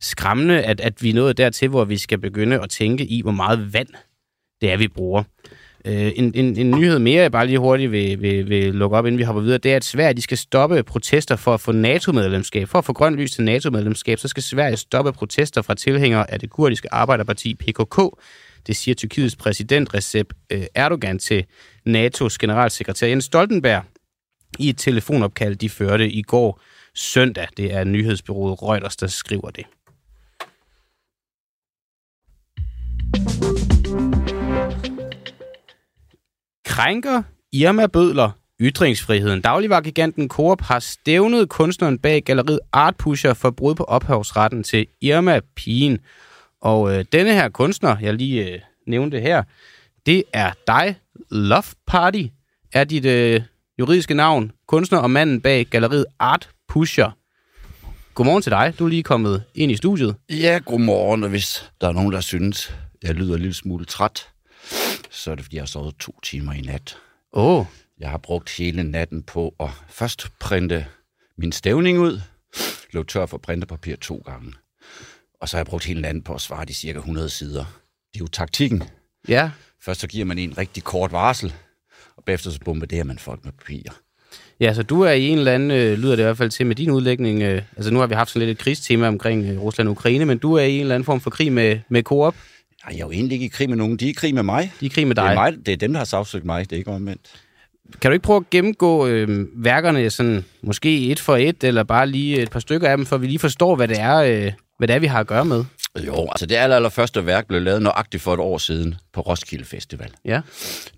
skræmmende, 0.00 0.62
at, 0.62 0.80
at 0.80 1.02
vi 1.02 1.10
er 1.10 1.14
nået 1.14 1.38
dertil, 1.38 1.68
hvor 1.68 1.84
vi 1.84 1.98
skal 1.98 2.18
begynde 2.18 2.60
at 2.60 2.70
tænke 2.70 3.06
i, 3.06 3.22
hvor 3.22 3.30
meget 3.30 3.72
vand 3.72 3.88
det 4.60 4.72
er, 4.72 4.76
vi 4.76 4.88
bruger. 4.88 5.22
Øh, 5.86 6.12
en, 6.16 6.32
en, 6.34 6.56
en 6.58 6.70
nyhed 6.70 6.98
mere, 6.98 7.22
jeg 7.22 7.32
bare 7.32 7.46
lige 7.46 7.58
hurtigt 7.58 7.92
vil, 7.92 8.22
vil, 8.22 8.48
vil 8.48 8.74
lukke 8.74 8.96
op, 8.96 9.06
inden 9.06 9.18
vi 9.18 9.22
hopper 9.22 9.42
videre, 9.42 9.58
det 9.58 9.72
er, 9.72 9.76
at 9.76 9.84
Sverige 9.84 10.14
de 10.14 10.22
skal 10.22 10.38
stoppe 10.38 10.82
protester 10.82 11.36
for 11.36 11.54
at 11.54 11.60
få 11.60 11.72
NATO-medlemskab. 11.72 12.68
For 12.68 12.78
at 12.78 12.84
få 12.84 12.92
grøn 12.92 13.14
lys 13.14 13.32
til 13.32 13.44
NATO-medlemskab, 13.44 14.18
så 14.18 14.28
skal 14.28 14.42
Sverige 14.42 14.76
stoppe 14.76 15.12
protester 15.12 15.62
fra 15.62 15.74
tilhængere 15.74 16.30
af 16.30 16.40
det 16.40 16.50
kurdiske 16.50 16.94
arbejderparti 16.94 17.54
PKK. 17.54 18.00
Det 18.66 18.76
siger 18.76 18.94
Tyrkiets 18.94 19.36
præsident 19.36 19.94
Recep 19.94 20.32
øh, 20.50 20.62
Erdogan 20.74 21.18
til 21.18 21.44
NATO's 21.88 22.36
generalsekretær 22.40 23.06
Jens 23.06 23.24
Stoltenberg 23.24 23.82
i 24.58 24.68
et 24.68 24.78
telefonopkald, 24.78 25.56
de 25.56 25.68
førte 25.68 26.10
i 26.10 26.22
går 26.22 26.60
søndag. 26.94 27.48
Det 27.56 27.74
er 27.74 27.84
nyhedsbyrået 27.84 28.62
Reuters, 28.62 28.96
der 28.96 29.06
skriver 29.06 29.50
det. 29.50 29.64
Krænker 36.76 37.22
Irma 37.52 37.86
Bødler 37.86 38.30
ytringsfriheden. 38.60 39.40
Dagligvargiganten 39.40 40.28
Coop 40.28 40.60
har 40.60 40.78
stævnet 40.78 41.48
kunstneren 41.48 41.98
bag 41.98 42.22
galleriet 42.22 42.60
Art 42.72 42.96
Pusher 42.96 43.34
for 43.34 43.50
brud 43.50 43.74
på 43.74 43.84
ophavsretten 43.84 44.62
til 44.62 44.86
Irma 45.00 45.40
Pigen. 45.54 45.98
Og 46.60 46.94
øh, 46.94 47.04
denne 47.12 47.32
her 47.32 47.48
kunstner, 47.48 47.96
jeg 48.00 48.14
lige 48.14 48.52
øh, 48.52 48.60
nævnte 48.86 49.20
her, 49.20 49.42
det 50.06 50.24
er 50.32 50.52
dig. 50.66 50.96
Love 51.30 51.62
Party 51.86 52.22
er 52.72 52.84
dit 52.84 53.04
øh, 53.04 53.42
juridiske 53.78 54.14
navn. 54.14 54.52
Kunstner 54.68 54.98
og 54.98 55.10
manden 55.10 55.40
bag 55.40 55.66
galleriet 55.66 56.06
Art 56.18 56.48
Pusher. 56.68 57.10
Godmorgen 58.14 58.42
til 58.42 58.52
dig. 58.52 58.74
Du 58.78 58.84
er 58.84 58.88
lige 58.88 59.02
kommet 59.02 59.42
ind 59.54 59.72
i 59.72 59.76
studiet. 59.76 60.14
Ja, 60.30 60.60
godmorgen. 60.64 61.22
Og 61.22 61.30
hvis 61.30 61.70
der 61.80 61.88
er 61.88 61.92
nogen, 61.92 62.12
der 62.12 62.20
synes, 62.20 62.74
jeg 63.02 63.14
lyder 63.14 63.34
en 63.34 63.40
lille 63.40 63.54
smule 63.54 63.84
træt, 63.84 64.28
så 65.10 65.30
er 65.30 65.34
det, 65.34 65.44
fordi 65.44 65.56
jeg 65.56 65.62
har 65.62 65.66
sovet 65.66 65.94
to 65.98 66.20
timer 66.22 66.52
i 66.52 66.60
nat. 66.60 66.98
Åh. 67.32 67.58
Oh. 67.58 67.66
Jeg 67.98 68.10
har 68.10 68.18
brugt 68.18 68.50
hele 68.50 68.82
natten 68.82 69.22
på 69.22 69.54
at 69.60 69.70
først 69.88 70.26
printe 70.40 70.86
min 71.38 71.52
stævning 71.52 71.98
ud, 71.98 72.20
lå 72.92 73.02
tør 73.02 73.26
for 73.26 73.38
printepapir 73.38 73.96
to 73.96 74.22
gange. 74.26 74.52
Og 75.40 75.48
så 75.48 75.56
har 75.56 75.60
jeg 75.60 75.66
brugt 75.66 75.84
hele 75.84 76.00
natten 76.00 76.22
på 76.22 76.34
at 76.34 76.40
svare 76.40 76.64
de 76.64 76.74
cirka 76.74 76.98
100 76.98 77.28
sider. 77.28 77.64
Det 78.14 78.20
er 78.20 78.24
jo 78.24 78.26
taktikken. 78.26 78.82
Ja. 79.28 79.50
Først 79.82 80.00
så 80.00 80.06
giver 80.06 80.24
man 80.24 80.38
en 80.38 80.58
rigtig 80.58 80.84
kort 80.84 81.12
varsel, 81.12 81.54
og 82.16 82.24
bagefter 82.24 82.50
så 82.50 82.60
bombarderer 82.64 83.04
man 83.04 83.18
folk 83.18 83.44
med 83.44 83.52
papir. 83.52 83.82
Ja, 84.60 84.74
så 84.74 84.82
du 84.82 85.00
er 85.00 85.12
i 85.12 85.28
en 85.28 85.38
eller 85.38 85.52
anden, 85.52 85.70
øh, 85.70 85.98
lyder 85.98 86.16
det 86.16 86.22
i 86.22 86.24
hvert 86.24 86.36
fald 86.36 86.50
til 86.50 86.66
med 86.66 86.76
din 86.76 86.90
udlægning, 86.90 87.42
øh, 87.42 87.62
altså 87.76 87.90
nu 87.90 87.98
har 87.98 88.06
vi 88.06 88.14
haft 88.14 88.30
sådan 88.30 88.46
lidt 88.46 88.58
et 88.58 88.64
krigstema 88.64 89.08
omkring 89.08 89.44
øh, 89.44 89.60
Rusland 89.60 89.88
og 89.88 89.92
Ukraine, 89.92 90.24
men 90.24 90.38
du 90.38 90.54
er 90.54 90.62
i 90.62 90.74
en 90.74 90.80
eller 90.80 90.94
anden 90.94 91.04
form 91.04 91.20
for 91.20 91.30
krig 91.30 91.52
med, 91.52 91.80
med 91.88 92.02
Coop. 92.02 92.34
Ej, 92.86 92.92
jeg 92.92 93.00
er 93.00 93.06
jo 93.06 93.10
egentlig 93.10 93.34
ikke 93.34 93.46
i 93.46 93.48
krig 93.48 93.68
med 93.68 93.76
nogen. 93.76 93.96
De 93.96 94.04
er 94.04 94.08
i 94.08 94.12
krig 94.12 94.34
med 94.34 94.42
mig. 94.42 94.72
De 94.80 94.86
er 94.86 94.90
i 94.90 94.92
krig 94.92 95.06
med 95.06 95.14
dig. 95.14 95.24
Det 95.24 95.30
er, 95.30 95.34
mig, 95.34 95.66
det 95.66 95.72
er 95.72 95.76
dem, 95.76 95.92
der 95.92 96.00
har 96.00 96.04
sagsøgt 96.04 96.44
mig. 96.44 96.70
Det 96.70 96.76
er 96.76 96.78
ikke 96.78 96.90
omvendt. 96.90 97.20
Kan 98.00 98.10
du 98.10 98.12
ikke 98.12 98.22
prøve 98.22 98.36
at 98.36 98.50
gennemgå 98.50 99.06
øh, 99.06 99.46
værkerne 99.54 100.10
sådan, 100.10 100.44
måske 100.62 101.10
et 101.10 101.20
for 101.20 101.36
et, 101.36 101.64
eller 101.64 101.82
bare 101.82 102.06
lige 102.06 102.42
et 102.42 102.50
par 102.50 102.60
stykker 102.60 102.88
af 102.88 102.96
dem, 102.96 103.06
for 103.06 103.16
vi 103.16 103.26
lige 103.26 103.38
forstår, 103.38 103.76
hvad 103.76 103.88
det 103.88 104.00
er, 104.00 104.16
øh, 104.16 104.52
hvad 104.78 104.88
det 104.88 104.94
er 104.94 104.98
vi 104.98 105.06
har 105.06 105.20
at 105.20 105.26
gøre 105.26 105.44
med? 105.44 105.64
Jo, 106.06 106.28
altså 106.30 106.46
det 106.46 106.54
aller, 106.54 106.76
aller 106.76 106.88
første 106.88 107.26
værk 107.26 107.46
blev 107.46 107.62
lavet 107.62 107.82
nøjagtigt 107.82 108.22
for 108.22 108.34
et 108.34 108.40
år 108.40 108.58
siden 108.58 108.94
på 109.12 109.20
Roskilde 109.20 109.64
Festival. 109.64 110.10
Ja. 110.24 110.40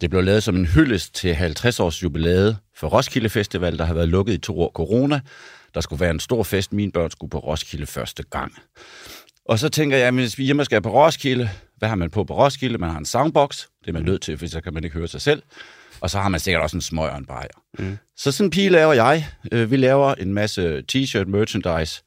Det 0.01 0.11
blev 0.11 0.23
lavet 0.23 0.43
som 0.43 0.57
en 0.57 0.67
hyldest 0.67 1.15
til 1.15 1.35
50 1.35 1.81
års 1.81 2.03
jubilæet 2.03 2.57
for 2.77 2.89
Roskilde 2.89 3.29
Festival, 3.29 3.79
der 3.79 3.85
har 3.85 3.95
været 3.95 4.09
lukket 4.09 4.35
i 4.35 4.39
to 4.39 4.61
år 4.61 4.71
corona. 4.75 5.21
Der 5.75 5.81
skulle 5.81 6.01
være 6.01 6.11
en 6.11 6.21
stor 6.21 6.43
fest. 6.43 6.73
Mine 6.73 6.93
børn 6.93 7.11
skulle 7.11 7.31
på 7.31 7.39
Roskilde 7.39 7.87
første 7.87 8.23
gang. 8.23 8.53
Og 9.45 9.59
så 9.59 9.69
tænker 9.69 9.97
jeg, 9.97 10.09
at 10.09 10.15
hvis 10.15 10.39
vi 10.39 10.45
hjemme 10.45 10.65
skal 10.65 10.83
på 10.83 11.05
Roskilde, 11.05 11.51
hvad 11.79 11.89
har 11.89 11.97
man 11.97 12.11
på 12.11 12.25
på 12.25 12.37
Roskilde? 12.45 12.79
Man 12.79 12.91
har 12.91 12.99
en 12.99 13.05
soundbox, 13.05 13.59
det 13.81 13.89
er 13.89 13.93
man 13.93 14.03
nødt 14.03 14.23
til, 14.23 14.39
for 14.39 14.47
så 14.47 14.61
kan 14.61 14.75
man 14.75 14.85
ikke 14.85 14.95
høre 14.97 15.09
sig 15.09 15.21
selv. 15.21 15.43
Og 16.01 16.11
så 16.11 16.19
har 16.19 16.29
man 16.29 16.41
sikkert 16.41 16.63
også 16.63 16.77
en 16.77 16.81
smøg 16.81 17.11
og 17.11 17.19
en 17.19 17.25
bajer. 17.27 17.49
Mm. 17.79 17.99
Så 18.17 18.33
sådan 18.33 18.47
en 18.47 18.51
pige 18.51 18.69
laver 18.69 18.93
jeg. 18.93 19.27
Øh, 19.53 19.71
vi 19.71 19.77
laver 19.77 20.15
en 20.15 20.35
masse 20.35 20.83
t-shirt, 20.93 21.25
merchandise, 21.25 22.03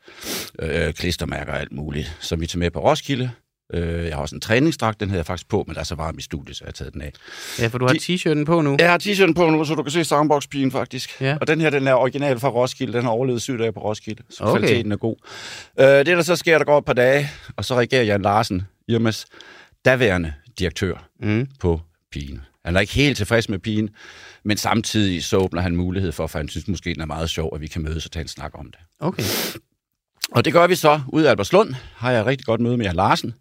øh, 0.59 0.93
klistermærker 0.93 1.53
og 1.53 1.59
alt 1.59 1.71
muligt, 1.71 2.17
som 2.19 2.41
vi 2.41 2.47
tager 2.47 2.59
med 2.59 2.71
på 2.71 2.79
Roskilde. 2.79 3.31
Øh, 3.73 4.05
jeg 4.05 4.15
har 4.15 4.21
også 4.21 4.35
en 4.35 4.41
træningsdragt, 4.41 4.99
den 4.99 5.09
havde 5.09 5.17
jeg 5.17 5.25
faktisk 5.25 5.49
på, 5.49 5.63
men 5.67 5.73
der 5.73 5.79
er 5.79 5.85
så 5.85 5.95
varm 5.95 6.17
i 6.17 6.21
studiet, 6.21 6.57
så 6.57 6.63
jeg 6.63 6.67
har 6.67 6.71
taget 6.71 6.93
den 6.93 7.01
af. 7.01 7.11
Ja, 7.59 7.67
for 7.67 7.77
du 7.77 7.85
har 7.87 7.93
De- 7.93 7.99
t-shirten 7.99 8.45
på 8.45 8.61
nu. 8.61 8.75
Jeg 8.79 8.91
har 8.91 8.99
t-shirten 9.03 9.33
på 9.33 9.49
nu, 9.49 9.65
så 9.65 9.75
du 9.75 9.83
kan 9.83 9.91
se 9.91 10.03
Soundbox-pigen 10.03 10.71
faktisk. 10.71 11.21
Ja. 11.21 11.37
Og 11.41 11.47
den 11.47 11.61
her, 11.61 11.69
den 11.69 11.87
er 11.87 11.93
original 11.93 12.39
fra 12.39 12.49
Roskilde. 12.49 12.93
Den 12.93 13.03
har 13.03 13.09
overlevet 13.11 13.41
syv 13.41 13.59
dage 13.59 13.71
på 13.73 13.79
Roskilde, 13.79 14.23
så 14.29 14.43
Okay. 14.43 14.59
kvaliteten 14.59 14.91
er 14.91 14.97
god. 14.97 15.15
Øh, 15.79 15.85
det, 15.87 16.05
der 16.07 16.21
så 16.21 16.35
sker, 16.35 16.57
der 16.57 16.65
går 16.65 16.77
et 16.77 16.85
par 16.85 16.93
dage, 16.93 17.29
og 17.55 17.65
så 17.65 17.75
reagerer 17.75 18.03
Jan 18.03 18.21
Larsen, 18.21 18.67
Irmas 18.87 19.25
daværende 19.85 20.33
direktør 20.59 21.09
Mm. 21.19 21.47
på 21.59 21.81
pigen. 22.11 22.41
Han 22.65 22.75
er 22.75 22.79
ikke 22.79 22.93
helt 22.93 23.17
tilfreds 23.17 23.49
med 23.49 23.59
pigen, 23.59 23.89
men 24.43 24.57
samtidig 24.57 25.23
så 25.23 25.37
åbner 25.37 25.61
han 25.61 25.75
mulighed 25.75 26.11
for, 26.11 26.27
for 26.27 26.39
han 26.39 26.49
synes 26.49 26.67
måske, 26.67 26.93
den 26.93 27.01
er 27.01 27.05
meget 27.05 27.29
sjov, 27.29 27.55
at 27.55 27.61
vi 27.61 27.67
kan 27.67 27.81
mødes 27.81 28.05
og 28.05 28.11
tage 28.11 28.21
en 28.21 28.27
snak 28.27 28.51
om 28.59 28.65
det. 28.65 28.79
Okay. 28.99 29.23
Og 30.31 30.45
det 30.45 30.53
gør 30.53 30.67
vi 30.67 30.75
så 30.75 31.01
ude 31.07 31.25
af 31.27 31.31
Albertslund. 31.31 31.73
Har 31.95 32.11
jeg 32.11 32.19
et 32.19 32.25
rigtig 32.25 32.45
godt 32.45 32.61
møde 32.61 32.77
med 32.77 32.85
Jan 32.85 32.95
Larsen. 32.95 33.33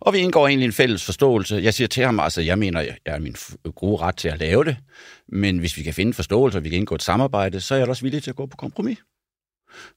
Og 0.00 0.12
vi 0.12 0.18
indgår 0.18 0.48
egentlig 0.48 0.66
en 0.66 0.72
fælles 0.72 1.04
forståelse. 1.04 1.56
Jeg 1.56 1.74
siger 1.74 1.88
til 1.88 2.04
ham, 2.04 2.20
altså 2.20 2.40
jeg 2.40 2.58
mener, 2.58 2.80
jeg 2.80 2.96
er 3.06 3.18
min 3.18 3.36
gode 3.74 3.96
ret 4.02 4.16
til 4.16 4.28
at 4.28 4.38
lave 4.38 4.64
det. 4.64 4.76
Men 5.28 5.58
hvis 5.58 5.76
vi 5.76 5.82
kan 5.82 5.94
finde 5.94 6.12
forståelse, 6.12 6.58
og 6.58 6.64
vi 6.64 6.68
kan 6.68 6.78
indgå 6.78 6.94
et 6.94 7.02
samarbejde, 7.02 7.60
så 7.60 7.74
er 7.74 7.78
jeg 7.78 7.88
også 7.88 8.02
villig 8.02 8.22
til 8.22 8.30
at 8.30 8.36
gå 8.36 8.46
på 8.46 8.56
kompromis. 8.56 8.98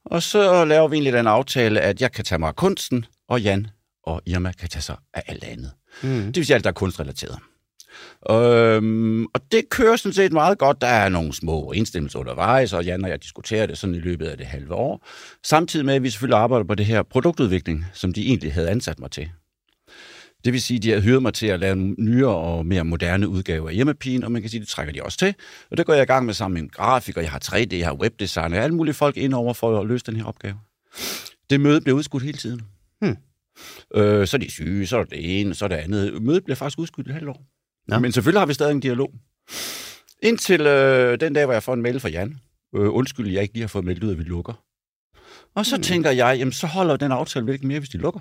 Og 0.06 0.23
så 0.23 0.65
laver 0.65 0.88
vi 0.88 0.95
egentlig 0.95 1.13
den 1.13 1.28
aftale, 1.28 1.82
at 1.82 2.02
jeg 2.02 2.12
kan 2.12 2.25
tage 2.25 2.39
mig 2.39 2.47
af 2.47 2.56
kunsten, 2.56 3.06
og 3.30 3.41
Jan 3.41 3.67
og 4.04 4.22
Irma 4.26 4.52
kan 4.52 4.70
tage 4.70 4.82
sig 4.82 4.96
af 5.14 5.24
alt 5.28 5.44
andet. 5.44 5.72
Mm. 6.04 6.26
Det 6.26 6.36
vil 6.36 6.46
sige 6.46 6.56
alt, 6.56 6.64
der 6.64 6.70
er 6.70 6.74
kunstrelateret. 6.74 7.40
Øhm, 8.32 9.26
og 9.26 9.42
det 9.52 9.70
kører 9.70 9.96
sådan 9.96 10.14
set 10.14 10.34
meget 10.34 10.58
godt. 10.58 10.82
Der 10.82 10.88
er 10.88 11.10
nogle 11.10 11.34
små 11.34 11.72
indstemmelser 11.72 12.20
undervejs, 12.20 12.74
og 12.74 12.86
Jan 12.86 13.04
og 13.04 13.10
jeg 13.10 13.24
diskuterer 13.24 13.66
det 13.66 13.78
sådan 13.78 13.96
i 13.96 14.00
løbet 14.00 14.28
af 14.28 14.38
det 14.38 14.46
halve 14.46 14.74
år. 14.74 15.08
Samtidig 15.44 15.86
med, 15.86 15.94
at 15.94 16.04
vi 16.04 16.10
selvfølgelig 16.10 16.40
arbejder 16.40 16.66
på 16.66 16.76
det 16.76 16.86
her 16.86 17.04
produktudvikling, 17.04 17.86
som 17.94 18.14
de 18.14 18.28
egentlig 18.28 18.54
havde 18.54 18.70
ansat 18.70 19.00
mig 19.00 19.12
til. 19.12 19.30
Det 20.46 20.54
vil 20.54 20.62
sige, 20.62 20.78
at 20.78 20.84
de 20.84 20.92
har 20.92 21.00
hyret 21.00 21.22
mig 21.22 21.34
til 21.34 21.48
at 21.48 21.60
lave 21.60 21.76
nyere 21.98 22.36
og 22.36 22.66
mere 22.66 22.86
moderne 22.86 23.28
udgave 23.28 23.70
af 23.70 23.76
hjemmepigen, 23.76 24.24
og 24.24 24.32
man 24.32 24.42
kan 24.42 24.50
sige, 24.50 24.60
at 24.60 24.62
det 24.62 24.70
trækker 24.70 24.94
de 24.94 25.04
også 25.04 25.18
til. 25.18 25.36
Og 25.72 25.78
det 25.78 25.86
går 25.86 25.94
jeg 25.94 26.04
i 26.04 26.06
gang 26.06 26.26
med 26.26 26.34
sammen 26.34 26.54
med 26.54 26.62
en 26.62 26.70
grafiker, 26.70 27.22
jeg 27.22 27.32
har 27.32 27.40
3D, 27.44 27.76
jeg 27.76 27.88
har 27.88 27.94
webdesigner, 27.94 28.50
jeg 28.50 28.60
har 28.60 28.64
alle 28.64 28.76
mulige 28.76 28.94
folk 28.94 29.18
indover 29.18 29.54
for 29.54 29.80
at 29.80 29.88
løse 29.88 30.06
den 30.06 30.16
her 30.16 30.24
opgave. 30.24 30.56
Det 31.50 31.62
møde 31.62 31.82
bliver 31.82 31.98
udskudt 31.98 32.24
hele 32.24 32.38
tiden. 32.38 32.62
Hmm. 33.02 33.18
Øh, 33.95 34.28
så 34.28 34.38
er 34.38 34.39
de 34.39 34.52
syge, 34.52 34.88
så 34.88 34.98
er 34.98 35.04
det 35.04 35.41
ene, 35.41 35.56
så 35.56 35.65
er 35.65 35.69
det 35.69 35.76
andet. 35.76 36.22
Mødet 36.22 36.43
bliver 36.43 36.56
faktisk 36.56 36.80
udskudt 36.80 37.08
et 37.08 37.13
halvt 37.13 37.30
år. 37.30 37.45
Ja. 37.91 38.00
Men 38.00 38.12
selvfølgelig 38.12 38.41
har 38.41 38.45
vi 38.45 38.54
stadig 38.54 38.72
en 38.72 38.80
dialog. 38.80 39.13
Indtil 40.24 40.62
øh, 40.62 41.19
den 41.19 41.34
dag, 41.34 41.45
hvor 41.45 41.54
jeg 41.54 41.63
får 41.63 41.74
en 41.74 41.82
mail 41.82 42.00
fra 42.00 42.10
Jan. 42.10 42.38
Øh, 42.76 42.93
undskyld, 42.95 43.32
jeg 43.32 43.41
ikke 43.41 43.54
lige 43.54 43.63
har 43.63 43.67
fået 43.67 43.86
meldt 43.86 44.04
ud, 44.04 44.12
at 44.12 44.17
vi 44.17 44.24
lukker. 44.24 44.63
Og 45.56 45.65
så 45.65 45.76
hmm. 45.76 45.84
tænker 45.84 46.12
jeg, 46.12 46.36
jamen 46.39 46.52
så 46.52 46.67
holder 46.67 46.98
den 46.98 47.12
aftale 47.12 47.45
vel 47.45 47.54
ikke 47.54 47.67
mere, 47.67 47.80
hvis 47.80 47.89
de 47.89 47.98
lukker. 47.98 48.19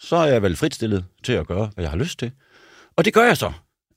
Så 0.00 0.16
er 0.16 0.26
jeg 0.26 0.42
vel 0.42 0.56
fritstillet 0.56 1.04
til 1.22 1.32
at 1.32 1.46
gøre, 1.46 1.70
hvad 1.74 1.84
jeg 1.84 1.90
har 1.90 1.98
lyst 1.98 2.18
til. 2.18 2.30
Og 2.96 3.04
det 3.04 3.14
gør 3.14 3.24
jeg 3.24 3.36
så. 3.36 3.52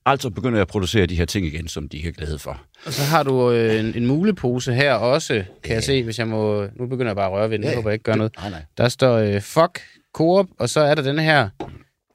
Altså 0.06 0.30
begynder 0.30 0.58
jeg 0.58 0.62
at 0.62 0.68
producere 0.68 1.06
de 1.06 1.16
her 1.16 1.26
ting 1.26 1.46
igen, 1.46 1.68
som 1.68 1.90
de 1.90 2.08
er 2.08 2.12
glade 2.12 2.40
for. 2.40 2.62
Og 2.86 2.94
så 2.94 3.02
har 3.04 3.24
du 3.24 3.52
øh, 3.52 3.80
en, 3.80 3.96
en 3.96 4.06
mulepose 4.06 4.74
her 4.74 4.94
også, 4.94 5.34
kan 5.34 5.70
Ja. 5.70 5.74
jeg 5.74 5.84
se, 5.84 6.04
hvis 6.04 6.20
jeg 6.20 6.28
må... 6.28 6.68
Nu 6.76 6.88
begynder 6.88 7.10
jeg 7.10 7.16
bare 7.16 7.26
at 7.26 7.32
røre 7.32 7.50
ved 7.50 7.58
den, 7.58 7.66
jeg 7.66 7.76
håber 7.76 7.90
jeg 7.90 7.94
ikke 7.94 8.04
gør 8.04 8.16
noget. 8.16 8.36
Nej, 8.38 8.50
nej. 8.50 8.66
Der 8.78 8.90
står 8.90 9.18
øh, 9.18 9.42
fuck 9.42 9.82
Coop, 10.14 10.48
og 10.60 10.70
så 10.70 10.80
er 10.80 10.96
der 10.96 11.02
den 11.02 11.20
her 11.20 11.50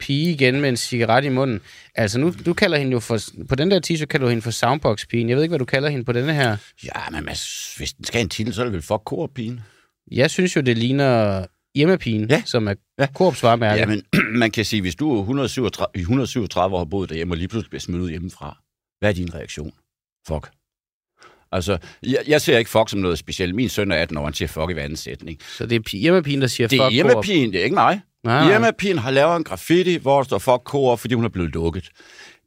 pige 0.01 0.31
igen 0.33 0.61
med 0.61 0.69
en 0.69 0.77
cigaret 0.77 1.25
i 1.25 1.29
munden. 1.29 1.61
Altså 1.95 2.19
nu, 2.19 2.33
du 2.47 2.55
kalder 2.55 2.79
hende 2.79 2.93
jo 2.93 3.01
for... 3.01 3.19
På 3.49 3.55
den 3.55 3.71
der 3.71 3.81
t-shirt 3.87 4.05
kalder 4.05 4.27
du 4.27 4.29
hende 4.31 4.43
for 4.43 4.51
Soundbox-pigen. 4.51 5.29
Jeg 5.29 5.37
ved 5.37 5.43
ikke, 5.45 5.51
hvad 5.51 5.59
du 5.59 5.65
kalder 5.65 5.89
hende 5.89 6.05
på 6.05 6.13
denne 6.13 6.35
her. 6.35 6.57
Ja, 6.85 7.11
men 7.11 7.25
Mads, 7.25 7.75
hvis 7.77 7.93
den 7.93 8.05
skal 8.05 8.19
have 8.19 8.23
en 8.23 8.29
titel, 8.29 8.55
så 8.55 8.61
er 8.61 8.65
det 8.65 8.73
vel 8.73 8.83
fuck 8.83 9.03
Coop-pigen. 9.05 9.61
Jeg 10.11 10.31
synes 10.31 10.57
jo, 10.57 10.61
det 10.61 10.79
ligner 10.79 11.47
Irma-pigen, 11.75 12.27
Ja. 12.31 12.43
som 12.47 12.69
er 12.69 12.75
Ja. 12.99 13.07
Coops 13.15 13.43
varemærke. 13.43 13.81
Ja, 13.81 13.87
men 13.87 14.03
man 14.43 14.51
kan 14.51 14.65
sige, 14.65 14.83
hvis 14.83 14.95
du 14.95 15.15
er 15.17 15.21
137, 15.21 15.87
i 15.95 15.99
137 16.01 16.75
år 16.75 16.79
har 16.79 16.85
boet 16.85 17.09
derhjemme, 17.09 17.35
og 17.35 17.39
lige 17.39 17.49
pludselig 17.49 17.71
bliver 17.71 17.81
smidt 17.81 18.01
ud 18.03 18.11
hjemmefra, 18.11 18.59
hvad 18.99 19.09
er 19.11 19.15
din 19.15 19.35
reaktion? 19.35 19.73
Fuck. 20.29 20.51
Altså, 21.53 21.79
jeg, 22.03 22.19
jeg 22.27 22.41
ser 22.41 22.59
ikke 22.59 22.71
fuck 22.71 22.89
som 22.89 23.01
noget 23.01 23.19
specielt. 23.19 23.55
Min 23.55 23.69
søn 23.69 23.93
er 23.93 23.97
18 23.97 24.17
år, 24.17 24.25
han 24.25 24.35
siger 24.35 24.49
fuck 24.49 24.71
i 24.71 24.73
hver 24.73 24.83
anden 24.83 24.97
sætning. 24.97 25.39
Så 25.59 25.67
det 25.67 25.77
er 25.77 25.81
pi- 25.91 25.97
Irma-pigen, 26.07 26.41
der 26.41 26.47
siger 26.47 26.69
Det 26.69 26.77
fuck 26.77 26.81
er 26.81 26.85
Coop. 26.85 26.93
hjemmepigen, 26.93 27.53
det 27.53 27.61
er 27.61 27.65
ikke 27.65 27.75
mig. 27.75 28.01
Nej. 28.25 28.47
Hjemmepigen 28.49 28.99
har 28.99 29.11
lavet 29.11 29.37
en 29.37 29.45
graffiti, 29.45 29.97
hvor 29.97 30.17
der 30.17 30.25
står 30.25 30.39
fuck 30.39 30.63
Coop, 30.65 30.99
fordi 30.99 31.15
hun 31.15 31.25
er 31.25 31.29
blevet 31.29 31.51
lukket. 31.55 31.89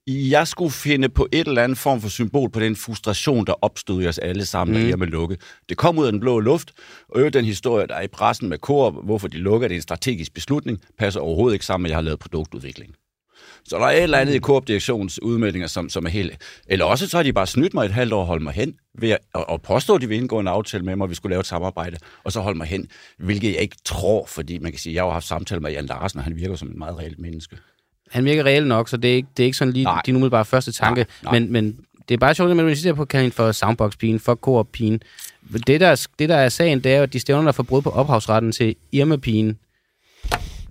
Jeg 0.08 0.48
skulle 0.48 0.72
finde 0.72 1.10
på 1.10 1.28
et 1.32 1.48
eller 1.48 1.64
andet 1.64 1.78
form 1.78 2.02
for 2.02 2.10
symbol 2.10 2.50
på 2.52 2.60
den 2.60 2.76
frustration, 2.76 3.46
der 3.46 3.54
opstod 3.64 4.04
i 4.04 4.08
os 4.08 4.18
alle 4.18 4.46
sammen, 4.46 4.76
Mm. 4.78 4.82
mm. 4.82 4.88
hjemme 4.88 5.06
lukket. 5.06 5.42
Det 5.70 5.78
kom 5.78 5.98
ud 6.00 6.06
af 6.06 6.12
den 6.12 6.22
blå 6.22 6.40
luft, 6.40 6.72
og 7.10 7.20
øvrigt 7.20 7.34
den 7.34 7.46
historie, 7.46 7.88
der 7.88 7.96
er 7.96 8.02
i 8.02 8.08
pressen 8.08 8.50
med 8.50 8.58
Coop, 8.58 8.94
hvorfor 9.04 9.28
de 9.28 9.38
lukker, 9.38 9.68
det 9.68 9.76
er 9.76 9.78
en 9.78 9.82
strategisk 9.82 10.34
beslutning, 10.34 10.80
passer 11.00 11.20
overhovedet 11.20 11.56
ikke 11.56 11.66
sammen 11.66 11.84
med, 11.84 11.90
at 11.90 11.92
jeg 11.92 11.98
har 11.98 12.02
lavet 12.02 12.20
produktudvikling. 12.20 12.94
Så 13.66 13.76
der 13.78 13.86
er 13.86 13.90
et 13.92 14.04
eller 14.04 14.18
andet 14.18 14.34
i 14.36 14.40
Coop-direktionens 14.40 15.22
udmeldinger, 15.22 15.68
som, 15.68 15.90
som 15.90 16.06
er 16.06 16.10
helt... 16.10 16.38
Eller 16.68 16.86
også 16.86 17.08
så 17.08 17.18
har 17.18 17.24
de 17.24 17.34
bare 17.34 17.48
snydt 17.48 17.74
mig 17.74 17.86
et 17.86 17.92
halvt 17.92 18.14
år 18.14 18.20
og 18.20 18.26
holdt 18.26 18.44
mig 18.44 18.54
hen, 18.54 18.74
ved 19.00 19.10
at, 19.10 19.18
og, 19.34 19.62
påstå, 19.62 19.96
at 19.96 20.02
de 20.02 20.08
vil 20.08 20.18
indgå 20.18 20.40
en 20.40 20.48
aftale 20.48 20.84
med 20.86 20.96
mig, 20.96 21.04
og 21.06 21.10
vi 21.10 21.16
skulle 21.16 21.32
lave 21.32 21.40
et 21.40 21.46
samarbejde, 21.46 21.98
og 22.24 22.32
så 22.32 22.40
holde 22.40 22.58
mig 22.58 22.68
hen, 22.68 22.88
hvilket 23.18 23.54
jeg 23.54 23.62
ikke 23.62 23.76
tror, 23.86 24.26
fordi 24.26 24.58
man 24.58 24.72
kan 24.72 24.80
sige, 24.80 24.96
jeg 24.96 25.04
har 25.04 25.12
haft 25.12 25.28
samtaler 25.28 25.62
med 25.62 25.72
Jan 25.72 25.86
Larsen, 25.86 26.18
og 26.20 26.24
han 26.24 26.36
virker 26.36 26.56
som 26.56 26.68
et 26.68 26.76
meget 26.78 26.98
reelt 26.98 27.20
menneske. 27.20 27.58
Han 28.12 28.26
virker 28.26 28.44
reelt 28.46 28.68
nok, 28.68 28.90
så 28.90 28.98
det 28.98 29.12
er 29.12 29.16
ikke, 29.16 29.28
det 29.38 29.44
er 29.44 29.46
ikke 29.46 29.58
sådan 29.58 29.74
lige 29.74 29.84
Nej. 29.84 30.02
din 30.06 30.16
umiddelbare 30.16 30.46
første 30.46 30.72
tanke. 30.72 31.06
Nej, 31.24 31.32
nej. 31.32 31.40
Men, 31.40 31.52
men 31.52 31.78
det 32.10 32.14
er 32.14 32.20
bare 32.20 32.36
sjovt, 32.36 32.50
at 32.52 32.56
man 32.58 32.70
insisterer 32.70 32.94
på 32.94 33.02
at 33.02 33.08
kalde 33.08 33.22
hende 33.24 33.36
for 33.36 33.52
Soundbox-pigen, 33.52 34.20
for 34.20 34.36
Coop-pigen. 34.36 35.02
Det 35.68 35.82
der, 35.82 35.88
er- 35.88 36.08
det, 36.20 36.30
der 36.30 36.36
er 36.36 36.50
sagen, 36.50 36.80
det 36.84 36.92
er 36.92 36.98
jo, 36.98 37.04
at 37.04 37.14
de 37.14 37.20
stævner 37.20 37.44
der 37.44 37.52
for 37.52 37.64
brud 37.64 37.82
på 37.82 37.90
ophavsretten 37.90 38.52
til 38.52 38.76
Irma-pigen. 38.92 39.58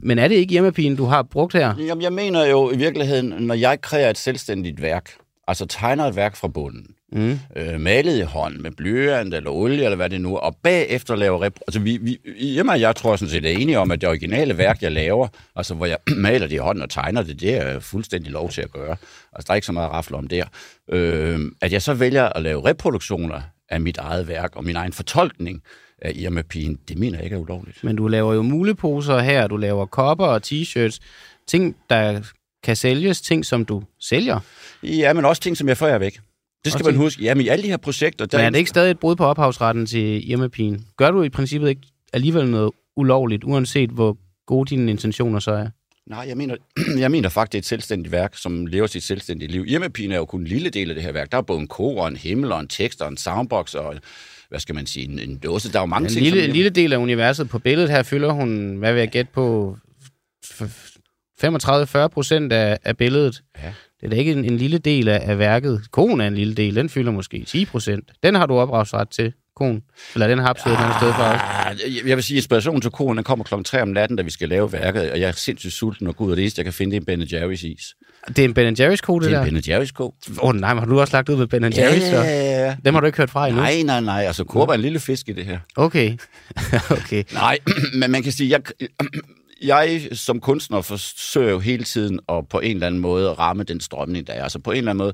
Men 0.03 0.19
er 0.19 0.29
det 0.29 0.35
ikke 0.35 0.55
Irma-pigen, 0.55 0.97
du 0.97 1.05
har 1.05 1.23
brugt 1.23 1.53
her? 1.53 1.75
Jamen, 1.79 2.03
jeg 2.03 2.13
mener 2.13 2.45
jo 2.45 2.71
i 2.71 2.77
virkeligheden, 2.77 3.27
når 3.39 3.55
jeg 3.55 3.81
kræver 3.81 4.11
et 4.11 4.19
selvstændigt 4.19 4.83
værk, 4.83 5.11
altså 5.49 5.67
tegner 5.67 6.05
et 6.05 6.17
værk 6.17 6.37
fra 6.37 6.49
bunden, 6.49 6.87
Mm. 7.13 7.39
øh, 7.57 7.81
malet 7.81 8.19
i 8.19 8.21
hånd 8.21 8.57
med 8.57 8.71
blyant 8.71 9.35
eller 9.35 9.51
olie, 9.51 9.85
eller 9.85 9.97
hvad 9.97 10.11
det 10.11 10.21
nu 10.21 10.35
er, 10.35 10.39
og 10.39 10.57
bagefter 10.63 11.17
laver 11.17 11.43
rep... 11.43 11.59
Altså, 11.67 11.81
vi, 11.81 11.99
vi, 12.03 12.59
og 12.69 12.81
jeg 12.81 12.97
tror 12.97 13.17
sådan 13.17 13.31
set 13.31 13.45
er 13.45 13.51
enige 13.51 13.79
om, 13.79 13.91
at 13.91 14.01
det 14.01 14.09
originale 14.09 14.59
værk, 14.59 14.83
jeg 14.83 14.93
laver, 14.93 15.29
altså 15.57 15.75
hvor 15.75 15.87
jeg 15.87 15.99
maler 16.17 16.47
det 16.47 16.55
i 16.55 16.59
hånden 16.59 16.83
og 16.83 16.91
tegner 16.91 17.23
det, 17.23 17.41
det 17.41 17.55
er 17.57 17.81
fuldstændig 17.81 18.33
lov 18.33 18.51
til 18.51 18.63
at 18.63 18.71
gøre. 18.73 18.97
Altså, 19.33 19.47
der 19.47 19.51
er 19.51 19.55
ikke 19.55 19.67
så 19.67 19.73
meget 19.73 19.91
rafle 19.91 20.17
om 20.17 20.29
der. 20.29 20.45
Øh, 20.93 21.41
at 21.61 21.73
jeg 21.73 21.83
så 21.83 21.95
vælger 21.95 22.25
at 22.29 22.43
lave 22.43 22.65
reproduktioner 22.65 23.41
af 23.71 23.81
mit 23.81 23.99
eget 23.99 24.29
værk 24.29 24.57
og 24.57 24.65
min 24.65 24.77
egen 24.77 24.93
fortolkning 24.93 25.63
af 26.03 26.13
Irma 26.15 26.43
Pigen, 26.43 26.79
det 26.89 26.99
mener 26.99 27.19
jeg 27.19 27.25
ikke 27.25 27.37
er 27.37 27.41
ulovligt. 27.41 27.85
Men 27.85 27.97
du 27.97 28.09
laver 28.09 28.35
jo 28.35 28.43
muleposer 28.43 29.19
her, 29.19 29.47
du 29.47 29.57
laver 29.57 29.87
kopper 29.87 30.27
og 30.27 30.41
t-shirts. 30.47 30.99
Ting, 31.47 31.77
der 31.91 32.21
kan 32.63 32.77
sælges, 32.77 33.21
ting, 33.21 33.47
som 33.47 33.65
du 33.65 33.83
sælger. 34.01 34.41
Ja, 34.83 35.13
men 35.13 35.25
også 35.25 35.43
ting, 35.43 35.57
som 35.57 35.69
jeg 35.69 35.77
får 35.77 35.99
væk. 35.99 36.13
Det 36.65 36.73
skal 36.73 36.79
Også 36.79 36.85
man 36.85 36.93
ting- 36.95 37.03
huske. 37.03 37.23
Jamen, 37.23 37.45
i 37.45 37.49
alle 37.49 37.63
de 37.63 37.69
her 37.69 37.77
projekter... 37.77 38.27
Der 38.27 38.39
Men 38.39 38.47
er 38.47 38.51
det 38.51 38.59
ikke 38.59 38.71
stadig 38.71 38.91
et 38.91 38.99
brud 38.99 39.17
på 39.17 39.25
ophavsretten 39.25 39.87
til 39.87 40.31
Irma-pigen? 40.31 40.87
Gør 40.97 41.11
du 41.11 41.23
i 41.23 41.29
princippet 41.29 41.69
ikke 41.69 41.83
alligevel 42.13 42.47
noget 42.51 42.71
ulovligt, 42.97 43.45
uanset 43.45 43.91
hvor 43.91 44.17
gode 44.47 44.71
dine 44.71 44.91
intentioner 44.91 45.39
så 45.39 45.51
er? 45.53 45.69
Nej, 46.07 46.25
jeg 46.29 46.37
mener, 46.37 46.57
jeg 46.99 47.11
mener 47.11 47.29
faktisk, 47.29 47.53
det 47.53 47.59
er 47.59 47.61
et 47.63 47.67
selvstændigt 47.67 48.13
værk, 48.13 48.37
som 48.37 48.67
lever 48.67 48.87
sit 48.87 49.03
selvstændige 49.03 49.51
liv. 49.51 49.65
Hjemmepigen 49.65 50.13
er 50.13 50.17
jo 50.17 50.25
kun 50.25 50.41
en 50.41 50.47
lille 50.47 50.71
del 50.71 50.89
af 50.89 50.95
det 50.95 51.05
her 51.05 51.13
værk. 51.13 51.33
Der 51.33 51.39
er 51.39 51.43
både 51.43 51.61
en 51.61 51.69
kor, 51.69 52.07
en 52.07 52.17
himmel, 52.17 52.53
og 52.53 52.61
en 52.61 52.69
tekst, 52.69 53.03
og 53.03 53.09
en 53.09 53.17
soundbox, 53.17 53.75
og 53.75 53.95
hvad 54.51 54.61
skal 54.61 54.75
man 54.75 54.87
sige, 54.87 55.09
en, 55.09 55.19
en 55.19 55.39
dåse. 55.39 55.73
Der 55.73 55.79
er 55.79 55.83
jo 55.83 55.87
mange 55.87 56.07
En 56.07 56.13
ting, 56.13 56.25
lille, 56.25 56.41
som... 56.41 56.49
en 56.51 56.57
lille 56.57 56.71
del 56.71 56.93
af 56.93 56.97
universet 56.97 57.49
på 57.49 57.59
billedet 57.59 57.91
her 57.91 58.03
fylder 58.03 58.33
hun, 58.33 58.77
hvad 58.77 58.93
vil 58.93 59.01
jeg 59.01 59.09
gætte 59.09 59.31
på, 59.35 59.77
f- 60.47 60.97
35-40 61.45 62.07
procent 62.09 62.53
af, 62.53 62.79
af 62.85 62.97
billedet. 62.97 63.43
Ja. 63.63 63.73
Det 64.01 64.07
er 64.07 64.11
da 64.11 64.17
ikke 64.17 64.33
en, 64.33 64.45
en 64.45 64.57
lille 64.57 64.79
del 64.79 65.09
af, 65.09 65.21
af 65.31 65.39
værket. 65.39 65.83
Konen 65.91 66.21
er 66.21 66.27
en 66.27 66.35
lille 66.35 66.55
del, 66.55 66.77
den 66.77 66.89
fylder 66.89 67.13
måske 67.13 67.45
10 67.45 67.65
procent. 67.65 68.11
Den 68.23 68.35
har 68.35 68.47
du 68.47 68.55
ophavsret 68.55 69.09
til, 69.11 69.33
konen. 69.61 69.83
Eller 70.15 70.27
den 70.29 70.39
har 70.39 70.49
absolut 70.49 70.79
ja. 70.79 70.99
sted 71.01 71.13
for 71.15 71.23
os. 71.23 71.41
Ah, 71.43 71.77
jeg- 71.97 72.07
Jeg 72.09 72.17
vil 72.17 72.25
sige, 72.25 72.37
at 72.37 72.43
inspirationen 72.43 72.81
til 72.83 72.91
koren 72.91 73.17
den 73.17 73.25
kommer 73.25 73.45
klokken 73.45 73.65
3 73.65 73.83
om 73.83 73.89
natten, 73.89 74.17
da 74.17 74.23
vi 74.23 74.31
skal 74.31 74.49
lave 74.49 74.73
værket, 74.73 75.11
og 75.13 75.21
jeg 75.21 75.29
er 75.29 75.33
sindssygt 75.33 75.73
sulten 75.75 76.07
og 76.07 76.17
gud, 76.17 76.31
og 76.31 76.37
det 76.37 76.43
eneste, 76.43 76.59
jeg 76.61 76.65
kan 76.65 76.73
finde, 76.75 76.97
det 76.97 77.09
er 77.09 77.15
en 77.15 77.21
Ben 77.21 77.29
Jerry's 77.29 77.67
is. 77.67 77.95
Det 78.29 78.39
er 78.39 78.45
en 78.45 78.55
Ben 78.55 78.75
Jerry's 78.81 78.97
kode, 78.97 79.25
Det 79.25 79.31
det 79.31 79.37
er 79.37 79.41
der. 79.45 79.49
en 79.49 79.63
Ben 79.63 79.83
Jerry's 79.83 79.93
ko. 79.93 80.05
Åh 80.05 80.49
oh, 80.49 80.55
nej, 80.55 80.75
men 80.75 80.79
har 80.79 80.87
du 80.87 81.01
også 81.01 81.17
lagt 81.17 81.29
ud 81.29 81.37
med 81.37 81.47
Ben 81.47 81.65
Jerry's? 81.65 82.01
så? 82.11 82.17
ja, 82.17 82.65
ja. 82.67 82.77
Dem 82.85 82.95
har 82.95 83.01
du 83.01 83.07
ikke 83.07 83.19
hørt 83.19 83.31
fra 83.31 83.47
endnu? 83.47 83.63
Nej, 83.63 83.83
nej, 83.83 84.01
nej. 84.01 84.25
Altså, 84.27 84.45
korp 84.45 84.69
er 84.69 84.73
en 84.75 84.81
lille 84.81 85.01
fisk 85.01 85.29
i 85.29 85.33
det 85.33 85.45
her. 85.45 85.59
Okay. 85.77 86.17
okay. 86.99 87.23
Nej, 87.35 87.59
men 88.01 88.11
man 88.11 88.23
kan 88.23 88.33
sige, 88.33 88.51
jeg, 88.51 88.61
jeg 89.63 90.09
som 90.13 90.41
kunstner 90.41 90.81
forsøger 90.81 91.51
jo 91.51 91.59
hele 91.59 91.85
tiden 91.85 92.21
at 92.29 92.49
på 92.49 92.61
en 92.61 92.77
eller 92.77 92.87
anden 92.87 93.01
måde 93.01 93.33
ramme 93.33 93.63
den 93.63 93.81
strømning, 93.81 94.27
der 94.27 94.33
er. 94.33 94.43
Altså 94.43 94.59
på 94.59 94.71
en 94.71 94.77
eller 94.77 94.91
anden 94.91 95.13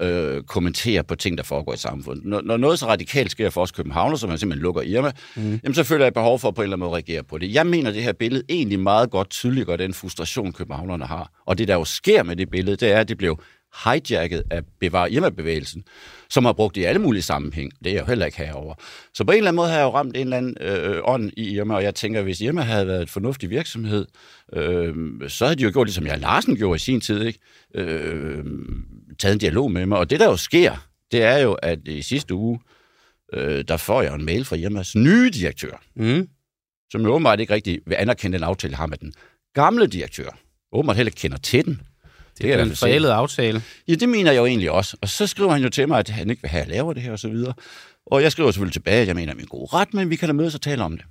måde 0.00 0.10
øh, 0.10 0.42
kommentere 0.42 1.04
på 1.04 1.14
ting, 1.14 1.38
der 1.38 1.44
foregår 1.44 1.74
i 1.74 1.76
samfundet. 1.76 2.24
Når, 2.24 2.40
når 2.40 2.56
noget 2.56 2.78
så 2.78 2.86
radikalt 2.86 3.30
sker 3.30 3.50
for 3.50 3.62
os 3.62 3.72
københavner, 3.72 4.16
som 4.16 4.28
man 4.28 4.38
simpelthen 4.38 4.62
lukker 4.62 4.82
Irma, 4.82 5.12
mm. 5.36 5.60
jamen 5.64 5.74
så 5.74 5.84
føler 5.84 6.04
jeg 6.04 6.14
behov 6.14 6.38
for 6.38 6.48
at 6.48 6.54
på 6.54 6.62
en 6.62 6.64
eller 6.64 6.76
anden 6.76 6.84
måde 6.84 6.94
reagere 6.94 7.22
på 7.22 7.38
det. 7.38 7.54
Jeg 7.54 7.66
mener, 7.66 7.90
det 7.90 8.02
her 8.02 8.12
billede 8.12 8.44
egentlig 8.48 8.80
meget 8.80 9.10
godt 9.10 9.30
tydeliggør 9.30 9.76
den 9.76 9.94
frustration, 9.94 10.52
københavnerne 10.52 11.04
har. 11.04 11.30
Og 11.46 11.58
det, 11.58 11.68
der 11.68 11.74
jo 11.74 11.84
sker 11.84 12.22
med 12.22 12.36
det 12.36 12.50
billede, 12.50 12.76
det 12.76 12.92
er, 12.92 13.00
at 13.00 13.08
det 13.08 13.18
blev 13.18 13.38
hijacket 13.84 14.42
af 14.50 14.62
Bevar 14.80 15.08
hjemmebevægelsen, 15.08 15.84
som 16.30 16.44
har 16.44 16.52
brugt 16.52 16.76
i 16.76 16.82
alle 16.82 17.00
mulige 17.00 17.22
sammenhæng. 17.22 17.72
Det 17.84 17.86
er 17.86 17.94
jeg 17.94 18.00
jo 18.00 18.06
heller 18.06 18.26
ikke 18.26 18.38
herover. 18.38 18.74
Så 19.14 19.24
på 19.24 19.32
en 19.32 19.38
eller 19.38 19.48
anden 19.48 19.56
måde 19.56 19.68
har 19.68 19.76
jeg 19.76 19.84
jo 19.84 19.94
ramt 19.94 20.16
en 20.16 20.22
eller 20.22 20.36
anden 20.36 20.56
øh, 20.60 21.00
ånd 21.04 21.30
i 21.36 21.54
Irma, 21.54 21.74
og 21.74 21.82
jeg 21.82 21.94
tænker, 21.94 22.22
hvis 22.22 22.40
Irma 22.40 22.60
havde 22.60 22.86
været 22.86 23.02
et 23.02 23.10
fornuftig 23.10 23.50
virksomhed, 23.50 24.06
øh, 24.52 24.94
så 25.28 25.44
havde 25.44 25.58
de 25.58 25.62
jo 25.62 25.70
gjort 25.72 25.86
det, 25.86 25.94
som 25.94 26.06
jeg 26.06 26.18
Larsen 26.18 26.56
gjorde 26.56 26.76
i 26.76 26.78
sin 26.78 27.00
tid, 27.00 27.22
ikke? 27.22 27.38
Øh, 27.74 28.44
taget 29.18 29.32
en 29.32 29.38
dialog 29.38 29.72
med 29.72 29.86
mig. 29.86 29.98
Og 29.98 30.10
det, 30.10 30.20
der 30.20 30.26
jo 30.26 30.36
sker, 30.36 30.88
det 31.12 31.22
er 31.22 31.38
jo, 31.38 31.52
at 31.52 31.78
i 31.88 32.02
sidste 32.02 32.34
uge, 32.34 32.60
øh, 33.32 33.64
der 33.68 33.76
får 33.76 34.02
jeg 34.02 34.14
en 34.14 34.24
mail 34.24 34.44
fra 34.44 34.56
Irmas 34.56 34.94
nye 34.96 35.30
direktør, 35.30 35.82
mm. 35.96 36.28
som 36.90 37.02
jo 37.02 37.12
åbenbart 37.12 37.40
ikke 37.40 37.54
rigtig 37.54 37.80
vil 37.86 37.94
anerkende 37.94 38.38
den 38.38 38.44
aftale, 38.44 38.76
har 38.76 38.86
med 38.86 38.98
den 38.98 39.12
gamle 39.54 39.86
direktør. 39.86 40.38
Åbenbart 40.72 40.96
heller 40.96 41.12
kender 41.16 41.38
til 41.38 41.64
den. 41.64 41.80
Det 42.38 42.52
er 42.52 42.62
en 42.62 42.76
forældet 42.76 43.08
aftale. 43.08 43.62
Ja, 43.88 43.94
det 43.94 44.08
mener 44.08 44.32
jeg 44.32 44.40
jo 44.40 44.46
egentlig 44.46 44.70
også. 44.70 44.96
Og 45.00 45.08
så 45.08 45.26
skriver 45.26 45.52
han 45.52 45.62
jo 45.62 45.68
til 45.68 45.88
mig, 45.88 45.98
at 45.98 46.08
han 46.08 46.30
ikke 46.30 46.42
vil 46.42 46.48
have, 46.48 46.62
at 46.62 46.68
jeg 46.68 46.74
laver 46.74 46.92
det 46.92 47.02
her 47.02 47.12
og 47.12 47.18
så 47.18 47.28
videre. 47.28 47.54
Og 48.06 48.22
jeg 48.22 48.32
skriver 48.32 48.50
selvfølgelig 48.50 48.72
tilbage, 48.72 49.00
at 49.00 49.08
jeg 49.08 49.16
mener 49.16 49.34
min 49.34 49.46
gode 49.46 49.66
ret, 49.72 49.94
men 49.94 50.10
vi 50.10 50.16
kan 50.16 50.28
da 50.28 50.32
mødes 50.32 50.54
og 50.54 50.60
tale 50.60 50.82
om 50.82 50.96
det. 50.96 51.06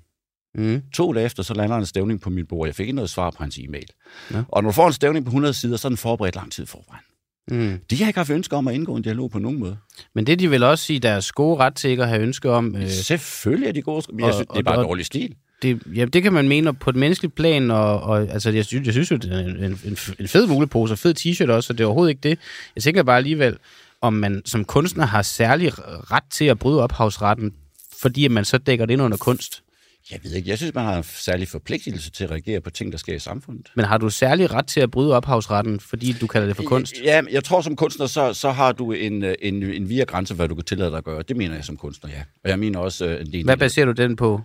Mm. 0.56 0.82
To 0.94 1.14
dage 1.14 1.26
efter, 1.26 1.44
så 1.44 1.54
lander 1.54 1.78
en 1.78 1.86
stævning 1.86 2.22
på 2.22 2.30
mit 2.30 2.48
bord. 2.48 2.68
Jeg 2.68 2.76
fik 2.76 2.84
ikke 2.84 2.96
noget 2.96 3.10
svar 3.10 3.32
på 3.32 3.44
hans 3.44 3.58
e-mail. 3.58 3.88
Ja. 4.32 4.44
Og 4.48 4.64
når 4.64 4.70
du 4.70 4.74
får 4.74 4.88
en 4.88 4.94
stævning 4.94 5.26
på 5.26 5.30
100 5.30 5.54
sider, 5.54 5.78
så 5.78 5.88
er 5.88 5.90
den 5.90 5.98
forberedt 5.98 6.36
lang 6.36 6.52
tid 6.52 6.66
forvejen. 6.66 7.04
Mm. 7.52 7.80
De 7.90 7.98
har 7.98 8.08
ikke 8.08 8.20
haft 8.20 8.30
ønske 8.30 8.56
om 8.56 8.68
at 8.68 8.74
indgå 8.74 8.96
en 8.96 9.04
dialog 9.04 9.32
på 9.32 9.40
nogen 9.40 9.60
måde. 9.60 9.78
Men 10.16 10.28
det 10.28 10.40
de 10.40 10.50
vil 10.50 10.64
også 10.64 10.94
i 10.94 10.98
deres 10.98 11.32
gode 11.32 11.58
ret 11.58 11.76
til 11.76 11.90
ikke 11.90 12.04
at 12.04 12.10
have 12.10 12.22
ønske 12.22 12.50
om... 12.50 12.76
Øh... 12.76 12.90
Selvfølgelig 12.90 13.68
er 13.68 13.72
de 13.72 13.82
gode, 13.82 14.06
men 14.14 14.26
jeg 14.26 14.34
synes, 14.34 14.48
og, 14.50 14.56
det 14.56 14.60
er 14.60 14.64
bare 14.64 14.78
og, 14.78 14.84
dårlig 14.84 15.06
stil 15.06 15.36
det, 15.62 15.82
ja, 15.96 16.06
det 16.06 16.24
kan 16.24 16.34
man 16.34 16.48
mene 16.48 16.74
på 16.74 16.90
et 16.90 16.96
menneskeligt 16.96 17.36
plan, 17.36 17.72
og, 17.72 18.02
og 18.02 18.20
altså, 18.20 18.50
jeg, 18.50 18.66
synes, 18.66 18.86
jeg 18.86 18.94
synes 18.94 19.12
jo, 19.12 19.16
det 19.16 19.34
er 19.34 19.40
en, 19.40 19.80
en, 19.86 19.98
en 20.20 20.28
fed 20.28 20.48
mulepose 20.48 20.94
og 20.94 21.00
fed 21.00 21.16
t-shirt 21.20 21.52
også, 21.52 21.68
så 21.68 21.74
det 21.74 21.82
er 21.82 21.86
overhovedet 21.86 22.10
ikke 22.10 22.30
det. 22.30 22.40
Jeg 22.76 22.84
tænker 22.84 23.04
bare 23.04 23.18
alligevel, 23.18 23.58
om 24.02 24.14
man 24.14 24.42
som 24.46 24.66
kunstner 24.66 25.06
har 25.06 25.22
særlig 25.22 25.72
ret 26.12 26.24
til 26.32 26.46
at 26.46 26.60
bryde 26.60 26.84
ophavsretten, 26.84 27.54
fordi 28.02 28.28
man 28.28 28.46
så 28.46 28.58
dækker 28.58 28.86
det 28.86 28.94
ind 28.94 29.02
under 29.02 29.18
kunst. 29.18 29.64
Jeg 30.12 30.20
ved 30.24 30.32
ikke. 30.32 30.50
Jeg 30.50 30.58
synes, 30.58 30.74
man 30.74 30.84
har 30.84 30.98
en 30.98 31.04
særlig 31.04 31.48
forpligtelse 31.48 32.12
til 32.12 32.24
at 32.24 32.32
reagere 32.32 32.62
på 32.62 32.70
ting, 32.70 32.92
der 32.92 32.98
sker 32.98 33.16
i 33.16 33.20
samfundet. 33.20 33.68
Men 33.76 33.86
har 33.86 33.98
du 33.98 34.10
særlig 34.10 34.54
ret 34.54 34.68
til 34.68 34.80
at 34.80 34.92
bryde 34.92 35.16
ophavsretten, 35.16 35.80
fordi 35.80 36.16
du 36.22 36.28
kalder 36.28 36.48
det 36.48 36.56
for 36.56 36.64
kunst? 36.64 36.96
Ja, 37.04 37.22
jeg 37.32 37.44
tror 37.44 37.62
som 37.62 37.76
kunstner, 37.76 38.06
så, 38.06 38.34
så 38.34 38.52
har 38.52 38.72
du 38.72 38.92
en, 38.92 39.24
en, 39.42 39.64
en 39.64 39.90
via 39.90 40.04
grænse, 40.04 40.34
hvad 40.34 40.48
du 40.48 40.56
kan 40.56 40.64
tillade 40.64 40.90
dig 40.90 40.98
at 40.98 41.04
gøre. 41.04 41.24
Det 41.28 41.38
mener 41.38 41.56
jeg 41.56 41.66
som 41.66 41.78
kunstner, 41.78 42.10
ja. 42.12 42.24
Og 42.44 42.50
jeg 42.50 42.60
mener 42.60 42.80
også... 42.80 43.06
Øh, 43.06 43.22
en 43.22 43.32
del 43.32 43.44
hvad 43.44 43.58
baserer 43.58 43.86
du 43.86 43.92
den 43.92 44.16
på? 44.16 44.42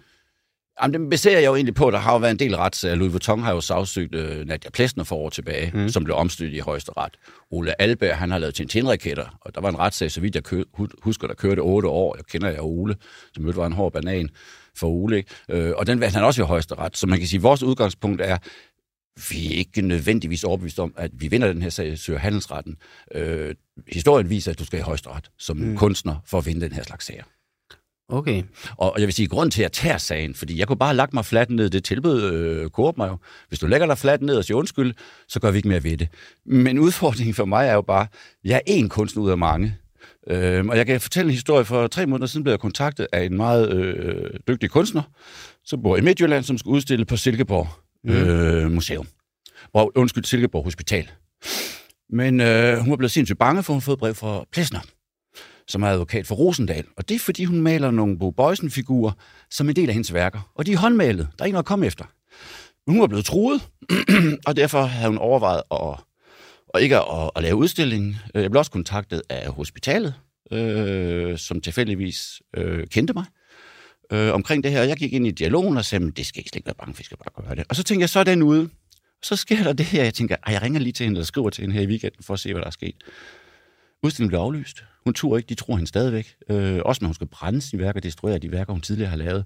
Jamen, 0.83 1.01
det 1.01 1.11
baserer 1.11 1.39
jeg 1.41 1.47
jo 1.47 1.55
egentlig 1.55 1.75
på, 1.75 1.87
at 1.87 1.93
der 1.93 1.99
har 1.99 2.13
jo 2.13 2.19
været 2.19 2.31
en 2.31 2.39
del 2.39 2.57
retssager. 2.57 2.95
Louis 2.95 3.13
Vuitton 3.13 3.43
har 3.43 3.53
jo 3.53 3.61
sagsøgt 3.61 4.15
uh, 4.15 4.21
Nadia 4.21 4.71
Plesner 4.71 5.05
for 5.05 5.17
år 5.17 5.31
tilbage, 5.31 5.71
mm. 5.75 5.89
som 5.89 6.05
blev 6.05 6.17
omstødt 6.17 6.55
i 6.55 6.59
højeste 6.59 6.93
ret. 6.97 7.17
Ole 7.51 7.83
Alberg, 7.83 8.17
han 8.17 8.31
har 8.31 8.39
lavet 8.39 8.55
Tintin-raketter, 8.55 9.39
og 9.41 9.55
der 9.55 9.61
var 9.61 9.69
en 9.69 9.79
retssag, 9.79 10.11
så 10.11 10.21
vidt 10.21 10.35
jeg 10.35 10.45
kø- 10.45 10.65
husker, 11.03 11.27
der 11.27 11.35
kørte 11.35 11.61
otte 11.61 11.89
år. 11.89 12.17
Jeg 12.17 12.25
kender 12.27 12.51
jeg 12.51 12.63
Ole, 12.63 12.97
som 13.35 13.45
mødte 13.45 13.57
var 13.57 13.67
en 13.67 13.73
hård 13.73 13.93
banan 13.93 14.29
for 14.77 14.87
Ole. 14.87 15.25
Uh, 15.55 15.71
og 15.77 15.87
den 15.87 16.01
vandt 16.01 16.15
han 16.15 16.25
også 16.25 16.43
i 16.43 16.47
højeste 16.47 16.75
ret. 16.75 16.97
Så 16.97 17.07
man 17.07 17.19
kan 17.19 17.29
sige, 17.29 17.39
at 17.39 17.43
vores 17.43 17.63
udgangspunkt 17.63 18.21
er, 18.21 18.39
vi 19.31 19.47
er 19.47 19.59
ikke 19.59 19.83
nødvendigvis 19.83 20.45
overbevist 20.45 20.81
om, 20.81 20.95
at 20.97 21.11
vi 21.15 21.29
vinder 21.29 21.53
den 21.53 21.63
her 21.63 21.71
sag, 21.71 21.99
søger 21.99 22.19
handelsretten. 22.19 22.77
Uh, 23.17 23.51
historien 23.89 24.31
viser, 24.31 24.51
at 24.51 24.59
du 24.59 24.65
skal 24.65 24.79
i 24.79 24.83
højeste 24.83 25.09
ret 25.09 25.31
som 25.39 25.57
mm. 25.57 25.77
kunstner 25.77 26.17
for 26.27 26.39
at 26.39 26.47
vinde 26.47 26.61
den 26.61 26.73
her 26.73 26.83
slags 26.83 27.07
sager. 27.07 27.23
Okay. 28.09 28.43
Og 28.77 28.95
jeg 28.99 29.07
vil 29.07 29.15
sige, 29.15 29.29
grund 29.29 29.51
til 29.51 29.63
at 29.63 29.73
tage 29.73 29.99
sagen, 29.99 30.35
fordi 30.35 30.59
jeg 30.59 30.67
kunne 30.67 30.79
bare 30.79 30.89
have 30.89 30.97
lagt 30.97 31.15
mig 31.15 31.25
fladt 31.25 31.51
ned, 31.51 31.71
det 31.71 31.85
tilbød 31.85 32.33
øh, 32.33 32.71
Coop 32.71 32.97
mig 32.97 33.09
jo. 33.09 33.17
Hvis 33.49 33.59
du 33.59 33.67
lægger 33.67 33.87
dig 33.87 33.99
fladt 33.99 34.23
ned 34.23 34.37
og 34.37 34.45
siger 34.45 34.57
undskyld, 34.57 34.95
så 35.29 35.41
gør 35.41 35.51
vi 35.51 35.57
ikke 35.57 35.69
mere 35.69 35.85
ved 35.85 35.97
det. 35.97 36.09
Men 36.47 36.79
udfordringen 36.87 37.35
for 37.35 37.45
mig 37.45 37.69
er 37.69 37.75
jo 37.75 37.83
bare, 37.83 38.07
jeg 38.45 38.63
er 38.67 38.73
én 38.73 38.89
kunstner 38.89 39.23
ud 39.23 39.31
af 39.31 39.39
mange. 39.39 39.77
Øh, 40.31 40.67
og 40.67 40.77
jeg 40.77 40.87
kan 40.87 41.01
fortælle 41.01 41.29
en 41.29 41.35
historie. 41.35 41.65
For 41.65 41.87
tre 41.87 42.07
måneder 42.07 42.27
siden 42.27 42.45
blev 42.45 42.53
jeg 42.53 42.61
kontaktet 42.61 43.07
af 43.13 43.25
en 43.25 43.37
meget 43.37 43.73
øh, 43.73 44.31
dygtig 44.49 44.71
kunstner, 44.71 45.03
som 45.65 45.83
bor 45.83 45.97
i 45.97 46.01
Midtjylland, 46.01 46.45
som 46.45 46.59
skal 46.59 46.69
udstille 46.69 47.05
på 47.05 47.17
Silkeborg 47.17 47.69
mm. 48.05 48.11
øh, 48.11 48.73
Museum. 48.73 49.07
Og 49.73 49.93
undskyld, 49.95 50.25
Silkeborg 50.25 50.65
Hospital. 50.65 51.11
Men 52.11 52.41
øh, 52.41 52.79
hun 52.79 52.91
var 52.91 52.97
blevet 52.97 53.11
sindssygt 53.11 53.39
bange, 53.39 53.63
for 53.63 53.73
hun 53.73 53.83
fået 53.83 53.99
brev 53.99 54.15
fra 54.15 54.45
Plesner 54.53 54.81
som 55.69 55.83
er 55.83 55.87
advokat 55.87 56.27
for 56.27 56.35
Rosendal. 56.35 56.85
Og 56.97 57.09
det 57.09 57.15
er, 57.15 57.19
fordi 57.19 57.45
hun 57.45 57.61
maler 57.61 57.91
nogle 57.91 58.19
Bo 58.19 58.31
Bøjsen-figurer 58.31 59.13
som 59.51 59.69
en 59.69 59.77
del 59.77 59.89
af 59.89 59.95
hendes 59.95 60.15
værker. 60.15 60.53
Og 60.55 60.67
de 60.67 60.73
er 60.73 60.77
håndmalet. 60.77 61.29
Der 61.39 61.43
er 61.43 61.47
ikke 61.47 61.55
noget 61.55 61.63
at 61.63 61.69
komme 61.69 61.87
efter. 61.87 62.05
Men 62.87 62.93
hun 62.93 63.01
var 63.01 63.07
blevet 63.07 63.25
truet, 63.25 63.61
og 64.47 64.57
derfor 64.57 64.83
havde 64.83 65.09
hun 65.09 65.19
overvejet 65.19 65.63
at, 65.71 66.01
og 66.69 66.83
ikke 66.83 66.97
at, 66.97 67.31
at 67.37 67.43
lave 67.43 67.57
udstillingen. 67.57 68.17
Øh, 68.35 68.43
jeg 68.43 68.51
blev 68.51 68.59
også 68.59 68.71
kontaktet 68.71 69.23
af 69.29 69.49
hospitalet, 69.49 70.15
øh, 70.53 71.39
som 71.39 71.61
tilfældigvis 71.61 72.43
øh, 72.57 72.87
kendte 72.87 73.13
mig 73.13 73.25
øh, 74.13 74.35
omkring 74.35 74.65
det 74.65 74.73
her. 74.73 74.83
Jeg 74.83 74.97
gik 74.97 75.13
ind 75.13 75.27
i 75.27 75.31
dialogen 75.31 75.77
og 75.77 75.85
sagde, 75.85 76.11
det 76.11 76.27
skal 76.27 76.41
ikke 76.41 76.49
slet 76.49 76.57
ikke 76.57 76.67
være 76.67 76.75
bange 76.75 76.95
for, 76.95 76.99
vi 76.99 77.05
skal 77.05 77.17
bare 77.17 77.45
gøre 77.45 77.57
det. 77.57 77.65
Og 77.69 77.77
så 77.77 77.83
tænkte 77.83 78.03
jeg, 78.03 78.09
så 78.09 78.21
er 78.21 78.25
den 78.25 78.43
ude. 78.43 78.69
Så 79.23 79.37
sker 79.37 79.63
der 79.63 79.73
det 79.73 79.87
her. 79.87 80.03
Jeg 80.05 80.15
tænker, 80.15 80.37
jeg 80.49 80.63
ringer 80.63 80.81
lige 80.81 80.93
til 80.93 81.05
hende, 81.05 81.17
eller 81.17 81.27
skriver 81.27 81.51
til 81.51 81.63
hende 81.63 81.75
her 81.75 81.83
i 81.83 81.87
weekenden, 81.87 82.23
for 82.23 82.35
at 82.35 82.41
se, 82.41 82.53
hvad 82.53 82.61
der 82.61 82.67
er 82.67 82.71
sket. 82.71 82.97
Udstillingen 84.07 84.29
blev 84.29 84.41
aflyst. 84.41 84.85
Hun 85.05 85.15
tror 85.15 85.37
ikke, 85.37 85.47
de 85.49 85.55
tror 85.55 85.77
hende 85.77 85.89
stadigvæk. 85.89 86.35
Øh, 86.51 86.81
også 86.85 86.99
når 87.03 87.07
hun 87.07 87.15
skal 87.15 87.27
brænde 87.27 87.61
sine 87.61 87.83
værker 87.83 88.01
destruere 88.01 88.39
de 88.39 88.53
værker, 88.53 88.73
hun 88.73 88.81
tidligere 88.83 89.11
har 89.11 89.17
lavet. 89.17 89.45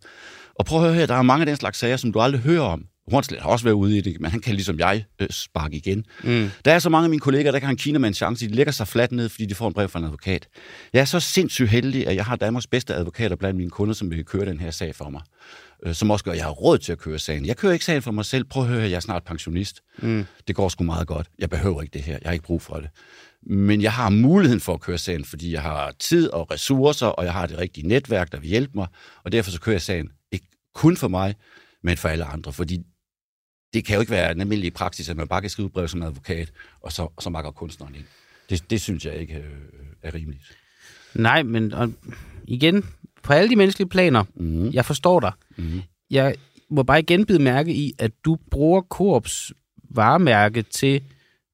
Og 0.55 0.65
prøv 0.65 0.79
at 0.79 0.85
høre 0.85 0.95
her, 0.95 1.07
der 1.07 1.15
er 1.15 1.23
mange 1.23 1.43
af 1.43 1.47
den 1.47 1.57
slags 1.57 1.79
sager, 1.79 1.97
som 1.97 2.13
du 2.13 2.21
aldrig 2.21 2.41
hører 2.41 2.63
om. 2.63 2.85
Hornslet 3.11 3.41
har 3.41 3.49
også 3.49 3.65
været 3.65 3.75
ude 3.75 3.99
i 3.99 4.01
det, 4.01 4.21
men 4.21 4.31
han 4.31 4.41
kan 4.41 4.55
ligesom 4.55 4.79
jeg 4.79 5.05
øh, 5.21 5.29
sparke 5.31 5.77
igen. 5.77 6.05
Mm. 6.25 6.51
Der 6.65 6.73
er 6.73 6.79
så 6.79 6.89
mange 6.89 7.05
af 7.05 7.11
mine 7.11 7.21
kolleger, 7.21 7.53
der 7.53 7.59
kan 7.59 7.71
en 7.71 7.77
kinamand 7.77 8.15
chance. 8.15 8.49
De 8.49 8.55
lægger 8.55 8.73
sig 8.73 8.89
fladt 8.89 9.13
ned, 9.13 9.29
fordi 9.29 9.47
de 9.47 9.55
får 9.55 9.69
en 9.69 9.75
brev 9.75 9.89
fra 9.89 9.99
en 9.99 10.05
advokat. 10.05 10.49
Jeg 10.93 11.01
er 11.01 11.05
så 11.05 11.21
sindssygt 11.21 11.69
heldig, 11.69 12.07
at 12.07 12.17
jeg 12.17 12.25
har 12.25 12.37
Danmarks 12.37 12.67
bedste 12.67 12.95
advokater 12.95 13.37
blandt 13.37 13.57
mine 13.57 13.71
kunder, 13.71 13.95
som 13.95 14.11
vil 14.11 14.25
køre 14.25 14.47
den 14.47 14.61
her 14.61 14.71
sag 14.71 14.95
for 14.95 15.11
mig. 15.11 15.23
Øh, 15.87 15.95
som 15.95 16.11
også 16.11 16.25
gør, 16.25 16.33
at 16.33 16.37
jeg 16.37 16.45
har 16.45 16.53
råd 16.53 16.79
til 16.79 16.93
at 16.93 16.99
køre 16.99 17.19
sagen. 17.19 17.47
Jeg 17.47 17.57
kører 17.57 17.73
ikke 17.73 17.85
sagen 17.85 18.03
for 18.03 18.13
mig 18.13 18.25
selv. 18.25 18.45
Prøv 18.45 18.63
at 18.63 18.69
høre, 18.69 18.83
jeg 18.83 18.93
er 18.93 19.01
snart 19.01 19.25
pensionist. 19.25 19.81
Mm. 19.99 20.27
Det 20.49 20.57
går 20.57 20.69
sgu 20.69 20.85
meget 20.85 21.07
godt. 21.07 21.27
Jeg 21.39 21.51
behøver 21.51 21.83
ikke 21.83 21.93
det 21.93 22.03
her. 22.03 22.13
Jeg 22.13 22.29
har 22.29 22.33
ikke 22.33 22.45
brug 22.45 22.63
for 22.63 22.75
det 22.75 22.89
men 23.43 23.83
jeg 23.83 23.93
har 23.93 24.11
muligheden 24.11 24.61
for 24.61 24.75
at 24.75 24.81
køre 24.81 24.99
sagen, 24.99 25.25
fordi 25.25 25.53
jeg 25.53 25.63
har 25.63 25.95
tid 25.99 26.29
og 26.29 26.51
ressourcer, 26.51 27.07
og 27.07 27.25
jeg 27.25 27.33
har 27.33 27.47
det 27.47 27.59
rigtige 27.59 27.89
netværk, 27.89 28.33
der 28.33 28.41
vil 28.41 28.49
hjælpe 28.49 28.73
mig, 28.75 28.87
og 29.25 29.33
derfor 29.33 29.51
så 29.51 29.61
kører 29.61 29.75
jeg 29.75 29.83
sagen 29.83 30.11
ikke 30.33 30.47
kun 30.75 30.97
for 30.97 31.09
mig, 31.09 31.35
men 31.83 31.97
for 31.97 32.09
alle 32.09 32.25
andre, 32.25 32.53
fordi 32.53 32.83
det 33.75 33.85
kan 33.85 33.95
jo 33.95 34.01
ikke 34.01 34.13
være 34.13 34.33
en 34.33 34.41
almindelig 34.41 34.75
praksis, 34.75 35.09
at 35.09 35.17
man 35.17 35.29
bare 35.29 35.41
kan 35.41 35.51
skrive 35.51 35.71
brev 35.71 35.89
som 35.89 36.03
advokat, 36.03 36.53
og 36.81 36.93
så, 36.93 37.03
og 37.17 37.23
så 37.23 37.31
makker 37.31 37.51
kunstneren 37.51 37.95
ind. 37.95 38.05
Det, 38.51 38.71
det 38.71 38.81
synes 38.81 39.05
jeg 39.05 39.15
ikke 39.15 39.35
øh, 39.35 39.45
er 40.03 40.15
rimeligt. 40.15 40.57
Nej, 41.15 41.43
men 41.43 41.73
og 41.73 41.93
igen, 42.45 42.85
på 43.23 43.33
alle 43.33 43.51
de 43.51 43.57
menneskelige 43.57 43.89
planer, 43.89 44.25
mm. 44.35 44.71
jeg 44.71 44.85
forstår 44.85 45.21
dig. 45.21 45.33
Mm. 45.57 45.83
Jeg 46.11 46.35
må 46.71 46.83
bare 46.83 47.01
igen 47.01 47.27
bide 47.27 47.43
mærke 47.43 47.75
i, 47.75 47.95
at 47.99 48.13
du 48.25 48.39
bruger 48.51 48.83
Coops 48.83 49.53
varemærke 49.91 50.63
til 50.63 51.03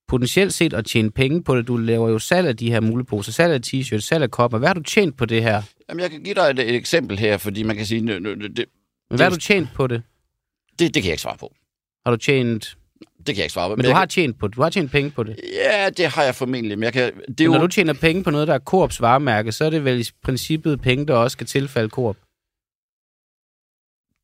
potentielt 0.08 0.52
set 0.52 0.72
at 0.72 0.84
tjene 0.84 1.10
penge 1.10 1.42
på 1.42 1.56
det. 1.56 1.68
Du 1.68 1.76
laver 1.76 2.08
jo 2.08 2.18
salg 2.18 2.48
af 2.48 2.56
de 2.56 2.70
her 2.70 2.80
muleposer, 2.80 3.32
salg 3.32 3.52
af 3.52 3.60
t-shirts, 3.66 4.00
salg 4.00 4.22
af 4.22 4.30
kopper. 4.30 4.58
Hvad 4.58 4.68
har 4.68 4.74
du 4.74 4.82
tjent 4.82 5.16
på 5.16 5.24
det 5.24 5.42
her? 5.42 5.62
Jamen, 5.88 6.02
jeg 6.02 6.10
kan 6.10 6.22
give 6.22 6.34
dig 6.34 6.42
et, 6.42 6.58
et 6.58 6.74
eksempel 6.74 7.18
her, 7.18 7.36
fordi 7.38 7.62
man 7.62 7.76
kan 7.76 7.86
sige... 7.86 8.00
Nø, 8.00 8.18
nø, 8.18 8.30
det, 8.30 8.38
Men 8.38 8.56
hvad 9.08 9.18
det, 9.18 9.24
har 9.24 9.30
du 9.30 9.36
tjent 9.36 9.68
på 9.74 9.86
det? 9.86 10.02
det? 10.78 10.94
Det 10.94 11.02
kan 11.02 11.08
jeg 11.08 11.12
ikke 11.12 11.22
svare 11.22 11.36
på. 11.40 11.54
Har 12.06 12.10
du 12.10 12.16
tjent... 12.16 12.76
Det 13.18 13.34
kan 13.34 13.36
jeg 13.36 13.44
ikke 13.44 13.52
svare 13.52 13.68
på. 13.68 13.76
Men, 13.76 13.82
men 13.82 13.86
du 13.86 13.92
har 13.92 14.00
kan... 14.00 14.08
tjent 14.08 14.38
på. 14.38 14.48
Du 14.48 14.62
har 14.62 14.70
tjent 14.70 14.90
penge 14.90 15.10
på 15.10 15.22
det. 15.22 15.36
Ja, 15.64 15.90
det 15.90 16.06
har 16.06 16.22
jeg 16.22 16.34
formentlig. 16.34 16.78
Men 16.78 16.84
jeg 16.84 16.92
kan... 16.92 17.12
Det 17.28 17.40
er 17.40 17.44
jo... 17.44 17.52
Når 17.52 17.60
du 17.60 17.66
tjener 17.66 17.92
penge 17.92 18.24
på 18.24 18.30
noget, 18.30 18.48
der 18.48 18.54
er 18.54 18.58
Coops 18.58 19.00
varemærke, 19.00 19.52
så 19.52 19.64
er 19.64 19.70
det 19.70 19.84
vel 19.84 20.00
i 20.00 20.04
princippet 20.22 20.80
penge, 20.80 21.06
der 21.06 21.14
også 21.14 21.32
skal 21.32 21.46
tilfalde 21.46 21.88
Coop 21.88 22.16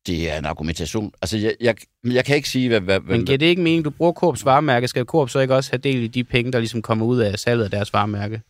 det 0.07 0.31
er 0.31 0.37
en 0.37 0.45
argumentation. 0.45 1.11
Altså, 1.21 1.37
jeg, 1.37 1.55
jeg, 1.61 1.75
jeg 2.03 2.25
kan 2.25 2.35
ikke 2.35 2.49
sige, 2.49 2.69
hvad... 2.69 2.81
hvad 2.81 2.99
Men 2.99 3.25
giver 3.25 3.37
det 3.37 3.45
ikke 3.45 3.61
mening, 3.61 3.85
du 3.85 3.89
bruger 3.89 4.13
Coops 4.13 4.45
varemærke? 4.45 4.87
Skal 4.87 5.05
Coop 5.05 5.29
så 5.29 5.39
ikke 5.39 5.55
også 5.55 5.71
have 5.71 5.77
del 5.77 6.03
i 6.03 6.07
de 6.07 6.23
penge, 6.23 6.51
der 6.51 6.59
ligesom 6.59 6.81
kommer 6.81 7.05
ud 7.05 7.19
af 7.19 7.39
salget 7.39 7.63
af 7.63 7.71
deres 7.71 7.93
varemærke? 7.93 8.41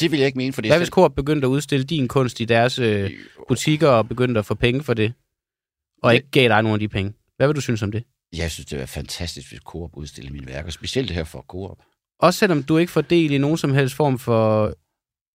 Det 0.00 0.10
vil 0.10 0.18
jeg 0.18 0.26
ikke 0.26 0.38
mene, 0.38 0.52
for 0.52 0.62
det 0.62 0.70
Hvad 0.70 0.78
hvis 0.78 0.88
Coop 0.88 1.14
begyndte 1.14 1.46
at 1.46 1.48
udstille 1.48 1.84
din 1.84 2.08
kunst 2.08 2.40
i 2.40 2.44
deres 2.44 2.78
øh, 2.78 3.10
butikker 3.48 3.88
og 3.88 4.08
begyndte 4.08 4.38
at 4.38 4.46
få 4.46 4.54
penge 4.54 4.82
for 4.82 4.94
det? 4.94 5.12
Og 6.02 6.14
ikke 6.14 6.30
gav 6.30 6.48
dig 6.48 6.62
nogle 6.62 6.74
af 6.74 6.80
de 6.80 6.88
penge? 6.88 7.12
Hvad 7.36 7.46
vil 7.46 7.56
du 7.56 7.60
synes 7.60 7.82
om 7.82 7.92
det? 7.92 8.04
Jeg 8.36 8.50
synes, 8.50 8.66
det 8.66 8.80
er 8.80 8.86
fantastisk, 8.86 9.48
hvis 9.50 9.60
Coop 9.60 9.90
udstiller 9.94 10.32
mine 10.32 10.46
værker. 10.46 10.70
Specielt 10.70 11.08
det 11.08 11.16
her 11.16 11.24
for 11.24 11.44
Coop. 11.48 11.78
Også 12.18 12.38
selvom 12.38 12.62
du 12.62 12.78
ikke 12.78 12.92
får 12.92 13.00
del 13.00 13.30
i 13.30 13.38
nogen 13.38 13.56
som 13.58 13.74
helst 13.74 13.94
form 13.94 14.18
for 14.18 14.74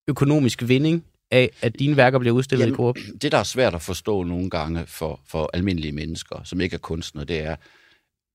økonomisk 0.07 0.63
vinding 0.67 1.05
af, 1.31 1.49
at 1.61 1.79
dine 1.79 1.97
værker 1.97 2.19
bliver 2.19 2.35
udstillet 2.35 2.65
Jamen, 2.65 2.73
i 2.73 2.77
Coop? 2.77 2.97
Det, 3.21 3.31
der 3.31 3.37
er 3.37 3.43
svært 3.43 3.75
at 3.75 3.81
forstå 3.81 4.23
nogle 4.23 4.49
gange 4.49 4.83
for, 4.87 5.21
for 5.27 5.49
almindelige 5.53 5.91
mennesker, 5.91 6.43
som 6.43 6.61
ikke 6.61 6.73
er 6.73 6.79
kunstnere, 6.79 7.25
det 7.25 7.39
er, 7.39 7.55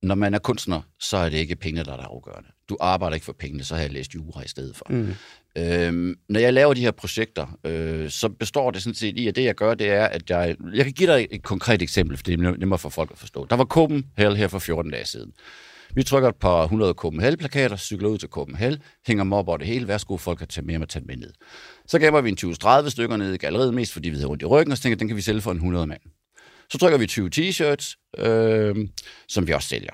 når 0.03 0.15
man 0.15 0.35
er 0.35 0.39
kunstner, 0.39 0.81
så 1.01 1.17
er 1.17 1.29
det 1.29 1.39
ikke 1.39 1.57
pengene, 1.57 1.85
der 1.85 1.93
er 1.93 1.97
afgørende. 1.97 2.49
Du 2.69 2.77
arbejder 2.81 3.15
ikke 3.15 3.27
for 3.27 3.33
pengene, 3.33 3.65
så 3.65 3.75
har 3.75 3.83
jeg 3.83 3.93
læst 3.93 4.15
jura 4.15 4.43
i 4.43 4.49
stedet 4.49 4.77
for. 4.77 4.87
Mm. 4.91 5.15
Øhm, 5.57 6.19
når 6.29 6.41
jeg 6.41 6.53
laver 6.53 6.75
de 6.75 6.81
her 6.81 6.91
projekter, 6.91 7.59
øh, 7.65 8.11
så 8.11 8.29
består 8.29 8.71
det 8.71 8.83
sådan 8.83 8.95
set 8.95 9.19
i, 9.19 9.29
at 9.29 9.37
det 9.37 9.45
jeg 9.45 9.55
gør, 9.55 9.75
det 9.75 9.91
er, 9.91 10.05
at 10.05 10.31
jeg... 10.31 10.57
Jeg 10.75 10.85
kan 10.85 10.93
give 10.93 11.13
dig 11.13 11.27
et 11.31 11.43
konkret 11.43 11.83
eksempel, 11.83 12.17
for 12.17 12.23
det 12.23 12.41
er 12.41 12.57
nemmere 12.57 12.79
for 12.79 12.89
folk 12.89 13.11
at 13.11 13.19
forstå. 13.19 13.47
Der 13.51 13.57
var 13.57 13.65
Copenhagen 13.65 14.37
her 14.37 14.49
for 14.49 14.59
14 14.59 14.93
dage 14.93 15.07
siden. 15.07 15.33
Vi 15.95 16.03
trykker 16.03 16.29
et 16.29 16.37
par 16.37 16.63
100 16.63 16.95
Copenhagen-plakater, 16.95 17.77
cykler 17.77 18.09
ud 18.09 18.19
til 18.19 18.29
Copenhagen, 18.29 18.79
hænger 19.07 19.25
dem 19.25 19.33
op 19.33 19.49
over 19.49 19.57
det 19.57 19.67
hele. 19.67 19.89
Værsgo, 19.89 20.17
folk 20.17 20.39
kan 20.39 20.49
tage 20.49 20.67
med 20.67 20.81
og 20.81 20.89
tage 20.89 21.05
med 21.05 21.17
ned. 21.17 21.33
Så 21.87 21.99
gemmer 21.99 22.21
vi 22.21 22.29
en 22.29 22.39
20-30 22.41 22.91
stykker 22.91 23.17
ned 23.17 23.35
i 23.35 23.37
galleriet, 23.37 23.75
mest 23.75 23.93
fordi 23.93 24.09
vi 24.09 24.15
havde 24.15 24.27
rundt 24.27 24.43
i 24.43 24.47
ryggen, 24.47 24.73
og 24.73 24.77
så 24.77 24.83
tænker 24.83 24.97
den 24.97 25.09
kan 25.09 25.17
vi 25.17 25.23
sælge 25.23 25.41
for 25.41 25.51
en 25.51 25.57
100 25.57 25.87
mand. 25.87 26.01
Så 26.71 26.79
trykker 26.79 26.99
vi 26.99 27.07
20 27.07 27.31
t-shirts, 27.37 28.15
øh, 28.25 28.89
som 29.29 29.47
vi 29.47 29.53
også 29.53 29.69
sælger. 29.69 29.93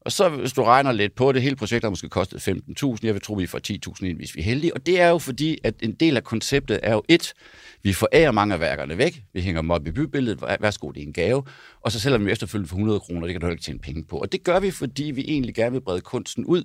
Og 0.00 0.12
så 0.12 0.28
hvis 0.28 0.52
du 0.52 0.62
regner 0.62 0.92
lidt 0.92 1.14
på 1.14 1.32
det, 1.32 1.42
hele 1.42 1.56
projektet 1.56 1.84
har 1.84 1.90
måske 1.90 2.08
kostet 2.08 2.48
15.000. 2.48 2.98
Jeg 3.02 3.14
vil 3.14 3.22
tro, 3.22 3.34
vi 3.34 3.46
får 3.46 3.60
10.000 3.98 4.06
ind, 4.06 4.16
hvis 4.16 4.36
vi 4.36 4.40
er 4.40 4.44
heldige. 4.44 4.74
Og 4.74 4.86
det 4.86 5.00
er 5.00 5.08
jo 5.08 5.18
fordi, 5.18 5.58
at 5.64 5.74
en 5.82 5.92
del 5.92 6.16
af 6.16 6.24
konceptet 6.24 6.80
er 6.82 6.92
jo 6.92 7.02
et, 7.08 7.34
vi 7.82 7.92
forærer 7.92 8.32
mange 8.32 8.54
af 8.54 8.60
værkerne 8.60 8.98
væk. 8.98 9.22
Vi 9.32 9.40
hænger 9.40 9.60
dem 9.60 9.70
op 9.70 9.86
i 9.86 9.90
bybilledet. 9.90 10.42
Værsgo, 10.60 10.90
det 10.90 11.02
er 11.02 11.06
en 11.06 11.12
gave. 11.12 11.42
Og 11.80 11.92
så 11.92 12.00
sælger 12.00 12.18
vi 12.18 12.30
efterfølgende 12.30 12.68
for 12.68 12.76
100 12.76 13.00
kroner. 13.00 13.26
Det 13.26 13.34
kan 13.34 13.40
du 13.40 13.48
ikke 13.48 13.62
tjene 13.62 13.78
penge 13.78 14.04
på. 14.04 14.18
Og 14.18 14.32
det 14.32 14.44
gør 14.44 14.60
vi, 14.60 14.70
fordi 14.70 15.04
vi 15.04 15.24
egentlig 15.28 15.54
gerne 15.54 15.72
vil 15.72 15.80
brede 15.80 16.00
kunsten 16.00 16.44
ud. 16.44 16.64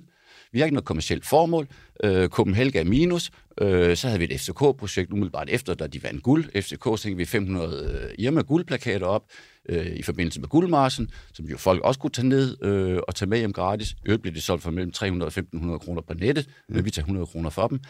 Vi 0.52 0.58
har 0.58 0.66
ikke 0.66 0.74
noget 0.74 0.84
kommersielt 0.84 1.26
formål. 1.26 1.68
Øh, 2.04 2.28
Copenhagen 2.28 2.86
er 2.86 2.90
minus. 2.90 3.30
Øh, 3.60 3.96
så 3.96 4.08
havde 4.08 4.18
vi 4.18 4.34
et 4.34 4.40
FCK-projekt 4.40 5.12
umiddelbart 5.12 5.48
efter, 5.50 5.74
da 5.74 5.86
de 5.86 6.02
vandt 6.02 6.22
guld. 6.22 6.62
FCK 6.62 6.84
tænkte 7.02 7.16
vi 7.16 7.24
500 7.24 8.00
øh, 8.02 8.24
Irma 8.24 8.40
guldplakater 8.40 9.06
op 9.06 9.22
øh, 9.68 9.86
i 9.86 10.02
forbindelse 10.02 10.40
med 10.40 10.48
guldmarsen, 10.48 11.10
som 11.32 11.46
jo 11.46 11.56
folk 11.56 11.82
også 11.82 12.00
kunne 12.00 12.10
tage 12.10 12.28
ned 12.28 12.64
øh, 12.64 12.98
og 13.08 13.14
tage 13.14 13.28
med 13.28 13.38
hjem 13.38 13.52
gratis. 13.52 13.94
Øvrigt 14.06 14.22
blev 14.22 14.34
det 14.34 14.42
solgt 14.42 14.62
for 14.62 14.70
mellem 14.70 14.92
300 14.92 15.26
og 15.26 15.30
1500 15.30 15.78
kroner 15.78 16.02
på 16.02 16.14
nettet, 16.14 16.48
men 16.68 16.84
vi 16.84 16.90
tager 16.90 17.04
100 17.04 17.26
kroner 17.26 17.50
for 17.50 17.66
dem. 17.68 17.80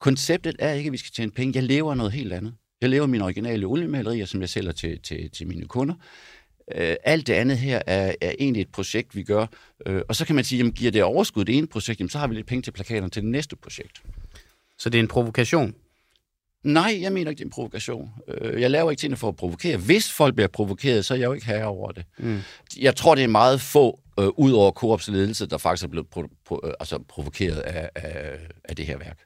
Konceptet 0.00 0.56
er 0.58 0.72
ikke, 0.72 0.88
at 0.88 0.92
vi 0.92 0.98
skal 0.98 1.12
tjene 1.16 1.32
penge. 1.32 1.52
Jeg 1.56 1.62
lever 1.62 1.90
af 1.90 1.96
noget 1.96 2.12
helt 2.12 2.32
andet. 2.32 2.54
Jeg 2.80 2.88
lever 2.90 3.06
mine 3.06 3.24
originale 3.24 3.66
oliemalerier, 3.66 4.26
som 4.26 4.40
jeg 4.40 4.48
sælger 4.48 4.72
til, 4.72 5.00
til, 5.02 5.30
til 5.30 5.46
mine 5.46 5.66
kunder. 5.66 5.94
Øh, 6.74 6.96
alt 7.04 7.26
det 7.26 7.32
andet 7.32 7.58
her 7.58 7.82
er, 7.86 8.14
er 8.20 8.32
egentlig 8.38 8.60
et 8.60 8.68
projekt, 8.72 9.16
vi 9.16 9.22
gør. 9.22 9.46
Øh, 9.86 10.02
og 10.08 10.16
så 10.16 10.26
kan 10.26 10.34
man 10.34 10.44
sige, 10.44 10.58
jamen, 10.58 10.72
giver 10.72 10.90
det 10.90 11.02
overskud 11.02 11.44
det 11.44 11.56
ene 11.58 11.66
projekt, 11.66 12.00
jamen, 12.00 12.10
så 12.10 12.18
har 12.18 12.26
vi 12.26 12.34
lidt 12.34 12.46
penge 12.46 12.62
til 12.62 12.70
plakaterne 12.70 13.10
til 13.10 13.22
det 13.22 13.30
næste 13.30 13.56
projekt. 13.56 14.02
Så 14.78 14.90
det 14.90 14.98
er 14.98 15.02
en 15.02 15.08
provokation? 15.08 15.74
Nej, 16.64 16.98
jeg 17.00 17.12
mener 17.12 17.30
ikke, 17.30 17.38
det 17.38 17.44
er 17.44 17.46
en 17.46 17.50
provokation. 17.50 18.10
Øh, 18.28 18.60
jeg 18.60 18.70
laver 18.70 18.90
ikke 18.90 19.00
tingene 19.00 19.16
for 19.16 19.28
at 19.28 19.36
provokere. 19.36 19.76
Hvis 19.76 20.12
folk 20.12 20.34
bliver 20.34 20.48
provokeret, 20.48 21.04
så 21.04 21.14
er 21.14 21.18
jeg 21.18 21.26
jo 21.26 21.32
ikke 21.32 21.46
herre 21.46 21.64
over 21.64 21.92
det. 21.92 22.04
Mm. 22.18 22.38
Jeg 22.78 22.96
tror, 22.96 23.14
det 23.14 23.24
er 23.24 23.28
meget 23.28 23.60
få, 23.60 24.00
øh, 24.20 24.28
ud 24.36 24.52
over 24.52 24.70
Coops 24.70 25.08
ledelse, 25.08 25.46
der 25.46 25.58
faktisk 25.58 25.84
er 25.84 25.88
blevet 25.88 26.06
pro- 26.16 26.52
pro- 26.52 26.72
altså 26.80 26.98
provokeret 27.08 27.58
af, 27.58 27.90
af, 27.94 28.38
af 28.64 28.76
det 28.76 28.86
her 28.86 28.98
værk. 28.98 29.18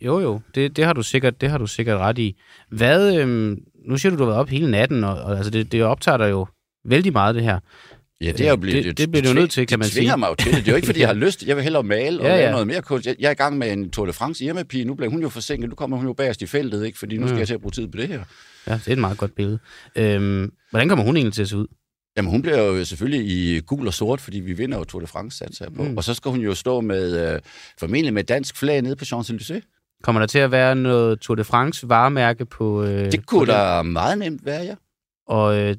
Jo, 0.00 0.20
jo, 0.20 0.40
det, 0.54 0.76
det, 0.76 0.84
har 0.84 0.92
du 0.92 1.02
sikkert, 1.02 1.40
det 1.40 1.50
har 1.50 1.58
du 1.58 1.66
sikkert 1.66 1.98
ret 1.98 2.18
i. 2.18 2.36
Hvad, 2.70 3.16
øhm, 3.16 3.58
nu 3.88 3.96
siger 3.96 4.10
du, 4.10 4.18
du 4.18 4.22
har 4.22 4.30
været 4.30 4.40
op 4.40 4.48
hele 4.48 4.70
natten, 4.70 5.04
og, 5.04 5.14
og 5.22 5.36
altså 5.36 5.50
det, 5.50 5.72
det 5.72 5.82
optager 5.82 6.18
dig 6.18 6.30
jo 6.30 6.46
vældig 6.84 7.12
meget, 7.12 7.34
det 7.34 7.42
her. 7.42 7.58
Ja, 8.20 8.32
det 8.32 8.46
er 8.46 8.50
jo 8.50 8.56
blevet... 8.56 8.84
Det, 8.84 8.98
det 8.98 9.10
bliver 9.10 9.24
du 9.24 9.32
nødt 9.32 9.50
til, 9.50 9.66
kan 9.66 9.78
man 9.78 9.88
sige. 9.88 10.10
Det 10.10 10.18
mig 10.18 10.28
jo 10.28 10.34
til 10.34 10.52
det. 10.52 10.58
Det 10.58 10.68
er 10.68 10.72
jo 10.72 10.76
ikke, 10.76 10.86
fordi 10.86 11.00
jeg 11.00 11.08
har 11.08 11.14
lyst. 11.26 11.42
Jeg 11.42 11.56
vil 11.56 11.62
hellere 11.62 11.82
male 11.82 12.20
og 12.20 12.26
ja, 12.26 12.34
ja. 12.34 12.40
lave 12.40 12.50
noget 12.50 12.66
mere 12.66 12.82
kunst. 12.82 13.06
Jeg, 13.06 13.16
jeg 13.18 13.26
er 13.26 13.30
i 13.30 13.34
gang 13.34 13.58
med 13.58 13.72
en 13.72 13.90
Tour 13.90 14.06
de 14.06 14.12
France 14.12 14.44
hjemmepige. 14.44 14.84
Nu 14.84 14.94
bliver 14.94 15.10
hun 15.10 15.22
jo 15.22 15.28
forsinket. 15.28 15.68
Nu 15.68 15.74
kommer 15.74 15.96
hun 15.96 16.06
jo 16.06 16.12
bagerst 16.12 16.42
i 16.42 16.46
feltet, 16.46 16.86
ikke? 16.86 16.98
Fordi 16.98 17.16
nu 17.16 17.26
skal 17.26 17.34
mm. 17.34 17.38
jeg 17.38 17.46
til 17.46 17.54
at 17.54 17.60
bruge 17.60 17.70
tid 17.70 17.88
på 17.88 17.96
det 17.96 18.08
her. 18.08 18.24
Ja, 18.66 18.74
det 18.74 18.88
er 18.88 18.92
et 18.92 18.98
meget 18.98 19.18
godt 19.18 19.34
billede. 19.34 19.58
Øhm, 19.96 20.52
hvordan 20.70 20.88
kommer 20.88 21.04
hun 21.04 21.16
egentlig 21.16 21.34
til 21.34 21.42
at 21.42 21.48
se 21.48 21.56
ud? 21.56 21.66
Jamen, 22.16 22.30
hun 22.30 22.42
bliver 22.42 22.58
jo 22.58 22.84
selvfølgelig 22.84 23.30
i 23.30 23.60
gul 23.60 23.86
og 23.86 23.94
sort, 23.94 24.20
fordi 24.20 24.40
vi 24.40 24.52
vinder 24.52 24.78
jo 24.78 24.84
Tour 24.84 25.00
de 25.00 25.06
France, 25.06 25.38
satser 25.38 25.64
jeg 25.64 25.74
på. 25.74 25.82
Mm. 25.82 25.96
Og 25.96 26.04
så 26.04 26.14
skal 26.14 26.30
hun 26.30 26.40
jo 26.40 26.54
stå 26.54 26.80
med, 26.80 27.34
øh, 27.34 27.40
formentlig 27.80 28.14
med 28.14 28.24
dansk 28.24 28.56
flag 28.56 28.82
nede 28.82 28.96
på 28.96 29.04
Champs-Élysées. 29.04 29.75
Kommer 30.06 30.20
der 30.20 30.26
til 30.26 30.38
at 30.38 30.50
være 30.50 30.74
noget 30.74 31.20
Tour 31.20 31.34
de 31.34 31.44
France 31.44 31.88
varemærke 31.88 32.44
på... 32.44 32.82
Øh, 32.82 33.12
det 33.12 33.26
kunne 33.26 33.46
på 33.46 33.52
der 33.52 33.82
meget 33.82 34.18
nemt 34.18 34.46
være, 34.46 34.62
ja. 34.62 34.74
Og 35.26 35.58
øh, 35.58 35.76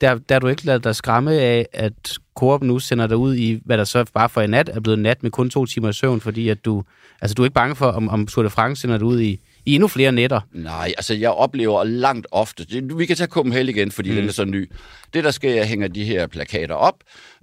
der, 0.00 0.18
der 0.18 0.34
er 0.34 0.38
du 0.38 0.46
ikke 0.48 0.66
ladet 0.66 0.84
dig 0.84 0.96
skræmme 0.96 1.32
af, 1.32 1.66
at 1.72 2.18
Coop 2.34 2.62
nu 2.62 2.78
sender 2.78 3.06
dig 3.06 3.16
ud 3.16 3.34
i, 3.34 3.60
hvad 3.64 3.78
der 3.78 3.84
så 3.84 4.04
bare 4.14 4.28
for 4.28 4.40
en 4.40 4.50
nat 4.50 4.68
er 4.68 4.80
blevet 4.80 4.98
nat 4.98 5.22
med 5.22 5.30
kun 5.30 5.50
to 5.50 5.66
timer 5.66 5.92
søvn, 5.92 6.20
fordi 6.20 6.48
at 6.48 6.64
du, 6.64 6.84
altså 7.20 7.34
du 7.34 7.42
er 7.42 7.46
ikke 7.46 7.54
bange 7.54 7.76
for, 7.76 7.86
om, 7.86 8.08
om 8.08 8.26
Tour 8.26 8.42
de 8.42 8.50
France 8.50 8.80
sender 8.80 8.98
dig 8.98 9.06
ud 9.06 9.20
i, 9.20 9.40
i 9.66 9.74
endnu 9.74 9.88
flere 9.88 10.12
nætter? 10.12 10.40
Nej, 10.52 10.92
altså 10.96 11.14
jeg 11.14 11.30
oplever 11.30 11.84
langt 11.84 12.26
ofte, 12.30 12.64
det, 12.64 12.98
vi 12.98 13.06
kan 13.06 13.16
tage 13.16 13.28
Copenhagen 13.28 13.68
igen, 13.68 13.90
fordi 13.90 14.10
mm. 14.10 14.16
den 14.16 14.28
er 14.28 14.32
så 14.32 14.44
ny. 14.44 14.72
Det 15.14 15.24
der 15.24 15.30
sker, 15.30 15.54
jeg 15.54 15.66
hænger 15.66 15.88
de 15.88 16.04
her 16.04 16.26
plakater 16.26 16.74
op, 16.74 16.96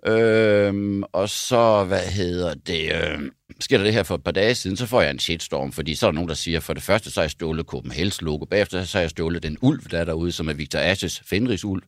øhm, 0.07 1.03
og 1.03 1.29
så, 1.29 1.83
hvad 1.83 1.99
hedder 1.99 2.53
det, 2.67 2.91
øhm, 3.03 3.31
sker 3.59 3.77
der 3.77 3.83
det 3.83 3.93
her 3.93 4.03
for 4.03 4.15
et 4.15 4.23
par 4.23 4.31
dage 4.31 4.55
siden, 4.55 4.77
så 4.77 4.85
får 4.85 5.01
jeg 5.01 5.11
en 5.11 5.19
shitstorm, 5.19 5.71
fordi 5.71 5.95
så 5.95 6.07
er 6.07 6.11
der 6.11 6.15
nogen, 6.15 6.29
der 6.29 6.35
siger, 6.35 6.59
for 6.59 6.73
det 6.73 6.83
første, 6.83 7.11
så 7.11 7.19
har 7.19 7.23
jeg 7.23 7.31
stjålet 7.31 7.65
Copenhagen's 7.75 8.17
logo, 8.21 8.45
bagefter 8.45 8.83
så 8.83 8.97
har 8.97 9.01
jeg 9.01 9.09
stjålet 9.09 9.43
den 9.43 9.57
ulv, 9.61 9.89
der 9.91 9.99
er 9.99 10.05
derude, 10.05 10.31
som 10.31 10.49
er 10.49 10.53
Victor 10.53 10.79
Ashes 10.79 11.21
Fenris 11.25 11.65
ulv. 11.65 11.83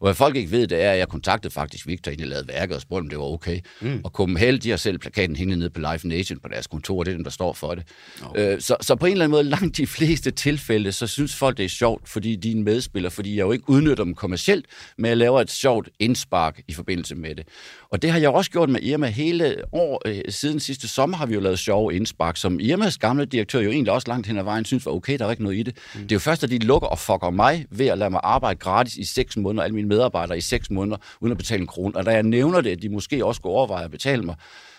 Og 0.00 0.06
hvad 0.06 0.14
folk 0.14 0.36
ikke 0.36 0.50
ved, 0.50 0.66
det 0.66 0.82
er, 0.82 0.90
at 0.90 0.98
jeg 0.98 1.08
kontaktede 1.08 1.54
faktisk 1.54 1.86
Victor, 1.86 2.10
inden 2.10 2.20
jeg 2.20 2.28
lavede 2.28 2.48
værket, 2.48 2.76
og 2.76 2.82
spurgte, 2.82 3.04
om 3.04 3.08
det 3.08 3.18
var 3.18 3.24
okay. 3.24 3.60
Mm. 3.80 4.00
Og 4.04 4.10
Copenhagen, 4.10 4.60
de 4.60 4.70
har 4.70 4.76
selv 4.76 4.98
plakaten 4.98 5.36
hængende 5.36 5.58
nede 5.58 5.70
på 5.70 5.80
Life 5.92 6.08
Nation 6.08 6.38
på 6.38 6.48
deres 6.48 6.66
kontor, 6.66 7.04
det 7.04 7.10
er 7.10 7.16
dem, 7.16 7.24
der 7.24 7.30
står 7.30 7.52
for 7.52 7.74
det. 7.74 7.84
Okay. 8.24 8.54
Øh, 8.54 8.60
så, 8.60 8.76
så 8.80 8.94
på 8.94 9.06
en 9.06 9.12
eller 9.12 9.24
anden 9.24 9.30
måde, 9.30 9.44
langt 9.44 9.76
de 9.76 9.86
fleste 9.86 10.30
tilfælde, 10.30 10.92
så 10.92 11.06
synes 11.06 11.34
folk, 11.34 11.56
det 11.56 11.64
er 11.64 11.68
sjovt, 11.68 12.08
fordi 12.08 12.36
de 12.36 12.50
er 12.50 12.54
en 12.54 12.64
medspiller, 12.64 13.10
fordi 13.10 13.36
jeg 13.36 13.42
jo 13.42 13.52
ikke 13.52 13.70
udnytter 13.70 14.04
dem 14.04 14.14
kommercielt, 14.14 14.66
men 14.98 15.08
jeg 15.08 15.16
laver 15.16 15.40
et 15.40 15.50
sjovt 15.50 15.88
indspark 15.98 16.60
i 16.68 16.72
forbindelse 16.72 17.14
med 17.14 17.34
det. 17.34 17.48
Og 17.90 18.02
det 18.02 18.10
har 18.10 18.18
jeg 18.18 18.30
også 18.30 18.50
gjort 18.50 18.70
med 18.70 18.82
Irma 18.82 19.06
hele 19.08 19.56
år. 19.72 20.02
Øh, 20.06 20.20
siden 20.28 20.60
sidste 20.60 20.88
sommer 20.88 21.16
har 21.16 21.26
vi 21.26 21.34
jo 21.34 21.40
lavet 21.40 21.58
sjove 21.58 21.94
indspark, 21.94 22.36
som 22.36 22.60
Irmas 22.60 22.98
gamle 22.98 23.24
direktør 23.24 23.60
jo 23.60 23.70
egentlig 23.70 23.92
også 23.92 24.08
langt 24.08 24.26
hen 24.26 24.38
ad 24.38 24.44
vejen 24.44 24.64
synes 24.64 24.86
var 24.86 24.92
okay, 24.92 25.18
der 25.18 25.26
er 25.26 25.30
ikke 25.30 25.42
noget 25.42 25.56
i 25.56 25.62
det. 25.62 25.76
Mm. 25.94 26.00
Det 26.00 26.12
er 26.12 26.16
jo 26.16 26.20
først, 26.20 26.44
at 26.44 26.50
de 26.50 26.58
lukker 26.58 26.88
og 26.88 26.98
fucker 26.98 27.30
mig 27.30 27.66
ved 27.70 27.86
at 27.86 27.98
lade 27.98 28.10
mig 28.10 28.20
arbejde 28.22 28.58
gratis 28.58 28.96
i 28.96 29.04
seks 29.04 29.36
måneder, 29.36 29.64
alle 29.64 29.74
mine 29.74 29.83
medarbejdere 29.86 30.38
i 30.38 30.40
seks 30.40 30.70
måneder, 30.70 30.96
uden 31.20 31.32
at 31.32 31.38
betale 31.38 31.60
en 31.60 31.66
krone. 31.66 31.96
Og 31.96 32.06
da 32.06 32.10
jeg 32.10 32.22
nævner 32.22 32.60
det, 32.60 32.70
at 32.70 32.82
de 32.82 32.88
måske 32.88 33.24
også 33.24 33.40
går 33.40 33.50
overveje 33.50 33.84
at 33.84 33.90
betale 33.90 34.22
mig, 34.22 34.34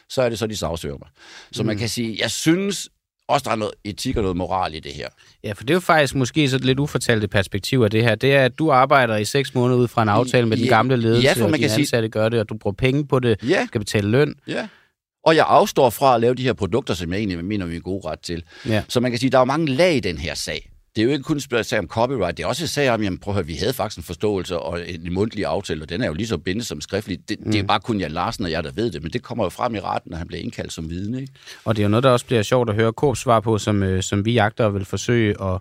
så 0.10 0.22
er 0.22 0.30
det 0.30 0.40
så, 0.40 0.48
de 0.48 0.58
sagsøger 0.58 0.98
mig. 0.98 1.08
Så 1.52 1.64
mm. 1.64 1.68
man 1.68 1.78
kan 1.78 1.90
sige, 1.90 2.18
jeg 2.22 2.32
synes, 2.32 2.90
også 3.28 3.44
der 3.44 3.52
er 3.52 3.56
noget 3.56 3.74
etik 3.84 4.18
og 4.18 4.22
noget 4.22 4.38
moral 4.38 4.76
i 4.76 4.80
det 4.80 4.92
her. 4.94 5.08
Ja, 5.44 5.52
for 5.52 5.64
det 5.64 5.70
er 5.70 5.74
jo 5.74 5.80
faktisk 5.80 6.16
måske 6.16 6.50
så 6.50 6.56
et 6.56 6.66
lidt 6.66 6.80
ufortalte 6.80 7.28
perspektiv 7.28 7.82
af 7.82 7.92
det 7.92 8.04
her. 8.04 8.16
Det 8.16 8.36
er, 8.36 8.46
at 8.46 8.60
du 8.60 8.72
arbejder 8.72 9.18
i 9.18 9.26
seks 9.26 9.56
måneder 9.56 9.80
ud 9.80 9.88
fra 9.88 10.02
en 10.02 10.10
aftale 10.10 10.48
med 10.48 10.58
ja, 10.58 10.62
den 10.62 10.70
gamle 10.70 10.98
ledelse, 10.98 11.28
ja, 11.28 11.34
for 11.34 11.40
man 11.40 11.54
og 11.54 11.54
de 11.54 11.64
kan 11.64 11.72
ansatte 11.72 12.06
sige... 12.06 12.10
gør 12.10 12.30
det, 12.30 12.40
og 12.40 12.50
du 12.50 12.58
bruger 12.58 12.76
penge 12.76 13.08
på 13.08 13.20
det, 13.20 13.44
ja. 13.50 13.66
skal 13.66 13.80
betale 13.80 14.10
løn. 14.10 14.36
Ja. 14.48 14.68
Og 15.26 15.36
jeg 15.36 15.46
afstår 15.48 15.90
fra 15.90 16.16
at 16.16 16.22
lave 16.22 16.36
de 16.36 16.44
her 16.44 16.54
produkter, 16.54 16.94
som 16.94 17.12
jeg 17.12 17.18
egentlig 17.20 17.46
mener, 17.46 17.66
vi 17.66 17.74
er 17.74 17.78
en 17.78 17.84
god 17.84 18.06
ret 18.06 18.20
til. 18.20 18.44
Ja. 18.68 18.84
Så 18.88 19.00
man 19.00 19.12
kan 19.12 19.20
sige, 19.20 19.28
at 19.28 19.32
der 19.32 19.40
er 19.40 19.46
mange 19.46 19.68
lag 19.68 19.96
i 19.96 20.00
den 20.00 20.18
her 20.18 20.36
sag 20.36 20.70
det 20.96 21.02
er 21.02 21.06
jo 21.06 21.12
ikke 21.12 21.24
kun 21.24 21.42
en 21.54 21.64
sag 21.64 21.80
om 21.80 21.88
copyright, 21.88 22.38
det 22.38 22.44
er 22.44 22.48
også 22.48 22.64
en 22.64 22.68
sag 22.68 22.90
om, 22.90 23.04
jamen 23.04 23.20
prøv 23.20 23.32
at 23.32 23.36
høre, 23.36 23.46
vi 23.46 23.56
havde 23.56 23.74
faktisk 23.74 23.98
en 23.98 24.04
forståelse 24.04 24.60
og 24.60 24.90
en 24.90 25.14
mundtlig 25.14 25.46
aftale, 25.46 25.82
og 25.82 25.90
den 25.90 26.02
er 26.02 26.08
jo 26.08 26.14
lige 26.14 26.28
så 26.28 26.38
bindet 26.38 26.66
som 26.66 26.82
skriftlig. 26.82 27.30
Det, 27.30 27.40
mm. 27.40 27.52
det 27.52 27.60
er 27.60 27.64
mm. 27.64 27.68
bare 27.68 27.80
kun 27.80 28.00
Jan 28.00 28.12
Larsen 28.12 28.46
og 28.46 28.52
jeg, 28.52 28.64
der 28.64 28.72
ved 28.72 28.92
det, 28.92 29.04
men 29.04 29.12
det 29.12 29.24
kommer 29.24 29.44
jo 29.44 29.50
frem 29.50 29.76
i 29.76 29.80
retten, 29.80 30.12
når 30.12 30.18
han 30.18 30.28
bliver 30.28 30.44
indkaldt 30.44 30.74
som 30.74 30.90
vidne. 30.90 31.22
Ikke? 31.22 31.34
Og 31.66 31.76
det 31.76 31.82
er 31.82 31.86
jo 31.86 31.90
noget, 31.90 32.04
der 32.04 32.10
også 32.10 32.26
bliver 32.26 32.44
sjovt 32.44 32.70
at 32.70 32.76
høre 32.76 32.94
Kåbs 32.94 33.20
svar 33.20 33.40
på, 33.40 33.58
som, 33.58 33.84
øh, 33.84 34.04
som 34.04 34.26
vi 34.26 34.34
jagter 34.34 34.66
og 34.66 34.74
vil 34.74 34.86
forsøge 34.86 35.44
at, 35.44 35.60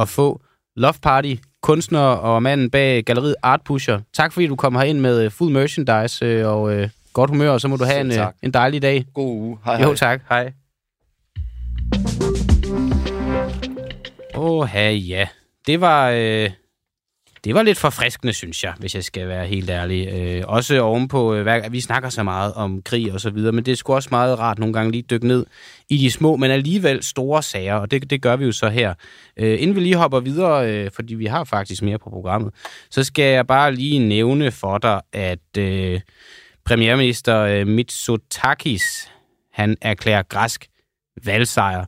at 0.00 0.08
få. 0.08 0.40
Love 0.76 0.94
Party, 1.02 1.34
kunstner 1.62 2.00
og 2.00 2.42
manden 2.42 2.70
bag 2.70 3.04
galleriet 3.04 3.36
Art 3.42 3.60
Pusher. 3.64 4.00
Tak 4.12 4.32
fordi 4.32 4.46
du 4.46 4.56
kom 4.56 4.82
ind 4.86 5.00
med 5.00 5.24
øh, 5.24 5.30
fuld 5.30 5.52
merchandise 5.52 6.24
øh, 6.24 6.46
og 6.46 6.74
øh, 6.74 6.88
godt 7.12 7.30
humør, 7.30 7.50
og 7.50 7.60
så 7.60 7.68
må 7.68 7.76
du 7.76 7.84
have 7.84 8.00
en, 8.00 8.12
øh, 8.12 8.26
en 8.42 8.50
dejlig 8.50 8.82
dag. 8.82 9.04
God 9.14 9.26
uge. 9.26 9.58
Hej, 9.64 9.80
jo, 9.80 9.86
hej. 9.86 9.94
tak. 9.94 10.20
Hej. 10.28 10.52
Åh, 14.40 14.68
ja 15.10 15.28
det 15.66 15.80
var, 15.80 16.10
øh, 16.10 16.50
det 17.44 17.54
var 17.54 17.62
lidt 17.62 17.78
forfriskende, 17.78 18.32
synes 18.32 18.64
jeg, 18.64 18.74
hvis 18.78 18.94
jeg 18.94 19.04
skal 19.04 19.28
være 19.28 19.46
helt 19.46 19.70
ærlig. 19.70 20.08
Øh, 20.08 20.42
også 20.46 20.80
ovenpå, 20.80 21.34
øh, 21.34 21.42
hvad, 21.42 21.70
vi 21.70 21.80
snakker 21.80 22.08
så 22.08 22.22
meget 22.22 22.54
om 22.54 22.82
krig 22.82 23.12
og 23.12 23.20
så 23.20 23.30
videre, 23.30 23.52
men 23.52 23.64
det 23.64 23.72
er 23.72 23.76
sgu 23.76 23.94
også 23.94 24.08
meget 24.12 24.38
rart 24.38 24.58
nogle 24.58 24.72
gange 24.72 24.92
lige 24.92 25.02
dykke 25.02 25.26
ned 25.26 25.46
i 25.88 25.96
de 25.96 26.10
små, 26.10 26.36
men 26.36 26.50
alligevel 26.50 27.02
store 27.02 27.42
sager, 27.42 27.74
og 27.74 27.90
det, 27.90 28.10
det 28.10 28.22
gør 28.22 28.36
vi 28.36 28.44
jo 28.44 28.52
så 28.52 28.68
her. 28.68 28.94
Øh, 29.36 29.62
inden 29.62 29.76
vi 29.76 29.80
lige 29.80 29.96
hopper 29.96 30.20
videre, 30.20 30.72
øh, 30.72 30.90
fordi 30.94 31.14
vi 31.14 31.26
har 31.26 31.44
faktisk 31.44 31.82
mere 31.82 31.98
på 31.98 32.10
programmet, 32.10 32.54
så 32.90 33.04
skal 33.04 33.24
jeg 33.24 33.46
bare 33.46 33.74
lige 33.74 33.98
nævne 34.08 34.50
for 34.50 34.78
dig, 34.78 35.00
at 35.12 35.58
øh, 35.58 36.00
premierminister 36.64 37.40
øh, 37.40 37.66
Mitsotakis, 37.66 39.10
han 39.52 39.76
erklærer 39.80 40.22
græsk 40.22 40.66
valgsejr. 41.24 41.84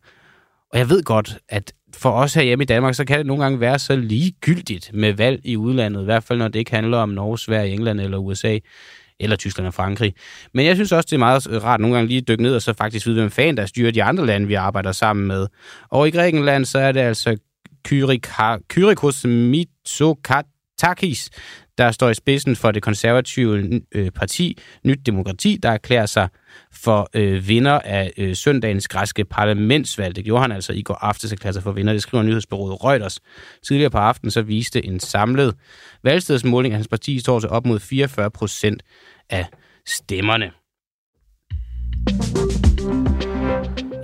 Og 0.72 0.78
jeg 0.78 0.88
ved 0.88 1.02
godt, 1.02 1.38
at 1.48 1.72
for 2.02 2.10
os 2.10 2.34
herhjemme 2.34 2.62
i 2.62 2.66
Danmark, 2.66 2.94
så 2.94 3.04
kan 3.04 3.18
det 3.18 3.26
nogle 3.26 3.42
gange 3.42 3.60
være 3.60 3.78
så 3.78 3.96
ligegyldigt 3.96 4.90
med 4.94 5.12
valg 5.12 5.40
i 5.44 5.56
udlandet, 5.56 6.00
i 6.00 6.04
hvert 6.04 6.24
fald 6.24 6.38
når 6.38 6.48
det 6.48 6.58
ikke 6.58 6.74
handler 6.74 6.98
om 6.98 7.08
Norge, 7.08 7.38
Sverige, 7.38 7.72
England 7.72 8.00
eller 8.00 8.18
USA, 8.18 8.58
eller 9.20 9.36
Tyskland 9.36 9.66
og 9.66 9.74
Frankrig. 9.74 10.14
Men 10.54 10.66
jeg 10.66 10.76
synes 10.76 10.92
også, 10.92 11.06
det 11.06 11.16
er 11.16 11.18
meget 11.18 11.64
rart 11.64 11.80
nogle 11.80 11.96
gange 11.96 12.08
lige 12.08 12.18
at 12.18 12.28
dykke 12.28 12.42
ned 12.42 12.54
og 12.54 12.62
så 12.62 12.72
faktisk 12.72 13.06
vide, 13.06 13.20
hvem 13.20 13.30
fanden 13.30 13.56
der 13.56 13.66
styrer 13.66 13.90
de 13.90 14.02
andre 14.02 14.26
lande, 14.26 14.46
vi 14.46 14.54
arbejder 14.54 14.92
sammen 14.92 15.26
med. 15.26 15.46
Og 15.88 16.08
i 16.08 16.10
Grækenland, 16.10 16.64
så 16.64 16.78
er 16.78 16.92
det 16.92 17.00
altså 17.00 17.36
Kyrikos 18.68 19.24
Mitsotakis, 19.24 21.30
der 21.78 21.90
står 21.90 22.08
i 22.08 22.14
spidsen 22.14 22.56
for 22.56 22.70
det 22.70 22.82
konservative 22.82 23.80
øh, 23.92 24.10
parti 24.10 24.58
Nyt 24.84 25.06
Demokrati, 25.06 25.58
der 25.62 25.70
erklærer 25.70 26.06
sig 26.06 26.28
for 26.72 27.10
øh, 27.14 27.48
vinder 27.48 27.78
af 27.78 28.12
øh, 28.18 28.36
søndagens 28.36 28.88
græske 28.88 29.24
parlamentsvalg. 29.24 30.16
Det 30.16 30.24
gjorde 30.24 30.42
han 30.42 30.52
altså 30.52 30.72
i 30.72 30.82
går 30.82 30.94
aftes 30.94 31.32
erklærer 31.32 31.52
sig 31.52 31.62
for 31.62 31.72
vinder. 31.72 31.92
Det 31.92 32.02
skriver 32.02 32.24
nyhedsbyrået 32.24 32.84
Reuters. 32.84 33.20
Tidligere 33.66 33.90
på 33.90 33.98
aftenen 33.98 34.30
så 34.30 34.42
viste 34.42 34.86
en 34.86 35.00
samlet 35.00 35.54
valgstedsmåling 36.02 36.74
af 36.74 36.78
hans 36.78 36.88
parti 36.88 37.18
står 37.18 37.40
til 37.40 37.48
op 37.48 37.66
mod 37.66 37.80
44 37.80 38.30
procent 38.30 38.82
af 39.30 39.46
stemmerne. 39.86 40.50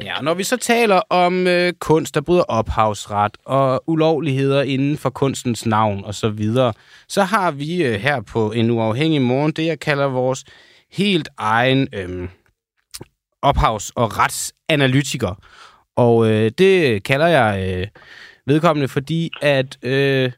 Ja, 0.09 0.19
og 0.19 0.25
når 0.25 0.35
vi 0.35 0.45
så 0.45 0.57
taler 0.57 1.01
om 1.11 1.47
øh, 1.47 1.73
kunst, 1.73 2.15
der 2.15 2.21
bryder 2.21 2.43
ophavsret 2.43 3.37
og 3.45 3.83
ulovligheder 3.87 4.63
inden 4.63 4.99
for 4.99 5.11
kunstens 5.11 5.67
navn 5.67 6.05
og 6.05 6.15
så 6.15 6.29
videre, 6.29 6.73
så 7.09 7.23
har 7.23 7.51
vi 7.51 7.85
øh, 7.85 7.95
her 7.95 8.21
på 8.21 8.53
en 8.53 8.71
uafhængig 8.71 9.23
morgen 9.23 9.53
det, 9.53 9.67
jeg 9.67 9.81
kalder 9.81 10.07
vores 10.07 10.45
helt 10.93 11.29
egen 11.39 11.89
øh, 11.93 12.29
ophavs- 13.47 13.91
og 13.95 14.19
retsanalytiker. 14.19 15.35
Og 15.97 16.31
øh, 16.31 16.51
det 16.59 17.03
kalder 17.03 17.27
jeg 17.27 17.79
øh, 17.79 17.87
vedkommende, 18.47 18.89
fordi 18.89 19.31
at 19.43 19.85
øh, 19.85 20.33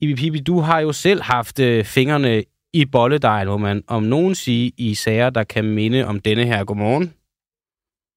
Ibi 0.00 0.40
du 0.40 0.60
har 0.60 0.80
jo 0.80 0.92
selv 0.92 1.22
haft 1.22 1.58
øh, 1.58 1.84
fingrene 1.84 2.44
i 2.72 2.84
bolledejen, 2.84 3.48
må 3.48 3.56
man 3.56 3.82
om 3.86 4.02
nogen 4.02 4.34
sige, 4.34 4.72
i 4.76 4.94
sager, 4.94 5.30
der 5.30 5.44
kan 5.44 5.64
minde 5.64 6.06
om 6.06 6.20
denne 6.20 6.44
her. 6.44 6.64
Godmorgen. 6.64 7.14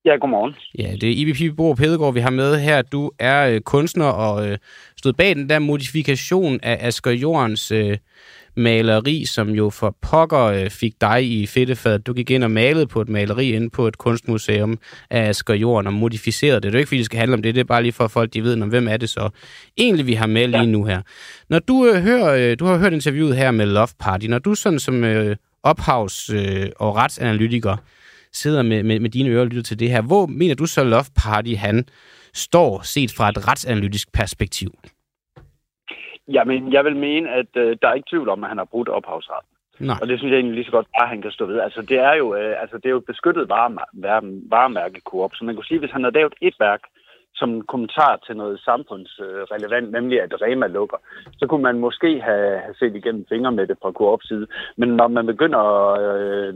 Ja, 0.05 0.15
godmorgen. 0.15 0.55
Ja, 0.79 0.95
det 1.01 1.21
er 1.21 1.33
Pibi 1.33 1.51
Bo 1.51 1.73
Pedegaard, 1.73 2.13
vi 2.13 2.19
har 2.19 2.29
med 2.29 2.59
her. 2.59 2.81
Du 2.81 3.11
er 3.19 3.47
øh, 3.47 3.61
kunstner 3.61 4.05
og 4.05 4.47
øh, 4.47 4.57
stod 4.97 5.13
bag 5.13 5.35
den 5.35 5.49
der 5.49 5.59
modifikation 5.59 6.59
af 6.63 6.77
Asger 6.87 7.11
Jordens 7.11 7.71
øh, 7.71 7.97
maleri, 8.55 9.25
som 9.25 9.49
jo 9.49 9.69
for 9.69 9.95
pokker 10.01 10.43
øh, 10.43 10.69
fik 10.69 10.93
dig 11.01 11.31
i 11.31 11.45
fedtefad. 11.45 11.99
Du 11.99 12.13
gik 12.13 12.31
ind 12.31 12.43
og 12.43 12.51
malede 12.51 12.87
på 12.87 13.01
et 13.01 13.09
maleri 13.09 13.51
inde 13.51 13.69
på 13.69 13.87
et 13.87 13.97
kunstmuseum 13.97 14.79
af 15.09 15.29
Asger 15.29 15.53
Jorden 15.53 15.87
og 15.87 15.93
modificerede 15.93 16.55
det. 16.55 16.63
Det 16.63 16.69
er 16.69 16.73
jo 16.73 16.77
ikke, 16.77 16.87
fordi 16.87 16.97
det 16.97 17.05
skal 17.05 17.19
handle 17.19 17.33
om 17.33 17.41
det, 17.41 17.55
det 17.55 17.61
er 17.61 17.65
bare 17.65 17.81
lige 17.81 17.93
for, 17.93 18.03
at 18.03 18.11
folk 18.11 18.33
de 18.33 18.43
ved, 18.43 18.61
om 18.61 18.69
hvem 18.69 18.87
er 18.87 18.97
det 18.97 19.09
så 19.09 19.29
egentlig, 19.77 20.07
vi 20.07 20.13
har 20.13 20.27
med 20.27 20.47
lige 20.47 20.65
nu 20.65 20.83
her. 20.83 21.01
Når 21.49 21.59
du 21.59 21.85
øh, 21.85 22.01
hører, 22.01 22.51
øh, 22.51 22.59
du 22.59 22.65
har 22.65 22.77
hørt 22.77 22.93
interviewet 22.93 23.37
her 23.37 23.51
med 23.51 23.65
Love 23.65 23.87
Party, 23.99 24.25
når 24.25 24.39
du 24.39 24.55
sådan 24.55 24.79
som 24.79 25.03
øh, 25.03 25.35
ophavs- 25.67 26.33
øh, 26.33 26.69
og 26.75 26.95
retsanalytiker 26.95 27.77
sidder 28.41 28.61
med, 28.63 28.83
med, 28.83 28.99
med 28.99 29.09
dine 29.09 29.29
ører 29.29 29.41
og 29.41 29.47
lytter 29.47 29.63
til 29.63 29.79
det 29.79 29.89
her, 29.89 30.01
hvor 30.01 30.25
mener 30.25 30.55
du 30.55 30.65
så 30.65 30.83
Love 30.83 31.11
Party, 31.23 31.53
han 31.67 31.77
står 32.33 32.81
set 32.93 33.11
fra 33.17 33.29
et 33.29 33.47
retsanalytisk 33.47 34.07
perspektiv? 34.13 34.71
Jamen, 36.35 36.73
jeg 36.73 36.85
vil 36.85 36.95
mene, 36.95 37.29
at 37.39 37.51
øh, 37.55 37.77
der 37.81 37.87
er 37.87 37.93
ikke 37.93 38.09
tvivl 38.11 38.29
om, 38.29 38.43
at 38.43 38.49
han 38.49 38.57
har 38.57 38.65
brudt 38.65 38.89
ophavsretten. 38.89 39.51
Nej. 39.79 39.97
Og 40.01 40.07
det 40.07 40.19
synes 40.19 40.31
jeg 40.31 40.37
egentlig 40.37 40.55
lige 40.55 40.65
så 40.65 40.71
godt 40.71 40.87
bare, 40.97 41.07
han 41.07 41.21
kan 41.21 41.31
stå 41.31 41.45
ved. 41.45 41.59
Altså, 41.59 41.81
det 41.81 41.97
er 41.97 42.13
jo, 42.13 42.35
øh, 42.35 42.61
altså, 42.61 42.77
det 42.77 42.85
er 42.85 42.89
jo 42.89 42.97
et 42.97 43.11
beskyttet 43.13 43.49
varemærke, 44.55 45.01
Coop. 45.09 45.31
Så 45.35 45.43
man 45.45 45.55
kunne 45.55 45.65
sige, 45.65 45.79
hvis 45.79 45.91
han 45.91 46.03
havde 46.03 46.15
lavet 46.15 46.33
et 46.41 46.55
værk, 46.59 46.81
som 47.35 47.61
kommentar 47.61 48.19
til 48.25 48.37
noget 48.37 48.59
samfundsrelevant, 48.59 49.91
nemlig 49.91 50.21
at 50.21 50.41
Rema 50.41 50.67
lukker, 50.67 50.97
så 51.39 51.47
kunne 51.47 51.63
man 51.63 51.79
måske 51.79 52.21
have, 52.21 52.61
set 52.79 52.95
igennem 52.95 53.25
fingre 53.29 53.51
med 53.51 53.67
det 53.67 53.77
fra 53.81 53.91
Coops 53.91 54.27
side. 54.27 54.47
Men 54.77 54.89
når 54.89 55.07
man 55.07 55.25
begynder 55.25 55.59
at, 55.59 56.21
øh, 56.21 56.53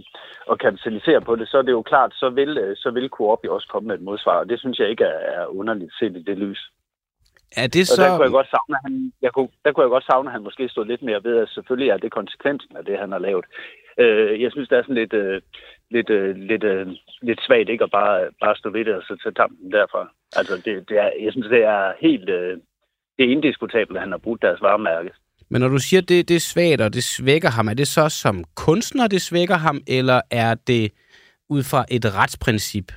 at 0.51 0.59
kapitalisere 0.59 1.21
på 1.21 1.35
det, 1.35 1.47
så 1.47 1.57
er 1.57 1.61
det 1.61 1.71
jo 1.71 1.81
klart, 1.81 2.11
så 2.13 2.29
vil, 2.29 2.57
øh, 2.57 2.75
så 2.77 2.91
vil 2.91 3.09
Coop 3.09 3.39
jo 3.45 3.55
også 3.55 3.67
komme 3.71 3.87
med 3.87 3.95
et 3.95 4.01
modsvar, 4.01 4.37
og 4.39 4.49
det 4.49 4.59
synes 4.59 4.79
jeg 4.79 4.89
ikke 4.89 5.03
er, 5.03 5.41
er 5.41 5.45
underligt 5.45 5.93
set 5.99 6.17
i 6.17 6.23
det 6.23 6.37
lys. 6.37 6.71
Er 7.57 7.67
det 7.67 7.87
så... 7.87 8.01
Og 8.01 8.05
der 8.05 8.15
kunne 8.15 8.23
jeg 8.23 8.31
godt 8.31 8.49
savne, 8.49 8.75
at 8.77 8.81
han, 8.85 9.13
jeg 9.21 9.31
kunne, 9.33 9.49
der 9.63 9.71
kunne 9.71 9.83
jeg 9.83 9.89
godt 9.89 10.05
savne, 10.05 10.29
at 10.29 10.33
han 10.33 10.43
måske 10.43 10.69
stod 10.69 10.85
lidt 10.85 11.01
mere 11.01 11.23
ved, 11.23 11.37
at 11.37 11.49
selvfølgelig 11.49 11.89
er 11.89 11.97
det 11.97 12.11
konsekvensen 12.11 12.77
af 12.77 12.85
det, 12.85 12.99
han 12.99 13.11
har 13.11 13.19
lavet. 13.19 13.45
Øh, 13.97 14.41
jeg 14.41 14.51
synes, 14.51 14.69
det 14.69 14.77
er 14.77 14.81
sådan 14.83 14.95
lidt, 14.95 15.13
øh, 15.13 15.41
lidt, 15.91 16.09
øh, 16.09 16.35
lidt, 16.35 16.63
øh, 16.63 16.87
lidt 17.21 17.41
svagt 17.41 17.69
ikke 17.69 17.83
at 17.83 17.91
bare, 17.91 18.29
bare 18.43 18.55
stå 18.55 18.69
ved 18.69 18.85
det 18.85 18.95
og 18.95 19.03
så 19.03 19.17
tage 19.23 19.33
tampen 19.33 19.71
derfra. 19.71 20.11
Altså, 20.35 20.55
det, 20.65 20.89
det 20.89 20.97
er, 20.97 21.09
jeg 21.23 21.31
synes, 21.31 21.47
det 21.47 21.63
er 21.63 21.93
helt... 22.01 22.29
Øh, 22.29 22.57
det 23.17 23.27
er 23.27 23.31
indiskutabelt, 23.31 23.97
at 23.97 24.03
han 24.03 24.11
har 24.11 24.17
brugt 24.17 24.41
deres 24.41 24.61
varemærke. 24.61 25.11
Men 25.49 25.61
når 25.61 25.67
du 25.67 25.77
siger, 25.77 26.01
det, 26.01 26.29
det 26.29 26.35
er 26.35 26.49
svagt, 26.51 26.81
og 26.81 26.93
det 26.93 27.03
svækker 27.03 27.49
ham, 27.49 27.67
er 27.67 27.73
det 27.73 27.87
så 27.87 28.09
som 28.09 28.43
kunstner, 28.55 29.07
det 29.07 29.21
svækker 29.21 29.55
ham, 29.55 29.77
eller 29.87 30.21
er 30.31 30.55
det 30.67 30.91
ud 31.49 31.63
fra 31.71 31.85
et 31.91 32.05
retsprincip? 32.17 32.91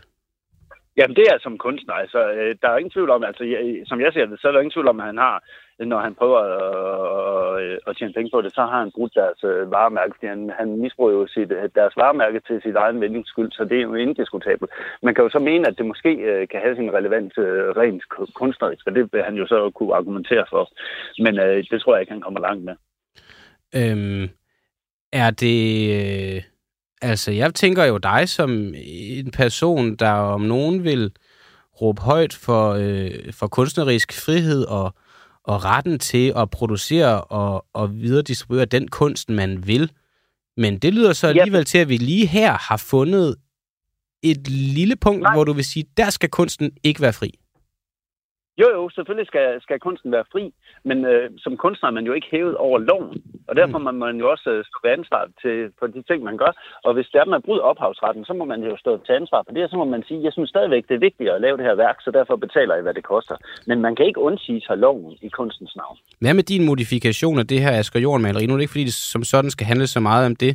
Jamen, 0.97 1.17
det 1.17 1.27
er 1.33 1.39
som 1.41 1.59
kunstner. 1.59 1.95
Altså, 1.95 2.21
øh, 2.33 2.55
der 2.63 2.69
er 2.69 2.79
ingen 2.79 2.91
tvivl 2.91 3.11
om, 3.11 3.25
altså, 3.25 3.43
som 3.87 4.01
jeg 4.01 4.13
ser 4.13 4.27
det, 4.27 4.41
så 4.41 4.49
er 4.49 4.53
der 4.53 4.61
ingen 4.61 4.77
tvivl 4.77 4.89
om, 4.89 5.01
at 5.01 5.07
han 5.07 5.19
har, 5.19 5.45
når 5.87 6.01
han 6.01 6.15
prøver 6.15 6.39
at, 6.39 7.63
øh, 7.63 7.79
at, 7.87 7.97
tjene 7.97 8.13
penge 8.13 8.31
på 8.35 8.43
det, 8.43 8.55
så 8.55 8.61
har 8.61 8.79
han 8.79 8.91
brugt 8.97 9.15
deres 9.15 9.45
øh, 9.45 9.71
varemærke, 9.71 10.13
fordi 10.15 10.27
han, 10.27 10.51
han 10.59 10.69
misbruger 10.77 11.13
jo 11.13 11.27
sit, 11.27 11.51
øh, 11.53 11.69
deres 11.75 11.97
varemærke 11.97 12.41
til 12.47 12.61
sit 12.63 12.77
egen 12.77 13.01
vendings 13.01 13.29
skyld, 13.29 13.53
så 13.53 13.65
det 13.65 13.79
er 13.79 13.83
jo 13.83 13.95
indiskutabelt. 13.95 14.71
Man 15.03 15.15
kan 15.15 15.25
jo 15.25 15.31
så 15.31 15.39
mene, 15.39 15.69
at 15.69 15.79
det 15.79 15.87
måske 15.87 16.13
kan 16.51 16.61
have 16.61 16.77
sin 16.77 16.95
relevans 16.95 17.33
rent 17.81 18.03
kunstnerisk, 18.35 18.87
og 18.87 18.95
det 18.95 19.13
vil 19.13 19.23
han 19.23 19.35
jo 19.35 19.47
så 19.47 19.71
kunne 19.75 19.95
argumentere 19.95 20.45
for. 20.51 20.71
Men 21.19 21.39
øh, 21.39 21.65
det 21.71 21.81
tror 21.81 21.95
jeg 21.95 22.01
ikke, 22.01 22.13
han 22.13 22.21
kommer 22.21 22.41
langt 22.41 22.65
med. 22.65 22.75
Øhm, 23.77 24.29
er 25.13 25.31
det... 25.31 25.59
Øh 26.37 26.43
Altså, 27.05 27.31
jeg 27.33 27.55
tænker 27.55 27.85
jo 27.85 27.99
dig 27.99 28.29
som 28.29 28.75
en 28.77 29.31
person, 29.31 29.97
der 29.97 30.13
om 30.13 30.41
nogen 30.41 30.85
vil 30.85 31.13
råbe 31.81 32.03
højt 32.03 32.35
for, 32.35 32.73
øh, 32.73 33.33
for 33.33 33.47
kunstnerisk 33.47 34.25
frihed 34.25 34.65
og, 34.65 34.95
og 35.45 35.65
retten 35.65 35.99
til 35.99 36.33
at 36.37 36.51
producere 36.51 37.25
og, 37.25 37.67
og 37.73 37.95
videre 37.95 38.23
distribuere 38.23 38.65
den 38.65 38.89
kunst, 38.89 39.31
man 39.31 39.67
vil. 39.67 39.93
Men 40.57 40.79
det 40.79 40.95
lyder 40.95 41.13
så 41.13 41.27
alligevel 41.27 41.59
ja. 41.59 41.65
til, 41.65 41.79
at 41.79 41.89
vi 41.89 41.97
lige 41.97 42.27
her 42.27 42.53
har 42.53 42.85
fundet 42.91 43.37
et 44.23 44.49
lille 44.49 44.97
punkt, 44.97 45.23
Nej. 45.23 45.35
hvor 45.35 45.45
du 45.45 45.53
vil 45.53 45.65
sige, 45.65 45.85
der 45.97 46.11
skal 46.11 46.31
kunsten 46.31 46.71
ikke 46.85 47.03
være 47.03 47.13
fri. 47.13 47.31
Jo, 48.61 48.69
jo, 48.77 48.89
selvfølgelig 48.89 49.27
skal, 49.27 49.61
skal 49.61 49.81
kunsten 49.81 50.13
være 50.13 50.25
fri, 50.33 50.55
men 50.85 51.05
øh, 51.05 51.31
som 51.39 51.57
kunstner 51.57 51.89
er 51.89 51.93
man 51.93 52.07
jo 52.07 52.13
ikke 52.13 52.27
hævet 52.31 52.57
over 52.57 52.79
loven, 52.79 53.23
og 53.49 53.53
derfor 53.61 53.79
mm. 53.79 53.85
må 53.85 53.91
man 54.07 54.17
jo 54.23 54.27
også 54.35 54.49
øh, 54.55 54.65
stå 54.69 54.77
ved 54.85 54.91
ansvar 54.99 55.23
til, 55.43 55.57
for 55.79 55.87
de 55.95 56.03
ting, 56.09 56.21
man 56.29 56.37
gør. 56.43 56.53
Og 56.87 56.95
hvis 56.95 57.09
det 57.13 57.19
er, 57.21 57.25
man 57.35 57.43
bryder 57.47 57.65
ophavsretten, 57.73 58.25
så 58.25 58.33
må 58.39 58.45
man 58.53 58.61
jo 58.69 58.77
stå 58.85 58.93
til 59.07 59.13
ansvar 59.21 59.41
for 59.47 59.53
det, 59.55 59.63
og 59.65 59.71
så 59.73 59.77
må 59.77 59.87
man 59.95 60.03
sige, 60.09 60.21
jeg 60.27 60.33
synes 60.33 60.51
stadigvæk, 60.55 60.85
det 60.89 60.95
er 60.95 61.03
vigtigt 61.09 61.31
at 61.31 61.41
lave 61.41 61.57
det 61.57 61.65
her 61.69 61.77
værk, 61.85 61.97
så 62.05 62.11
derfor 62.19 62.37
betaler 62.37 62.75
jeg, 62.75 62.83
hvad 62.83 62.95
det 62.95 63.05
koster. 63.05 63.37
Men 63.67 63.77
man 63.87 63.93
kan 63.97 64.07
ikke 64.07 64.21
undsige 64.29 64.61
sig 64.67 64.77
loven 64.79 65.13
i 65.27 65.29
kunstens 65.29 65.73
navn. 65.77 65.97
Hvad 66.21 66.35
med 66.35 66.43
din 66.43 66.65
modifikation 66.67 67.39
af 67.39 67.47
det 67.47 67.61
her 67.65 67.73
Asger 67.79 68.01
Jorn-maleri? 68.01 68.47
Nu 68.47 68.53
er 68.53 68.59
det 68.59 68.63
ikke, 68.67 68.77
fordi 68.77 68.85
det 68.85 68.95
som 68.95 69.23
sådan 69.25 69.51
skal 69.51 69.67
handle 69.67 69.87
så 69.87 70.01
meget 70.01 70.27
om 70.27 70.37
det, 70.37 70.53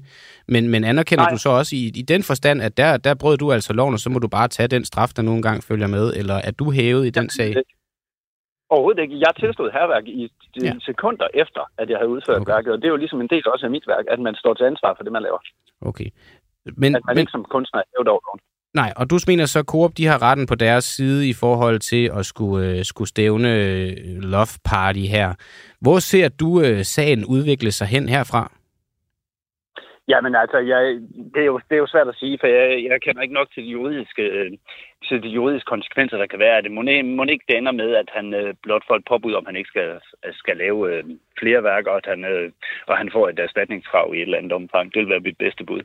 men, 0.48 0.70
men 0.70 0.84
anerkender 0.84 1.24
Nej. 1.24 1.32
du 1.32 1.38
så 1.38 1.50
også 1.50 1.76
i, 1.76 1.84
i 2.02 2.02
den 2.02 2.24
forstand, 2.24 2.62
at 2.62 2.78
der, 2.78 2.98
der 2.98 3.14
brød 3.16 3.38
du 3.38 3.52
altså 3.52 3.74
loven, 3.74 3.94
og 3.94 4.00
så 4.00 4.10
må 4.10 4.20
du 4.20 4.28
bare 4.28 4.48
tage 4.48 4.68
den 4.68 4.86
straf, 4.86 5.10
der 5.16 5.22
nogle 5.22 5.42
gange 5.42 5.62
følger 5.62 5.88
med, 5.88 6.14
eller 6.14 6.36
er 6.36 6.52
du 6.52 6.72
hævet 6.72 7.06
i 7.08 7.10
den 7.10 7.30
sag? 7.30 7.56
Overhovedet 8.70 9.02
ikke. 9.02 9.20
Jeg 9.26 9.34
tilstod 9.40 9.72
herværk 9.72 10.08
i 10.08 10.32
ja. 10.64 10.74
sekunder 10.80 11.28
efter, 11.34 11.64
at 11.78 11.90
jeg 11.90 11.98
havde 11.98 12.10
udført 12.10 12.42
okay. 12.42 12.54
værket, 12.54 12.74
og 12.74 12.78
det 12.78 12.86
er 12.86 12.94
jo 12.96 13.04
ligesom 13.04 13.22
en 13.22 13.28
del 13.28 13.48
også 13.48 13.66
af 13.66 13.72
mit 13.72 13.88
værk, 13.88 14.06
at 14.14 14.20
man 14.20 14.36
står 14.36 14.54
til 14.54 14.64
ansvar 14.64 14.94
for 14.98 15.04
det, 15.04 15.12
man 15.12 15.22
laver. 15.22 15.40
Okay. 15.82 16.10
Men, 16.66 16.96
at 16.96 17.02
man 17.06 17.16
men, 17.16 17.22
ikke 17.22 17.32
som 17.32 17.44
kunstner 17.44 17.80
er 17.80 17.88
hævet 17.94 18.08
over. 18.08 18.40
Nej, 18.74 18.94
og 18.98 19.10
du 19.10 19.16
mener 19.28 19.46
så, 19.46 19.60
at 19.60 19.66
Coop 19.66 19.92
de 19.98 20.06
har 20.06 20.22
retten 20.22 20.48
på 20.48 20.56
deres 20.56 20.84
side 20.84 21.30
i 21.30 21.34
forhold 21.34 21.80
til 21.80 22.12
at 22.20 22.26
skulle, 22.26 22.78
uh, 22.78 22.84
skulle 22.84 23.08
stævne 23.08 23.50
uh, 23.50 24.24
Love 24.34 24.54
Party 24.66 25.06
her. 25.16 25.34
Hvor 25.82 26.00
ser 26.00 26.30
du 26.30 26.48
uh, 26.48 26.82
sagen 26.82 27.26
udvikle 27.26 27.72
sig 27.72 27.88
hen 27.88 28.10
herfra? 28.10 28.52
Jamen 30.08 30.36
altså, 30.36 30.58
jeg, 30.58 30.82
det, 31.34 31.42
er 31.42 31.50
jo, 31.52 31.60
det 31.70 31.76
er 31.76 31.84
jo 31.86 31.88
svært 31.88 32.08
at 32.08 32.16
sige, 32.16 32.38
for 32.42 32.48
jeg, 32.48 32.84
jeg 32.90 33.02
kender 33.02 33.22
ikke 33.22 33.34
nok 33.34 33.48
til 33.54 33.64
de 33.64 33.70
juridiske, 33.70 34.24
til 35.08 35.24
de 35.24 35.28
juridiske 35.38 35.72
konsekvenser, 35.74 36.18
der 36.18 36.28
kan 36.28 36.40
være. 36.40 36.62
Det 36.62 36.72
må, 36.72 36.82
må 37.18 37.24
ikke 37.24 37.46
det 37.48 37.58
ender 37.58 37.72
med, 37.72 37.90
at 38.02 38.10
han 38.18 38.34
øh, 38.34 38.54
blot 38.64 38.84
får 38.88 38.96
et 38.96 39.10
påbud, 39.12 39.34
om 39.34 39.46
han 39.46 39.56
ikke 39.56 39.72
skal, 39.74 39.90
skal 40.42 40.58
lave 40.58 40.80
øh, 40.92 41.04
flere 41.40 41.64
værker, 41.64 41.92
og 41.92 41.98
at 41.98 42.08
han, 42.14 42.26
øh, 42.26 42.52
og 42.88 42.98
han 42.98 43.10
får 43.16 43.30
et 43.30 43.40
erstatningskrav 43.40 44.08
i 44.14 44.18
et 44.18 44.22
eller 44.22 44.38
andet 44.38 44.52
omfang. 44.52 44.94
Det 44.94 45.00
vil 45.00 45.10
være 45.10 45.28
mit 45.28 45.38
bedste 45.38 45.64
bud. 45.66 45.82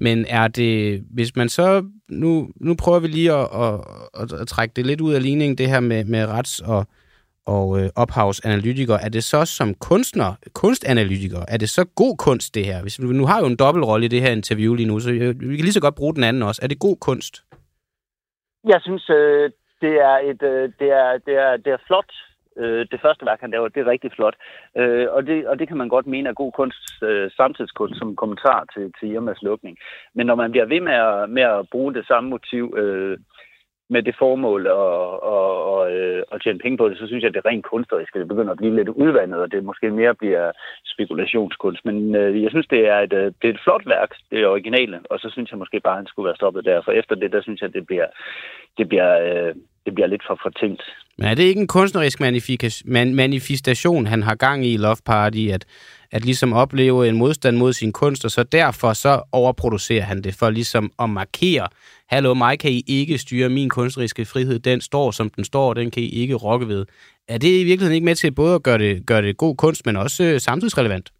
Men 0.00 0.26
er 0.28 0.48
det, 0.48 1.02
hvis 1.10 1.36
man 1.36 1.48
så, 1.48 1.84
nu, 2.08 2.48
nu 2.56 2.74
prøver 2.82 3.00
vi 3.00 3.06
lige 3.06 3.32
at, 3.32 3.46
at, 3.64 3.74
at, 4.20 4.40
at 4.40 4.48
trække 4.48 4.72
det 4.76 4.86
lidt 4.86 5.00
ud 5.00 5.14
af 5.14 5.22
ligningen, 5.22 5.58
det 5.58 5.68
her 5.68 5.80
med, 5.80 6.04
med 6.04 6.24
rets- 6.24 6.62
og, 6.72 6.86
og 7.46 7.80
øh, 7.80 7.90
ophavsanalytiker, 7.96 8.94
er 8.94 9.08
det 9.08 9.24
så 9.24 9.44
som 9.44 9.74
kunstner, 9.74 10.34
kunstanalytiker, 10.54 11.40
er 11.48 11.56
det 11.56 11.70
så 11.70 11.84
god 11.84 12.16
kunst 12.16 12.54
det 12.54 12.64
her? 12.64 12.82
Hvis, 12.82 13.00
nu 13.00 13.26
har 13.26 13.40
jo 13.40 13.46
en 13.46 13.56
dobbeltrolle 13.56 14.04
i 14.04 14.08
det 14.08 14.22
her 14.22 14.32
interview 14.32 14.74
lige 14.74 14.86
nu, 14.86 15.00
så 15.00 15.10
vi 15.10 15.56
kan 15.56 15.64
lige 15.64 15.72
så 15.72 15.80
godt 15.80 15.94
bruge 15.94 16.14
den 16.14 16.24
anden 16.24 16.42
også. 16.42 16.60
Er 16.64 16.66
det 16.66 16.78
god 16.78 16.96
kunst? 16.96 17.42
Jeg 18.64 18.80
synes, 18.82 19.10
øh, 19.10 19.50
det, 19.80 19.94
er 20.00 20.18
et, 20.30 20.42
øh, 20.42 20.72
det, 20.78 20.90
er, 20.90 21.18
det, 21.26 21.34
er, 21.34 21.56
det 21.56 21.72
er 21.72 21.84
flot. 21.86 22.12
Øh, 22.56 22.86
det 22.90 23.00
første 23.00 23.26
værk, 23.26 23.40
han 23.40 23.50
laver, 23.50 23.68
det 23.68 23.80
er 23.80 23.90
rigtig 23.90 24.12
flot. 24.12 24.36
Øh, 24.76 25.06
og, 25.10 25.26
det, 25.26 25.46
og 25.48 25.58
det 25.58 25.68
kan 25.68 25.76
man 25.76 25.88
godt 25.88 26.06
mene 26.06 26.28
er 26.28 26.32
god 26.32 26.52
kunst, 26.52 27.02
øh, 27.02 27.30
samtidskunst, 27.30 27.98
som 27.98 28.16
kommentar 28.16 28.64
til, 28.74 28.92
til 29.00 29.10
Irmas 29.10 29.42
lukning. 29.42 29.76
Men 30.14 30.26
når 30.26 30.34
man 30.34 30.50
bliver 30.50 30.66
ved 30.66 30.80
med 30.80 30.92
at, 30.92 31.30
med 31.30 31.42
at 31.42 31.68
bruge 31.70 31.94
det 31.94 32.06
samme 32.06 32.30
motiv... 32.30 32.74
Øh, 32.76 33.18
med 33.90 34.02
det 34.02 34.14
formål 34.18 34.62
at, 34.66 34.72
at, 34.72 35.48
at, 35.48 35.48
og 35.72 35.92
øh, 35.92 36.22
at 36.32 36.40
tjene 36.42 36.58
penge 36.58 36.78
på 36.78 36.88
det, 36.88 36.98
så 36.98 37.06
synes 37.06 37.22
jeg, 37.22 37.28
at 37.28 37.34
det 37.34 37.46
rent 37.46 37.64
kunstneriske 37.64 38.18
det 38.18 38.28
begynder 38.28 38.52
at 38.52 38.60
blive 38.62 38.76
lidt 38.76 38.88
udvandet, 38.88 39.38
og 39.40 39.52
det 39.52 39.64
måske 39.64 39.90
mere 39.90 40.14
bliver 40.14 40.52
spekulationskunst. 40.84 41.84
Men 41.84 42.14
øh, 42.14 42.42
jeg 42.42 42.50
synes, 42.50 42.66
det 42.66 42.80
er, 42.88 42.98
et, 43.06 43.12
øh, 43.12 43.26
det 43.38 43.46
er 43.48 43.54
et 43.54 43.64
flot 43.64 43.84
værk, 43.86 44.10
det 44.30 44.38
er 44.40 44.46
originale, 44.46 44.98
og 45.10 45.18
så 45.18 45.28
synes 45.32 45.50
jeg 45.50 45.58
måske 45.58 45.80
bare, 45.80 45.96
at 45.96 46.02
han 46.02 46.06
skulle 46.06 46.26
være 46.28 46.40
stoppet 46.40 46.64
der. 46.64 46.82
For 46.84 46.92
efter 46.92 47.14
det, 47.14 47.32
der 47.32 47.42
synes 47.42 47.60
jeg, 47.60 47.68
at 47.68 47.74
det 47.74 47.86
bliver, 47.86 48.08
det 48.78 48.88
bliver, 48.88 49.10
øh, 49.26 49.54
det 49.86 49.94
bliver 49.94 50.06
lidt 50.06 50.24
for 50.26 50.38
fortænkt. 50.42 50.82
Men 51.18 51.26
er 51.28 51.34
det 51.34 51.42
ikke 51.42 51.60
en 51.60 51.74
kunstnerisk 51.78 52.20
manifestation, 53.22 54.06
han 54.06 54.22
har 54.22 54.34
gang 54.34 54.66
i 54.66 54.76
Love 54.76 55.02
Party, 55.06 55.44
at, 55.56 55.64
at 56.12 56.24
ligesom 56.24 56.52
opleve 56.52 57.08
en 57.08 57.16
modstand 57.16 57.56
mod 57.56 57.72
sin 57.72 57.92
kunst, 57.92 58.24
og 58.24 58.30
så 58.30 58.42
derfor 58.42 58.92
så 58.92 59.22
overproducerer 59.32 60.02
han 60.02 60.22
det 60.22 60.34
for 60.38 60.50
ligesom 60.50 60.92
at 61.02 61.10
markere, 61.10 61.68
hallo, 62.08 62.34
mig 62.34 62.58
kan 62.58 62.70
I 62.70 62.82
ikke 62.88 63.18
styre 63.18 63.48
min 63.48 63.68
kunstneriske 63.68 64.24
frihed, 64.24 64.58
den 64.58 64.80
står 64.80 65.10
som 65.10 65.30
den 65.30 65.44
står, 65.44 65.74
den 65.74 65.90
kan 65.90 66.02
I 66.02 66.08
ikke 66.08 66.34
rokke 66.34 66.68
ved. 66.68 66.86
Er 67.28 67.38
det 67.38 67.60
i 67.60 67.64
virkeligheden 67.64 67.94
ikke 67.94 68.04
med 68.04 68.14
til 68.14 68.34
både 68.34 68.54
at 68.54 68.62
gøre 68.62 68.78
det, 68.78 69.06
gøre 69.06 69.22
det 69.22 69.36
god 69.36 69.56
kunst, 69.56 69.86
men 69.86 69.96
også 69.96 70.24
øh, 70.24 70.40
samtidsrelevant? 70.40 71.10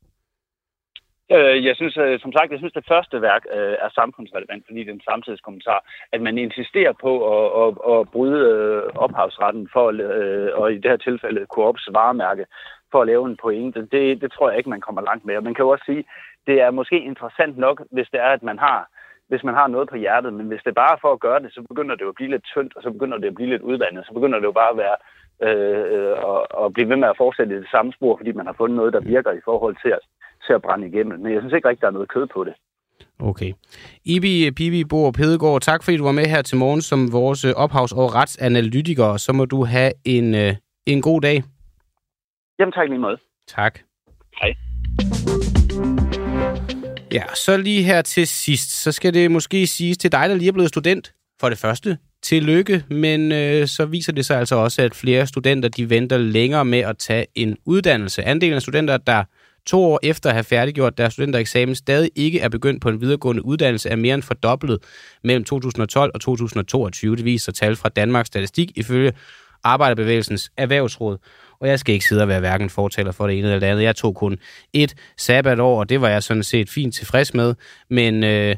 Øh, 1.37 1.65
jeg 1.67 1.75
synes, 1.77 1.97
øh, 1.97 2.21
som 2.21 2.33
sagt, 2.33 2.53
jeg 2.53 2.59
synes, 2.59 2.73
det 2.73 2.91
første 2.93 3.23
værk 3.23 3.43
øh, 3.57 3.77
er 3.85 3.91
samfundsrelevant, 4.01 4.65
fordi 4.67 4.81
det 4.81 4.89
er 4.89 4.99
en 4.99 5.11
samtidskommentar. 5.11 5.81
At 6.13 6.21
man 6.21 6.39
insisterer 6.39 6.95
på 7.05 7.13
at, 7.35 7.47
at, 7.63 7.71
at 7.93 8.09
bryde 8.15 8.41
øh, 8.53 8.83
ophavsretten 9.05 9.69
for, 9.73 9.87
øh, 9.89 10.51
og 10.61 10.73
i 10.73 10.79
det 10.83 10.91
her 10.91 10.97
tilfælde 10.97 11.47
Coops 11.55 11.89
varemærke, 11.93 12.45
for 12.93 13.01
at 13.01 13.07
lave 13.07 13.25
en 13.27 13.37
pointe, 13.43 13.81
det, 13.93 14.21
det 14.23 14.33
tror 14.33 14.49
jeg 14.49 14.59
ikke, 14.59 14.71
man 14.71 14.81
kommer 14.81 15.03
langt 15.03 15.25
med. 15.25 15.37
Og 15.37 15.43
man 15.43 15.55
kan 15.55 15.65
jo 15.65 15.69
også 15.69 15.85
sige, 15.87 16.05
det 16.47 16.61
er 16.61 16.71
måske 16.71 16.99
interessant 17.11 17.59
nok, 17.59 17.83
hvis 17.91 18.09
det 18.13 18.21
er, 18.21 18.31
at 18.37 18.43
man 18.43 18.59
har 18.59 18.89
hvis 19.29 19.45
man 19.45 19.55
har 19.55 19.67
noget 19.67 19.89
på 19.89 19.97
hjertet, 19.97 20.33
men 20.33 20.47
hvis 20.47 20.63
det 20.65 20.71
er 20.71 20.85
bare 20.85 20.99
for 21.01 21.13
at 21.13 21.21
gøre 21.21 21.41
det, 21.43 21.51
så 21.53 21.61
begynder 21.71 21.95
det 21.95 22.05
jo 22.05 22.09
at 22.09 22.19
blive 22.19 22.31
lidt 22.31 22.47
tyndt, 22.53 22.77
og 22.77 22.83
så 22.83 22.91
begynder 22.91 23.19
det 23.19 23.29
at 23.29 23.35
blive 23.35 23.51
lidt 23.51 23.63
udvandet, 23.63 24.07
så 24.07 24.13
begynder 24.15 24.39
det 24.39 24.47
jo 24.51 24.53
bare 24.61 24.73
at 24.75 24.81
være 24.85 24.97
øh, 25.47 26.15
og, 26.29 26.39
og 26.61 26.73
blive 26.73 26.89
ved 26.89 26.97
med 26.97 27.09
at 27.09 27.21
fortsætte 27.23 27.55
i 27.55 27.59
det 27.59 27.71
samme 27.71 27.93
spor, 27.93 28.17
fordi 28.17 28.33
man 28.33 28.47
har 28.47 28.55
fundet 28.59 28.77
noget, 28.77 28.93
der 28.93 29.01
virker 29.01 29.33
i 29.33 29.45
forhold 29.45 29.77
til 29.83 29.89
at, 29.89 30.03
til 30.47 30.53
at 30.53 30.63
brænde 30.63 30.89
igennem. 30.89 31.21
Men 31.21 31.33
jeg 31.33 31.41
synes 31.41 31.55
ikke 31.55 31.69
rigtig, 31.69 31.83
der 31.83 31.89
er 31.89 31.99
noget 31.99 32.13
kød 32.15 32.27
på 32.27 32.45
det. 32.45 32.55
Okay. 33.21 33.53
Ibi 34.05 34.51
Bibi 34.57 34.85
Bo 34.85 35.11
Pedegaard, 35.11 35.61
tak 35.61 35.85
fordi 35.85 35.97
du 35.97 36.05
var 36.05 36.13
med 36.21 36.27
her 36.27 36.43
til 36.43 36.59
morgen 36.59 36.83
som 36.83 37.13
vores 37.13 37.45
ophavs- 37.45 37.97
og 38.01 38.15
retsanalytiker. 38.15 39.17
Så 39.17 39.33
må 39.33 39.45
du 39.45 39.65
have 39.65 39.93
en, 40.05 40.35
øh, 40.35 40.55
en 40.87 41.03
god 41.03 41.21
dag. 41.21 41.43
Jamen 42.59 42.73
tak 42.73 42.89
lige 42.89 42.99
måde. 42.99 43.19
Tak. 43.49 43.79
Hej. 44.41 44.55
Ja, 47.13 47.23
så 47.35 47.57
lige 47.57 47.83
her 47.83 48.03
til 48.03 48.27
sidst, 48.27 48.83
så 48.83 48.93
skal 48.93 49.15
det 49.15 49.31
måske 49.31 49.67
siges 49.67 49.99
til 49.99 50.13
dig, 50.13 50.29
der 50.29 50.35
lige 50.35 50.49
er 50.49 50.53
blevet 50.53 50.69
student. 50.69 51.15
For 51.41 51.49
det 51.49 51.59
første, 51.59 51.99
tillykke, 52.23 52.85
men 52.91 53.33
øh, 53.33 53.67
så 53.67 53.87
viser 53.87 54.13
det 54.13 54.27
sig 54.27 54.39
altså 54.39 54.55
også, 54.55 54.83
at 54.83 54.95
flere 54.95 55.27
studenter 55.27 55.69
de 55.69 55.91
venter 55.91 56.19
længere 56.19 56.65
med 56.65 56.79
at 56.79 56.99
tage 56.99 57.27
en 57.35 57.57
uddannelse. 57.65 58.23
Andelen 58.23 58.55
af 58.55 58.63
studenter, 58.63 58.97
der 58.97 59.25
to 59.67 59.85
år 59.85 60.01
efter 60.03 60.29
at 60.31 60.35
have 60.35 60.45
færdiggjort 60.45 60.99
deres 60.99 61.13
studentereksamen, 61.13 61.75
stadig 61.75 62.11
ikke 62.17 62.41
er 62.41 62.49
begyndt 62.49 62.83
på 62.83 62.89
en 62.89 63.01
videregående 63.01 63.45
uddannelse, 63.45 63.89
er 63.89 63.97
mere 63.97 64.15
end 64.15 64.23
fordoblet 64.23 64.79
mellem 65.25 65.45
2012 65.45 66.11
og 66.15 66.21
2022. 66.21 67.17
Det 67.17 67.25
viser 67.25 67.53
tal 67.53 67.77
fra 67.77 67.89
Danmarks 67.89 68.27
Statistik 68.27 68.73
ifølge 68.77 69.13
Arbejderbevægelsens 69.65 70.51
Erhvervsråd. 70.57 71.19
Og 71.61 71.69
jeg 71.69 71.79
skal 71.79 71.93
ikke 71.93 72.07
sidde 72.07 72.23
og 72.23 72.29
være 72.29 72.41
hverken 72.41 72.71
fortaler 72.71 73.13
for 73.13 73.27
det 73.27 73.39
ene 73.39 73.47
eller 73.47 73.61
det 73.61 73.67
andet. 73.67 73.83
Jeg 73.83 73.97
tog 73.97 74.15
kun 74.15 74.39
et 74.73 74.95
sabbatår, 75.17 75.79
og 75.79 75.89
det 75.89 76.01
var 76.01 76.09
jeg 76.09 76.23
sådan 76.23 76.43
set 76.43 76.71
fint 76.71 76.95
tilfreds 76.95 77.35
med. 77.35 77.55
Men 77.91 78.25
øh, 78.25 78.57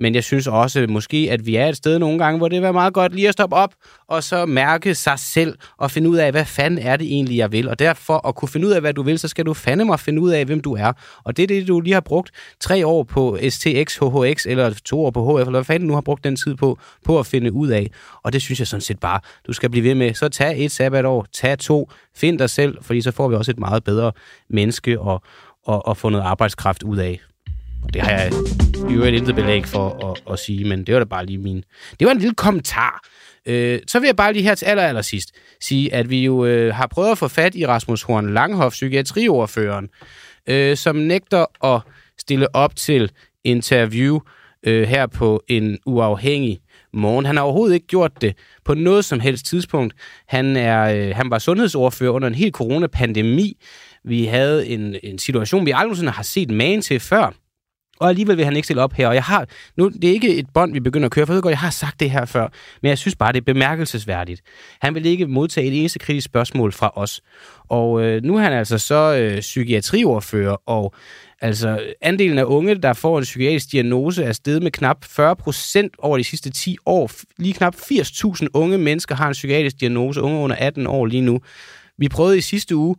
men 0.00 0.14
jeg 0.14 0.24
synes 0.24 0.46
også 0.46 0.86
måske, 0.88 1.28
at 1.30 1.46
vi 1.46 1.56
er 1.56 1.66
et 1.66 1.76
sted 1.76 1.98
nogle 1.98 2.18
gange, 2.18 2.38
hvor 2.38 2.48
det 2.48 2.64
er 2.64 2.72
meget 2.72 2.94
godt 2.94 3.14
lige 3.14 3.28
at 3.28 3.32
stoppe 3.32 3.56
op, 3.56 3.74
og 4.08 4.22
så 4.22 4.46
mærke 4.46 4.94
sig 4.94 5.18
selv, 5.18 5.58
og 5.76 5.90
finde 5.90 6.10
ud 6.10 6.16
af, 6.16 6.30
hvad 6.30 6.44
fanden 6.44 6.78
er 6.78 6.96
det 6.96 7.06
egentlig, 7.06 7.36
jeg 7.36 7.52
vil. 7.52 7.68
Og 7.68 7.78
derfor 7.78 8.28
at 8.28 8.34
kunne 8.34 8.48
finde 8.48 8.66
ud 8.66 8.72
af, 8.72 8.80
hvad 8.80 8.94
du 8.94 9.02
vil, 9.02 9.18
så 9.18 9.28
skal 9.28 9.46
du 9.46 9.54
fandme 9.54 9.84
mig 9.84 10.00
finde 10.00 10.20
ud 10.20 10.30
af, 10.30 10.44
hvem 10.44 10.60
du 10.60 10.74
er. 10.74 10.92
Og 11.24 11.36
det 11.36 11.42
er 11.42 11.46
det, 11.46 11.68
du 11.68 11.80
lige 11.80 11.94
har 11.94 12.00
brugt 12.00 12.30
tre 12.60 12.86
år 12.86 13.02
på 13.02 13.38
STX, 13.48 13.96
HHX, 13.96 14.46
eller 14.46 14.74
to 14.84 15.04
år 15.04 15.10
på 15.10 15.24
HF, 15.24 15.40
eller 15.40 15.50
hvad 15.50 15.64
fanden 15.64 15.88
nu 15.88 15.94
har 15.94 16.00
brugt 16.00 16.24
den 16.24 16.36
tid 16.36 16.54
på, 16.54 16.78
på 17.04 17.18
at 17.18 17.26
finde 17.26 17.52
ud 17.52 17.68
af. 17.68 17.90
Og 18.22 18.32
det 18.32 18.42
synes 18.42 18.58
jeg 18.58 18.66
sådan 18.66 18.80
set 18.80 19.00
bare, 19.00 19.20
du 19.46 19.52
skal 19.52 19.70
blive 19.70 19.84
ved 19.84 19.94
med. 19.94 20.14
Så 20.14 20.28
tag 20.28 20.64
et 20.64 20.72
sabbatår, 20.72 21.26
tag 21.32 21.58
to, 21.58 21.90
find 22.16 22.38
dig 22.38 22.50
selv, 22.50 22.78
fordi 22.82 23.00
så 23.00 23.10
får 23.10 23.28
vi 23.28 23.34
også 23.34 23.50
et 23.50 23.58
meget 23.58 23.84
bedre 23.84 24.12
menneske 24.50 25.00
og, 25.00 25.22
og, 25.64 25.86
og 25.86 25.96
få 25.96 26.08
noget 26.08 26.24
arbejdskraft 26.24 26.82
ud 26.82 26.98
af. 26.98 27.20
Og 27.84 27.94
det 27.94 28.02
har 28.02 28.10
jeg 28.10 28.32
jo 28.94 29.02
et 29.02 29.14
intet 29.14 29.34
belæg 29.34 29.66
for 29.66 30.10
at, 30.10 30.32
at 30.32 30.38
sige, 30.38 30.64
men 30.64 30.84
det 30.84 30.94
var 30.94 31.00
da 31.00 31.04
bare 31.04 31.26
lige 31.26 31.38
min... 31.38 31.64
Det 32.00 32.06
var 32.06 32.12
en 32.12 32.18
lille 32.18 32.34
kommentar. 32.34 33.08
Øh, 33.46 33.80
så 33.86 34.00
vil 34.00 34.06
jeg 34.06 34.16
bare 34.16 34.32
lige 34.32 34.42
her 34.42 34.54
til 34.54 34.66
aller, 34.66 34.82
aller 34.82 35.02
sidst 35.02 35.32
sige, 35.60 35.94
at 35.94 36.10
vi 36.10 36.24
jo 36.24 36.44
øh, 36.44 36.74
har 36.74 36.86
prøvet 36.86 37.10
at 37.10 37.18
få 37.18 37.28
fat 37.28 37.54
i 37.54 37.66
Rasmus 37.66 38.02
Horn 38.02 38.34
Langhoff, 38.34 38.72
psykiatriordføreren, 38.72 39.88
øh, 40.46 40.76
som 40.76 40.96
nægter 40.96 41.66
at 41.74 41.82
stille 42.18 42.56
op 42.56 42.76
til 42.76 43.10
interview 43.44 44.20
øh, 44.66 44.88
her 44.88 45.06
på 45.06 45.42
en 45.48 45.78
uafhængig 45.86 46.60
morgen. 46.92 47.26
Han 47.26 47.36
har 47.36 47.42
overhovedet 47.42 47.74
ikke 47.74 47.86
gjort 47.86 48.20
det 48.20 48.36
på 48.64 48.74
noget 48.74 49.04
som 49.04 49.20
helst 49.20 49.46
tidspunkt. 49.46 49.94
Han, 50.28 50.56
er, 50.56 50.82
øh, 50.82 51.16
han 51.16 51.30
var 51.30 51.38
sundhedsordfører 51.38 52.10
under 52.10 52.28
en 52.28 52.34
helt 52.34 52.54
coronapandemi. 52.54 53.56
Vi 54.04 54.24
havde 54.24 54.68
en, 54.68 54.96
en 55.02 55.18
situation, 55.18 55.66
vi 55.66 55.72
aldrig 55.74 56.12
har 56.12 56.22
set 56.22 56.50
magen 56.50 56.82
til 56.82 57.00
før 57.00 57.34
og 58.00 58.08
alligevel 58.08 58.36
vil 58.36 58.44
han 58.44 58.56
ikke 58.56 58.66
stille 58.66 58.82
op 58.82 58.92
her. 58.92 59.08
Og 59.08 59.14
jeg 59.14 59.22
har, 59.22 59.46
nu, 59.76 59.88
det 59.88 60.04
er 60.04 60.12
ikke 60.12 60.36
et 60.36 60.46
bånd, 60.54 60.72
vi 60.72 60.80
begynder 60.80 61.06
at 61.06 61.12
køre, 61.12 61.26
for 61.26 61.32
jeg, 61.32 61.42
godt, 61.42 61.50
jeg 61.50 61.58
har 61.58 61.70
sagt 61.70 62.00
det 62.00 62.10
her 62.10 62.24
før, 62.24 62.48
men 62.82 62.88
jeg 62.88 62.98
synes 62.98 63.16
bare, 63.16 63.32
det 63.32 63.38
er 63.38 63.52
bemærkelsesværdigt. 63.52 64.42
Han 64.80 64.94
vil 64.94 65.06
ikke 65.06 65.26
modtage 65.26 65.66
et 65.66 65.78
eneste 65.78 65.98
kritisk 65.98 66.24
spørgsmål 66.24 66.72
fra 66.72 66.92
os. 66.96 67.20
Og 67.68 68.02
øh, 68.02 68.22
nu 68.22 68.36
er 68.36 68.40
han 68.40 68.52
altså 68.52 68.78
så 68.78 69.16
øh, 69.16 69.40
psykiatriordfører, 69.40 70.56
og 70.66 70.94
altså 71.40 71.80
andelen 72.00 72.38
af 72.38 72.44
unge, 72.44 72.74
der 72.74 72.92
får 72.92 73.18
en 73.18 73.24
psykiatrisk 73.24 73.72
diagnose, 73.72 74.24
er 74.24 74.32
steget 74.32 74.62
med 74.62 74.70
knap 74.70 75.04
40 75.04 75.36
procent 75.36 75.94
over 75.98 76.18
de 76.18 76.24
sidste 76.24 76.50
10 76.50 76.76
år. 76.86 77.10
Lige 77.38 77.54
knap 77.54 77.74
80.000 77.74 78.46
unge 78.54 78.78
mennesker 78.78 79.14
har 79.14 79.26
en 79.26 79.32
psykiatrisk 79.32 79.80
diagnose, 79.80 80.22
unge 80.22 80.38
under 80.38 80.56
18 80.56 80.86
år 80.86 81.06
lige 81.06 81.22
nu. 81.22 81.40
Vi 81.98 82.08
prøvede 82.08 82.38
i 82.38 82.40
sidste 82.40 82.76
uge 82.76 82.96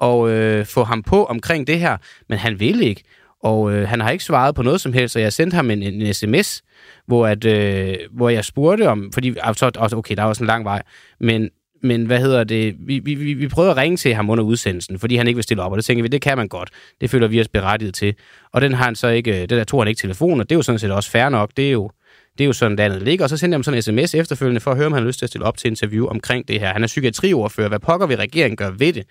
at 0.00 0.28
øh, 0.28 0.66
få 0.66 0.84
ham 0.84 1.02
på 1.02 1.24
omkring 1.24 1.66
det 1.66 1.78
her, 1.78 1.96
men 2.28 2.38
han 2.38 2.60
ville 2.60 2.84
ikke. 2.84 3.02
Og 3.42 3.72
øh, 3.72 3.88
han 3.88 4.00
har 4.00 4.10
ikke 4.10 4.24
svaret 4.24 4.54
på 4.54 4.62
noget 4.62 4.80
som 4.80 4.92
helst, 4.92 5.16
og 5.16 5.22
jeg 5.22 5.32
sendte 5.32 5.54
ham 5.54 5.70
en, 5.70 5.82
en 5.82 6.14
sms, 6.14 6.62
hvor, 7.06 7.26
at, 7.26 7.44
øh, 7.44 7.96
hvor 8.10 8.28
jeg 8.28 8.44
spurgte 8.44 8.88
om, 8.88 9.10
fordi 9.12 9.34
altså, 9.42 9.90
okay, 9.96 10.16
der 10.16 10.22
var 10.22 10.32
sådan 10.32 10.44
en 10.44 10.46
lang 10.46 10.64
vej, 10.64 10.82
men, 11.20 11.50
men 11.82 12.06
hvad 12.06 12.20
hedder 12.20 12.44
det, 12.44 12.74
vi, 12.78 12.98
vi, 12.98 13.14
vi 13.14 13.48
prøvede 13.48 13.70
at 13.70 13.76
ringe 13.76 13.96
til 13.96 14.14
ham 14.14 14.30
under 14.30 14.44
udsendelsen, 14.44 14.98
fordi 14.98 15.16
han 15.16 15.26
ikke 15.26 15.36
vil 15.36 15.44
stille 15.44 15.62
op, 15.62 15.72
og 15.72 15.76
det 15.76 15.84
tænker 15.84 16.02
vi, 16.02 16.08
det 16.08 16.22
kan 16.22 16.36
man 16.36 16.48
godt, 16.48 16.70
det 17.00 17.10
føler 17.10 17.28
vi 17.28 17.40
os 17.40 17.48
berettiget 17.48 17.94
til. 17.94 18.14
Og 18.52 18.60
den 18.60 18.72
har 18.72 18.84
han 18.84 18.94
så 18.94 19.08
ikke, 19.08 19.34
øh, 19.34 19.40
det 19.40 19.50
der 19.50 19.64
tog 19.64 19.80
han 19.80 19.88
ikke 19.88 20.00
telefon, 20.00 20.40
og 20.40 20.50
det 20.50 20.54
er 20.54 20.58
jo 20.58 20.62
sådan 20.62 20.78
set 20.78 20.90
også 20.90 21.10
fair 21.10 21.28
nok, 21.28 21.50
det 21.56 21.66
er 21.66 21.72
jo, 21.72 21.90
det 22.38 22.44
er 22.44 22.46
jo 22.46 22.52
sådan, 22.52 22.78
det 22.78 23.02
ligger. 23.02 23.24
Og 23.24 23.30
så 23.30 23.36
sendte 23.36 23.54
jeg 23.54 23.56
ham 23.56 23.62
sådan 23.62 23.78
en 23.78 23.82
sms 23.82 24.14
efterfølgende 24.14 24.60
for 24.60 24.70
at 24.70 24.76
høre, 24.76 24.86
om 24.86 24.92
han 24.92 25.02
har 25.02 25.06
lyst 25.06 25.18
til 25.18 25.26
at 25.26 25.28
stille 25.28 25.44
op 25.44 25.56
til 25.56 25.68
interview 25.68 26.06
omkring 26.06 26.48
det 26.48 26.60
her. 26.60 26.72
Han 26.72 26.82
er 26.82 26.86
psykiatriordfører. 26.86 27.68
Hvad 27.68 27.78
pokker 27.78 28.06
vi 28.06 28.16
regeringen 28.16 28.56
gør 28.56 28.70
ved 28.70 28.92
det? 28.92 29.06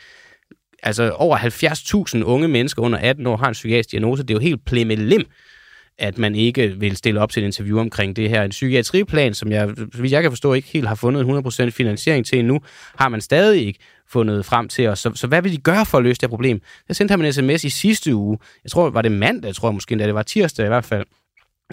Altså 0.83 1.11
over 1.11 1.37
70.000 2.17 2.23
unge 2.23 2.47
mennesker 2.47 2.81
under 2.81 2.99
18 2.99 3.27
år 3.27 3.37
har 3.37 3.47
en 3.47 3.53
psykiatrisk 3.53 3.91
diagnose. 3.91 4.23
Det 4.23 4.29
er 4.29 4.35
jo 4.35 4.39
helt 4.39 4.65
plemmelim, 4.65 5.25
at 5.97 6.17
man 6.17 6.35
ikke 6.35 6.75
vil 6.77 6.97
stille 6.97 7.19
op 7.19 7.31
til 7.31 7.43
et 7.43 7.45
interview 7.45 7.79
omkring 7.79 8.15
det 8.15 8.29
her. 8.29 8.43
En 8.43 8.49
psykiatriplan, 8.49 9.33
som 9.33 9.51
jeg, 9.51 9.65
hvis 9.99 10.11
jeg 10.11 10.21
kan 10.21 10.31
forstå, 10.31 10.53
ikke 10.53 10.67
helt 10.67 10.87
har 10.87 10.95
fundet 10.95 11.25
100% 11.25 11.69
finansiering 11.69 12.25
til 12.25 12.39
endnu, 12.39 12.61
har 12.95 13.09
man 13.09 13.21
stadig 13.21 13.67
ikke 13.67 13.79
fundet 14.09 14.45
frem 14.45 14.67
til 14.67 14.87
os. 14.87 14.99
Så, 14.99 15.11
så 15.15 15.27
hvad 15.27 15.41
vil 15.41 15.51
de 15.51 15.57
gøre 15.57 15.85
for 15.85 15.97
at 15.97 16.03
løse 16.03 16.21
det 16.21 16.21
her 16.21 16.29
problem? 16.29 16.61
Jeg 16.87 16.95
sendte 16.95 17.11
ham 17.11 17.21
en 17.21 17.33
sms 17.33 17.63
i 17.63 17.69
sidste 17.69 18.15
uge. 18.15 18.37
Jeg 18.63 18.71
tror, 18.71 18.89
var 18.89 19.01
det 19.01 19.11
mandag, 19.11 19.47
jeg 19.47 19.55
tror 19.55 19.71
måske, 19.71 19.91
endda. 19.91 20.05
det 20.05 20.15
var 20.15 20.23
tirsdag 20.23 20.65
i 20.65 20.67
hvert 20.67 20.85
fald 20.85 21.05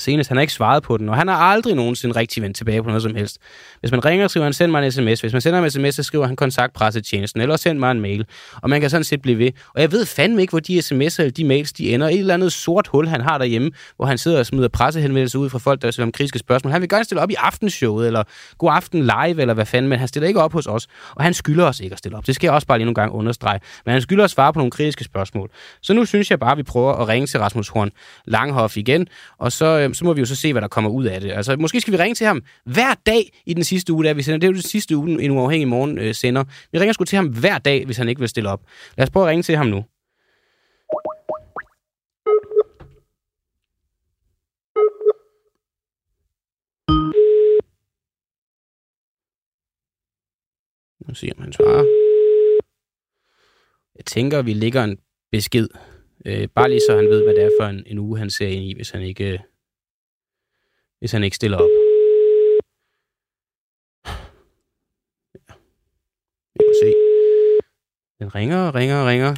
senest. 0.01 0.29
Han 0.29 0.37
har 0.37 0.41
ikke 0.41 0.53
svaret 0.53 0.83
på 0.83 0.97
den, 0.97 1.09
og 1.09 1.17
han 1.17 1.29
har 1.29 1.35
aldrig 1.35 1.75
nogensinde 1.75 2.17
rigtig 2.17 2.43
vendt 2.43 2.57
tilbage 2.57 2.83
på 2.83 2.89
noget 2.89 3.03
som 3.03 3.15
helst. 3.15 3.39
Hvis 3.81 3.91
man 3.91 4.05
ringer, 4.05 4.29
skriver 4.29 4.45
han, 4.45 4.53
send 4.53 4.71
mig 4.71 4.85
en 4.85 4.93
sms. 4.93 5.21
Hvis 5.21 5.33
man 5.33 5.41
sender 5.41 5.63
en 5.63 5.71
sms, 5.71 5.95
så 5.95 6.03
skriver 6.03 6.27
han 6.27 6.37
kontaktpressetjenesten, 6.37 7.41
eller 7.41 7.57
send 7.57 7.79
mig 7.79 7.91
en 7.91 8.01
mail. 8.01 8.27
Og 8.63 8.71
man 8.71 8.81
kan 8.81 8.91
sådan 8.91 9.05
set 9.05 9.23
blive 9.23 9.39
ved. 9.39 9.51
Og 9.75 9.81
jeg 9.81 9.93
ved 9.93 10.07
fandme 10.07 10.41
ikke, 10.41 10.51
hvor 10.51 10.61
de 10.61 10.79
sms'er 10.79 11.17
eller 11.19 11.31
de 11.31 11.45
mails, 11.45 11.73
de 11.73 11.95
ender. 11.95 12.09
Et 12.09 12.19
eller 12.19 12.35
andet 12.35 12.53
sort 12.53 12.87
hul, 12.87 13.09
han 13.09 13.21
har 13.21 13.39
derhjemme, 13.39 13.71
hvor 13.97 14.07
han 14.07 14.19
sidder 14.19 14.39
og 14.39 14.47
smider 14.47 14.69
pressehenvendelser 14.69 15.39
ud 15.39 15.51
fra 15.51 15.59
folk, 15.59 15.83
der 15.83 15.91
stiller 15.91 16.07
om 16.07 16.13
kritiske 16.13 16.39
spørgsmål. 16.39 16.73
Han 16.73 16.81
vil 16.81 16.89
gerne 16.89 17.05
stille 17.05 17.21
op 17.21 17.31
i 17.31 17.35
aftenshowet, 17.39 18.07
eller 18.07 18.23
god 18.59 18.71
aften 18.73 19.03
live, 19.03 19.41
eller 19.41 19.55
hvad 19.55 19.67
fanden, 19.67 19.89
men 19.89 19.99
han 19.99 20.09
stiller 20.09 20.29
ikke 20.29 20.41
op 20.41 20.53
hos 20.53 20.67
os. 20.67 20.87
Og 21.15 21.25
han 21.25 21.35
skylder 21.35 21.65
os 21.65 21.81
ikke 21.81 21.93
at 21.93 21.99
stille 21.99 22.19
op. 22.19 22.27
Det 22.27 22.35
skal 22.35 22.47
jeg 22.47 22.55
også 22.55 22.67
bare 22.67 22.79
lige 22.79 22.85
nogle 22.85 22.95
gange 22.95 23.15
understrege. 23.15 23.61
Men 23.85 23.93
han 23.93 24.03
skylder 24.03 24.25
at 24.25 24.31
svare 24.31 24.53
på 24.53 24.59
nogle 24.59 24.71
kritiske 24.71 25.05
spørgsmål. 25.05 25.51
Så 25.83 25.93
nu 25.93 26.05
synes 26.05 26.31
jeg 26.31 26.39
bare, 26.39 26.53
at 26.53 26.59
vi 26.59 26.63
prøver 26.63 26.93
at 26.93 27.09
ringe 27.09 27.27
til 27.27 27.41
Rasmus 27.41 27.69
Horn 27.69 27.91
Langhoff 28.25 28.77
igen, 28.77 29.09
og 29.39 29.53
så 29.53 29.67
øh, 29.67 29.88
øh, 29.89 29.95
så 29.95 30.05
må 30.05 30.13
vi 30.13 30.21
jo 30.21 30.27
så 30.27 30.37
se, 30.37 30.53
hvad 30.53 30.63
der 30.63 30.69
kommer 30.69 30.91
ud 30.91 31.05
af 31.05 31.21
det. 31.21 31.33
Altså, 31.33 31.57
måske 31.57 31.81
skal 31.81 31.93
vi 31.93 31.99
ringe 31.99 32.15
til 32.15 32.27
ham 32.27 32.43
hver 32.65 32.95
dag 33.07 33.31
i 33.47 33.55
den 33.55 33.65
sidste 33.65 33.93
uge, 33.93 34.05
der 34.05 34.15
vi 34.15 34.23
sender. 34.23 34.39
Det 34.39 34.47
er 34.47 34.51
jo 34.51 34.55
den 34.55 34.63
sidste 34.63 34.97
uge, 34.97 35.23
en 35.23 35.31
uafhængig 35.31 35.69
morgen 35.69 35.99
øh, 35.99 36.15
sender. 36.15 36.45
Vi 36.73 36.79
ringer 36.79 36.93
sgu 36.93 37.05
til 37.05 37.17
ham 37.17 37.29
hver 37.29 37.59
dag, 37.59 37.85
hvis 37.85 37.97
han 37.97 38.09
ikke 38.09 38.19
vil 38.21 38.29
stille 38.29 38.51
op. 38.51 38.63
Lad 38.97 39.07
os 39.07 39.11
prøve 39.11 39.27
at 39.27 39.31
ringe 39.31 39.43
til 39.43 39.57
ham 39.57 39.67
nu. 39.67 39.85
Nu 51.09 51.15
se, 51.15 51.31
om 51.37 51.43
han 51.43 51.53
svarer. 51.53 51.85
Jeg 53.97 54.05
tænker, 54.05 54.43
vi 54.43 54.53
ligger 54.53 54.85
en 54.85 54.99
besked 55.33 55.69
Øh, 56.27 56.49
bare 56.55 56.71
lige 56.71 56.81
så 56.89 56.97
han 56.97 57.09
ved, 57.09 57.23
hvad 57.23 57.35
det 57.35 57.43
er 57.43 57.51
for 57.61 57.67
en, 57.67 57.83
en 57.87 57.99
uge, 57.99 58.19
han 58.19 58.31
ser 58.31 58.49
ind 58.49 58.65
i, 58.65 58.75
hvis 58.75 58.91
han 58.91 59.03
ikke, 59.03 59.33
øh, 59.33 59.39
hvis 60.99 61.13
han 61.13 61.25
ikke 61.25 61.37
stiller 61.37 61.59
op. 61.59 61.71
Ja. 64.07 65.55
Vi 66.55 66.61
må 66.69 66.73
se. 66.83 66.91
Den 68.21 68.35
ringer 68.35 68.69
og 68.69 68.75
ringer 68.75 68.97
og 69.01 69.07
ringer. 69.07 69.35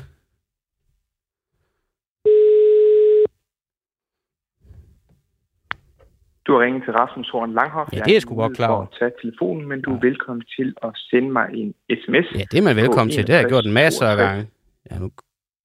Du 6.47 6.53
har 6.53 6.61
ringet 6.65 6.83
til 6.85 6.93
Rasmus 6.93 7.29
Horn 7.31 7.53
Langhoff. 7.55 7.93
Ja, 7.93 8.03
det 8.09 8.17
er 8.17 8.21
sgu 8.21 8.35
godt 8.35 8.57
klar 8.57 8.69
over. 8.69 8.87
tage 8.99 9.13
telefonen, 9.23 9.69
men 9.69 9.83
du 9.83 9.95
er 9.95 10.01
velkommen 10.01 10.45
til 10.57 10.75
at 10.83 10.93
sende 10.95 11.31
mig 11.31 11.47
en 11.55 11.75
sms. 12.01 12.27
Ja, 12.41 12.45
det 12.51 12.59
er 12.59 12.63
man 12.63 12.77
velkommen 12.77 13.13
til. 13.13 13.27
Det 13.27 13.35
har 13.35 13.41
jeg 13.41 13.49
gjort 13.49 13.67
en 13.67 13.73
masse 13.73 14.07
af 14.07 14.17
gange. 14.17 14.51
Ja, 14.91 14.99
nu 14.99 15.11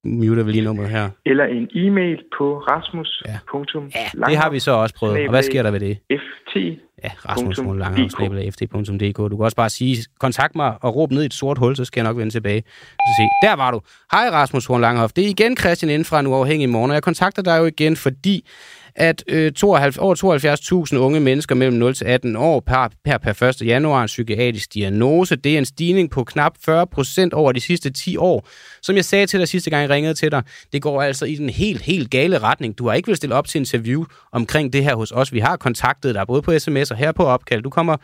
muter 0.06 0.44
vi 0.44 0.52
lige 0.52 0.64
nummeret 0.64 0.90
her. 0.90 1.10
Eller 1.26 1.46
en 1.46 1.70
e-mail 1.76 2.24
på 2.38 2.58
rasmus. 2.58 3.24
Ja. 3.26 3.38
ja, 3.96 4.26
det 4.30 4.38
har 4.38 4.50
vi 4.50 4.60
så 4.60 4.72
også 4.72 4.96
prøvet. 4.96 5.18
Og 5.24 5.30
hvad 5.30 5.44
sker 5.44 5.64
der 5.64 5.72
ved 5.72 5.80
det? 5.80 5.98
ft. 6.12 6.58
Ja, 7.06 7.12
rasmus.langhavn.ft.dk. 7.30 9.18
Du 9.18 9.38
kan 9.38 9.46
også 9.46 9.56
bare 9.56 9.70
sige, 9.70 10.06
kontakt 10.20 10.56
mig 10.56 10.74
og 10.82 10.96
råb 10.96 11.12
ned 11.12 11.24
i 11.24 11.26
et 11.26 11.34
sort 11.34 11.58
hul, 11.58 11.76
så 11.76 11.86
skal 11.86 12.02
jeg 12.02 12.10
nok 12.10 12.18
vende 12.18 12.32
tilbage. 12.32 12.64
Så 12.92 13.14
se, 13.20 13.48
der 13.48 13.56
var 13.56 13.72
du. 13.72 13.82
Hej 14.12 14.30
Rasmus 14.30 14.66
Horn 14.66 14.82
Langhoff. 14.82 15.14
Det 15.14 15.24
er 15.24 15.30
igen 15.30 15.58
Christian 15.58 15.90
inden 15.90 16.06
fra 16.06 16.20
en 16.20 16.28
uafhængig 16.28 16.70
morgen, 16.70 16.92
og 16.92 16.96
jeg 16.96 17.04
kontakter 17.04 17.42
dig 17.42 17.58
jo 17.58 17.66
igen, 17.66 17.96
fordi 17.96 18.46
at 18.96 19.24
øh, 19.28 19.52
92, 19.52 19.98
over 19.98 20.86
72.000 20.94 20.98
unge 20.98 21.20
mennesker 21.20 21.56
mellem 21.56 21.78
0 21.78 21.94
til 21.96 22.06
18 22.06 22.36
år 22.36 22.60
per, 22.60 22.90
per, 23.06 23.18
per 23.18 23.44
1. 23.44 23.62
januar 23.62 24.02
en 24.02 24.08
psykiatrisk 24.08 24.74
diagnose. 24.74 25.36
Det 25.36 25.54
er 25.54 25.58
en 25.58 25.66
stigning 25.66 26.10
på 26.10 26.24
knap 26.24 26.52
40 26.66 26.88
procent 26.88 27.34
over 27.34 27.52
de 27.52 27.62
sidste 27.62 27.90
10 27.90 28.18
år. 28.18 28.48
Som 28.82 28.96
jeg 28.96 29.06
sagde 29.06 29.28
til 29.28 29.40
dig 29.40 29.48
sidste 29.48 29.70
gang, 29.70 29.82
jeg 29.82 29.90
ringede 29.90 30.14
til 30.14 30.32
dig, 30.32 30.44
det 30.74 30.82
går 30.82 31.02
altså 31.02 31.26
i 31.26 31.36
den 31.36 31.50
helt, 31.50 31.82
helt 31.82 32.12
gale 32.12 32.40
retning. 32.40 32.78
Du 32.78 32.88
har 32.88 32.94
ikke 32.94 33.08
vil 33.08 33.16
stille 33.16 33.36
op 33.36 33.48
til 33.48 33.60
interview 33.60 34.06
omkring 34.32 34.74
det 34.74 34.84
her 34.84 34.96
hos 34.96 35.12
os. 35.12 35.34
Vi 35.34 35.40
har 35.40 35.56
kontaktet 35.56 36.16
dig 36.16 36.28
både 36.28 36.42
på 36.42 36.60
sms 36.60 36.92
og 36.92 36.95
Altså 36.96 37.06
her 37.06 37.12
på 37.12 37.26
opkald. 37.26 37.62
Du 37.62 37.70
kommer 37.70 37.98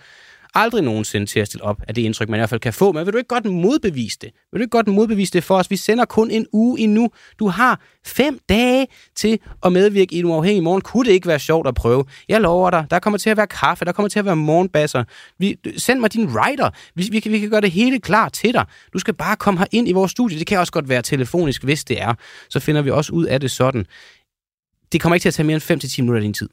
aldrig 0.53 0.83
nogensinde 0.83 1.25
til 1.25 1.39
at 1.39 1.47
stille 1.47 1.63
op 1.63 1.81
af 1.87 1.95
det 1.95 2.01
indtryk, 2.01 2.29
man 2.29 2.37
i 2.37 2.39
hvert 2.39 2.49
fald 2.49 2.61
kan 2.61 2.73
få. 2.73 2.91
Men 2.91 3.05
vil 3.05 3.13
du 3.13 3.17
ikke 3.17 3.27
godt 3.27 3.45
modbevise 3.45 4.17
det? 4.21 4.31
Vil 4.51 4.59
du 4.59 4.63
ikke 4.63 4.71
godt 4.71 4.87
modbevise 4.87 5.33
det 5.33 5.43
for 5.43 5.57
os? 5.57 5.71
Vi 5.71 5.75
sender 5.75 6.05
kun 6.05 6.31
en 6.31 6.47
uge 6.53 6.79
endnu. 6.79 7.09
Du 7.39 7.47
har 7.47 7.81
fem 8.05 8.39
dage 8.49 8.87
til 9.15 9.39
at 9.65 9.71
medvirke 9.71 10.15
i 10.15 10.19
en 10.19 10.25
uafhængig 10.25 10.63
morgen. 10.63 10.81
Kunne 10.81 11.05
det 11.05 11.11
ikke 11.11 11.27
være 11.27 11.39
sjovt 11.39 11.67
at 11.67 11.75
prøve? 11.75 12.05
Jeg 12.29 12.41
lover 12.41 12.69
dig, 12.69 12.85
der 12.89 12.99
kommer 12.99 13.17
til 13.17 13.29
at 13.29 13.37
være 13.37 13.47
kaffe, 13.47 13.85
der 13.85 13.91
kommer 13.91 14.09
til 14.09 14.19
at 14.19 14.25
være 14.25 14.35
morgenbasser. 14.35 15.03
Vi, 15.39 15.57
send 15.77 15.99
mig 15.99 16.13
din 16.13 16.27
writer. 16.27 16.69
Vi, 16.95 17.09
vi, 17.11 17.19
kan, 17.19 17.31
vi 17.31 17.39
kan 17.39 17.49
gøre 17.49 17.61
det 17.61 17.71
hele 17.71 17.99
klar 17.99 18.29
til 18.29 18.53
dig. 18.53 18.65
Du 18.93 18.99
skal 18.99 19.13
bare 19.13 19.35
komme 19.35 19.59
her 19.59 19.67
ind 19.71 19.87
i 19.87 19.91
vores 19.91 20.11
studie. 20.11 20.39
Det 20.39 20.47
kan 20.47 20.59
også 20.59 20.73
godt 20.73 20.89
være 20.89 21.01
telefonisk, 21.01 21.63
hvis 21.63 21.83
det 21.83 22.01
er. 22.01 22.13
Så 22.49 22.59
finder 22.59 22.81
vi 22.81 22.89
også 22.89 23.13
ud 23.13 23.25
af 23.25 23.39
det 23.39 23.51
sådan. 23.51 23.85
Det 24.91 25.01
kommer 25.01 25.15
ikke 25.15 25.23
til 25.23 25.29
at 25.29 25.33
tage 25.33 25.45
mere 25.47 25.55
end 25.55 25.83
5-10 25.83 26.01
minutter 26.01 26.19
af 26.19 26.23
din 26.23 26.33
tid. 26.33 26.49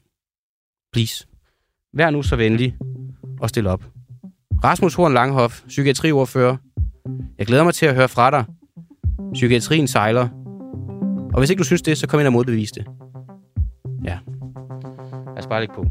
Please. 0.93 1.28
Vær 1.93 2.09
nu 2.09 2.23
så 2.23 2.35
venlig 2.35 2.75
og 3.41 3.49
stille 3.49 3.69
op. 3.69 3.83
Rasmus 4.63 4.93
Horn 4.93 5.13
Langhoff, 5.13 5.61
psykiatriordfører. 5.67 6.57
Jeg 7.37 7.47
glæder 7.47 7.63
mig 7.63 7.73
til 7.73 7.85
at 7.85 7.95
høre 7.95 8.07
fra 8.07 8.31
dig. 8.31 8.45
Psykiatrien 9.33 9.87
sejler. 9.87 10.27
Og 11.33 11.39
hvis 11.39 11.49
ikke 11.49 11.59
du 11.59 11.63
synes 11.65 11.81
det, 11.81 11.97
så 11.97 12.07
kom 12.07 12.19
ind 12.19 12.27
og 12.27 12.33
modbevis 12.33 12.71
det. 12.71 12.85
Ja. 14.03 14.17
Lad 15.27 15.37
os 15.37 15.47
bare 15.47 15.59
lægge 15.59 15.73
på. 15.75 15.85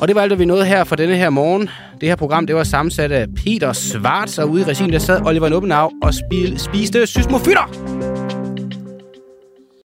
Og 0.00 0.08
det 0.08 0.16
var 0.16 0.22
alt, 0.22 0.30
hvad 0.30 0.38
vi 0.38 0.44
nåede 0.44 0.66
her 0.66 0.84
for 0.84 0.96
denne 0.96 1.16
her 1.16 1.30
morgen. 1.30 1.68
Det 2.00 2.08
her 2.08 2.16
program, 2.16 2.46
det 2.46 2.56
var 2.56 2.64
sammensat 2.64 3.12
af 3.12 3.26
Peter 3.34 3.72
Svarts, 3.72 4.38
og 4.38 4.50
ude 4.50 4.62
i 4.62 4.64
regien, 4.64 4.92
der 4.92 4.98
sad 4.98 5.26
Oliver 5.26 5.48
Nubbenau 5.48 5.90
og 6.02 6.14
spil, 6.14 6.58
spiste 6.58 7.06
sysmofytter. 7.06 8.15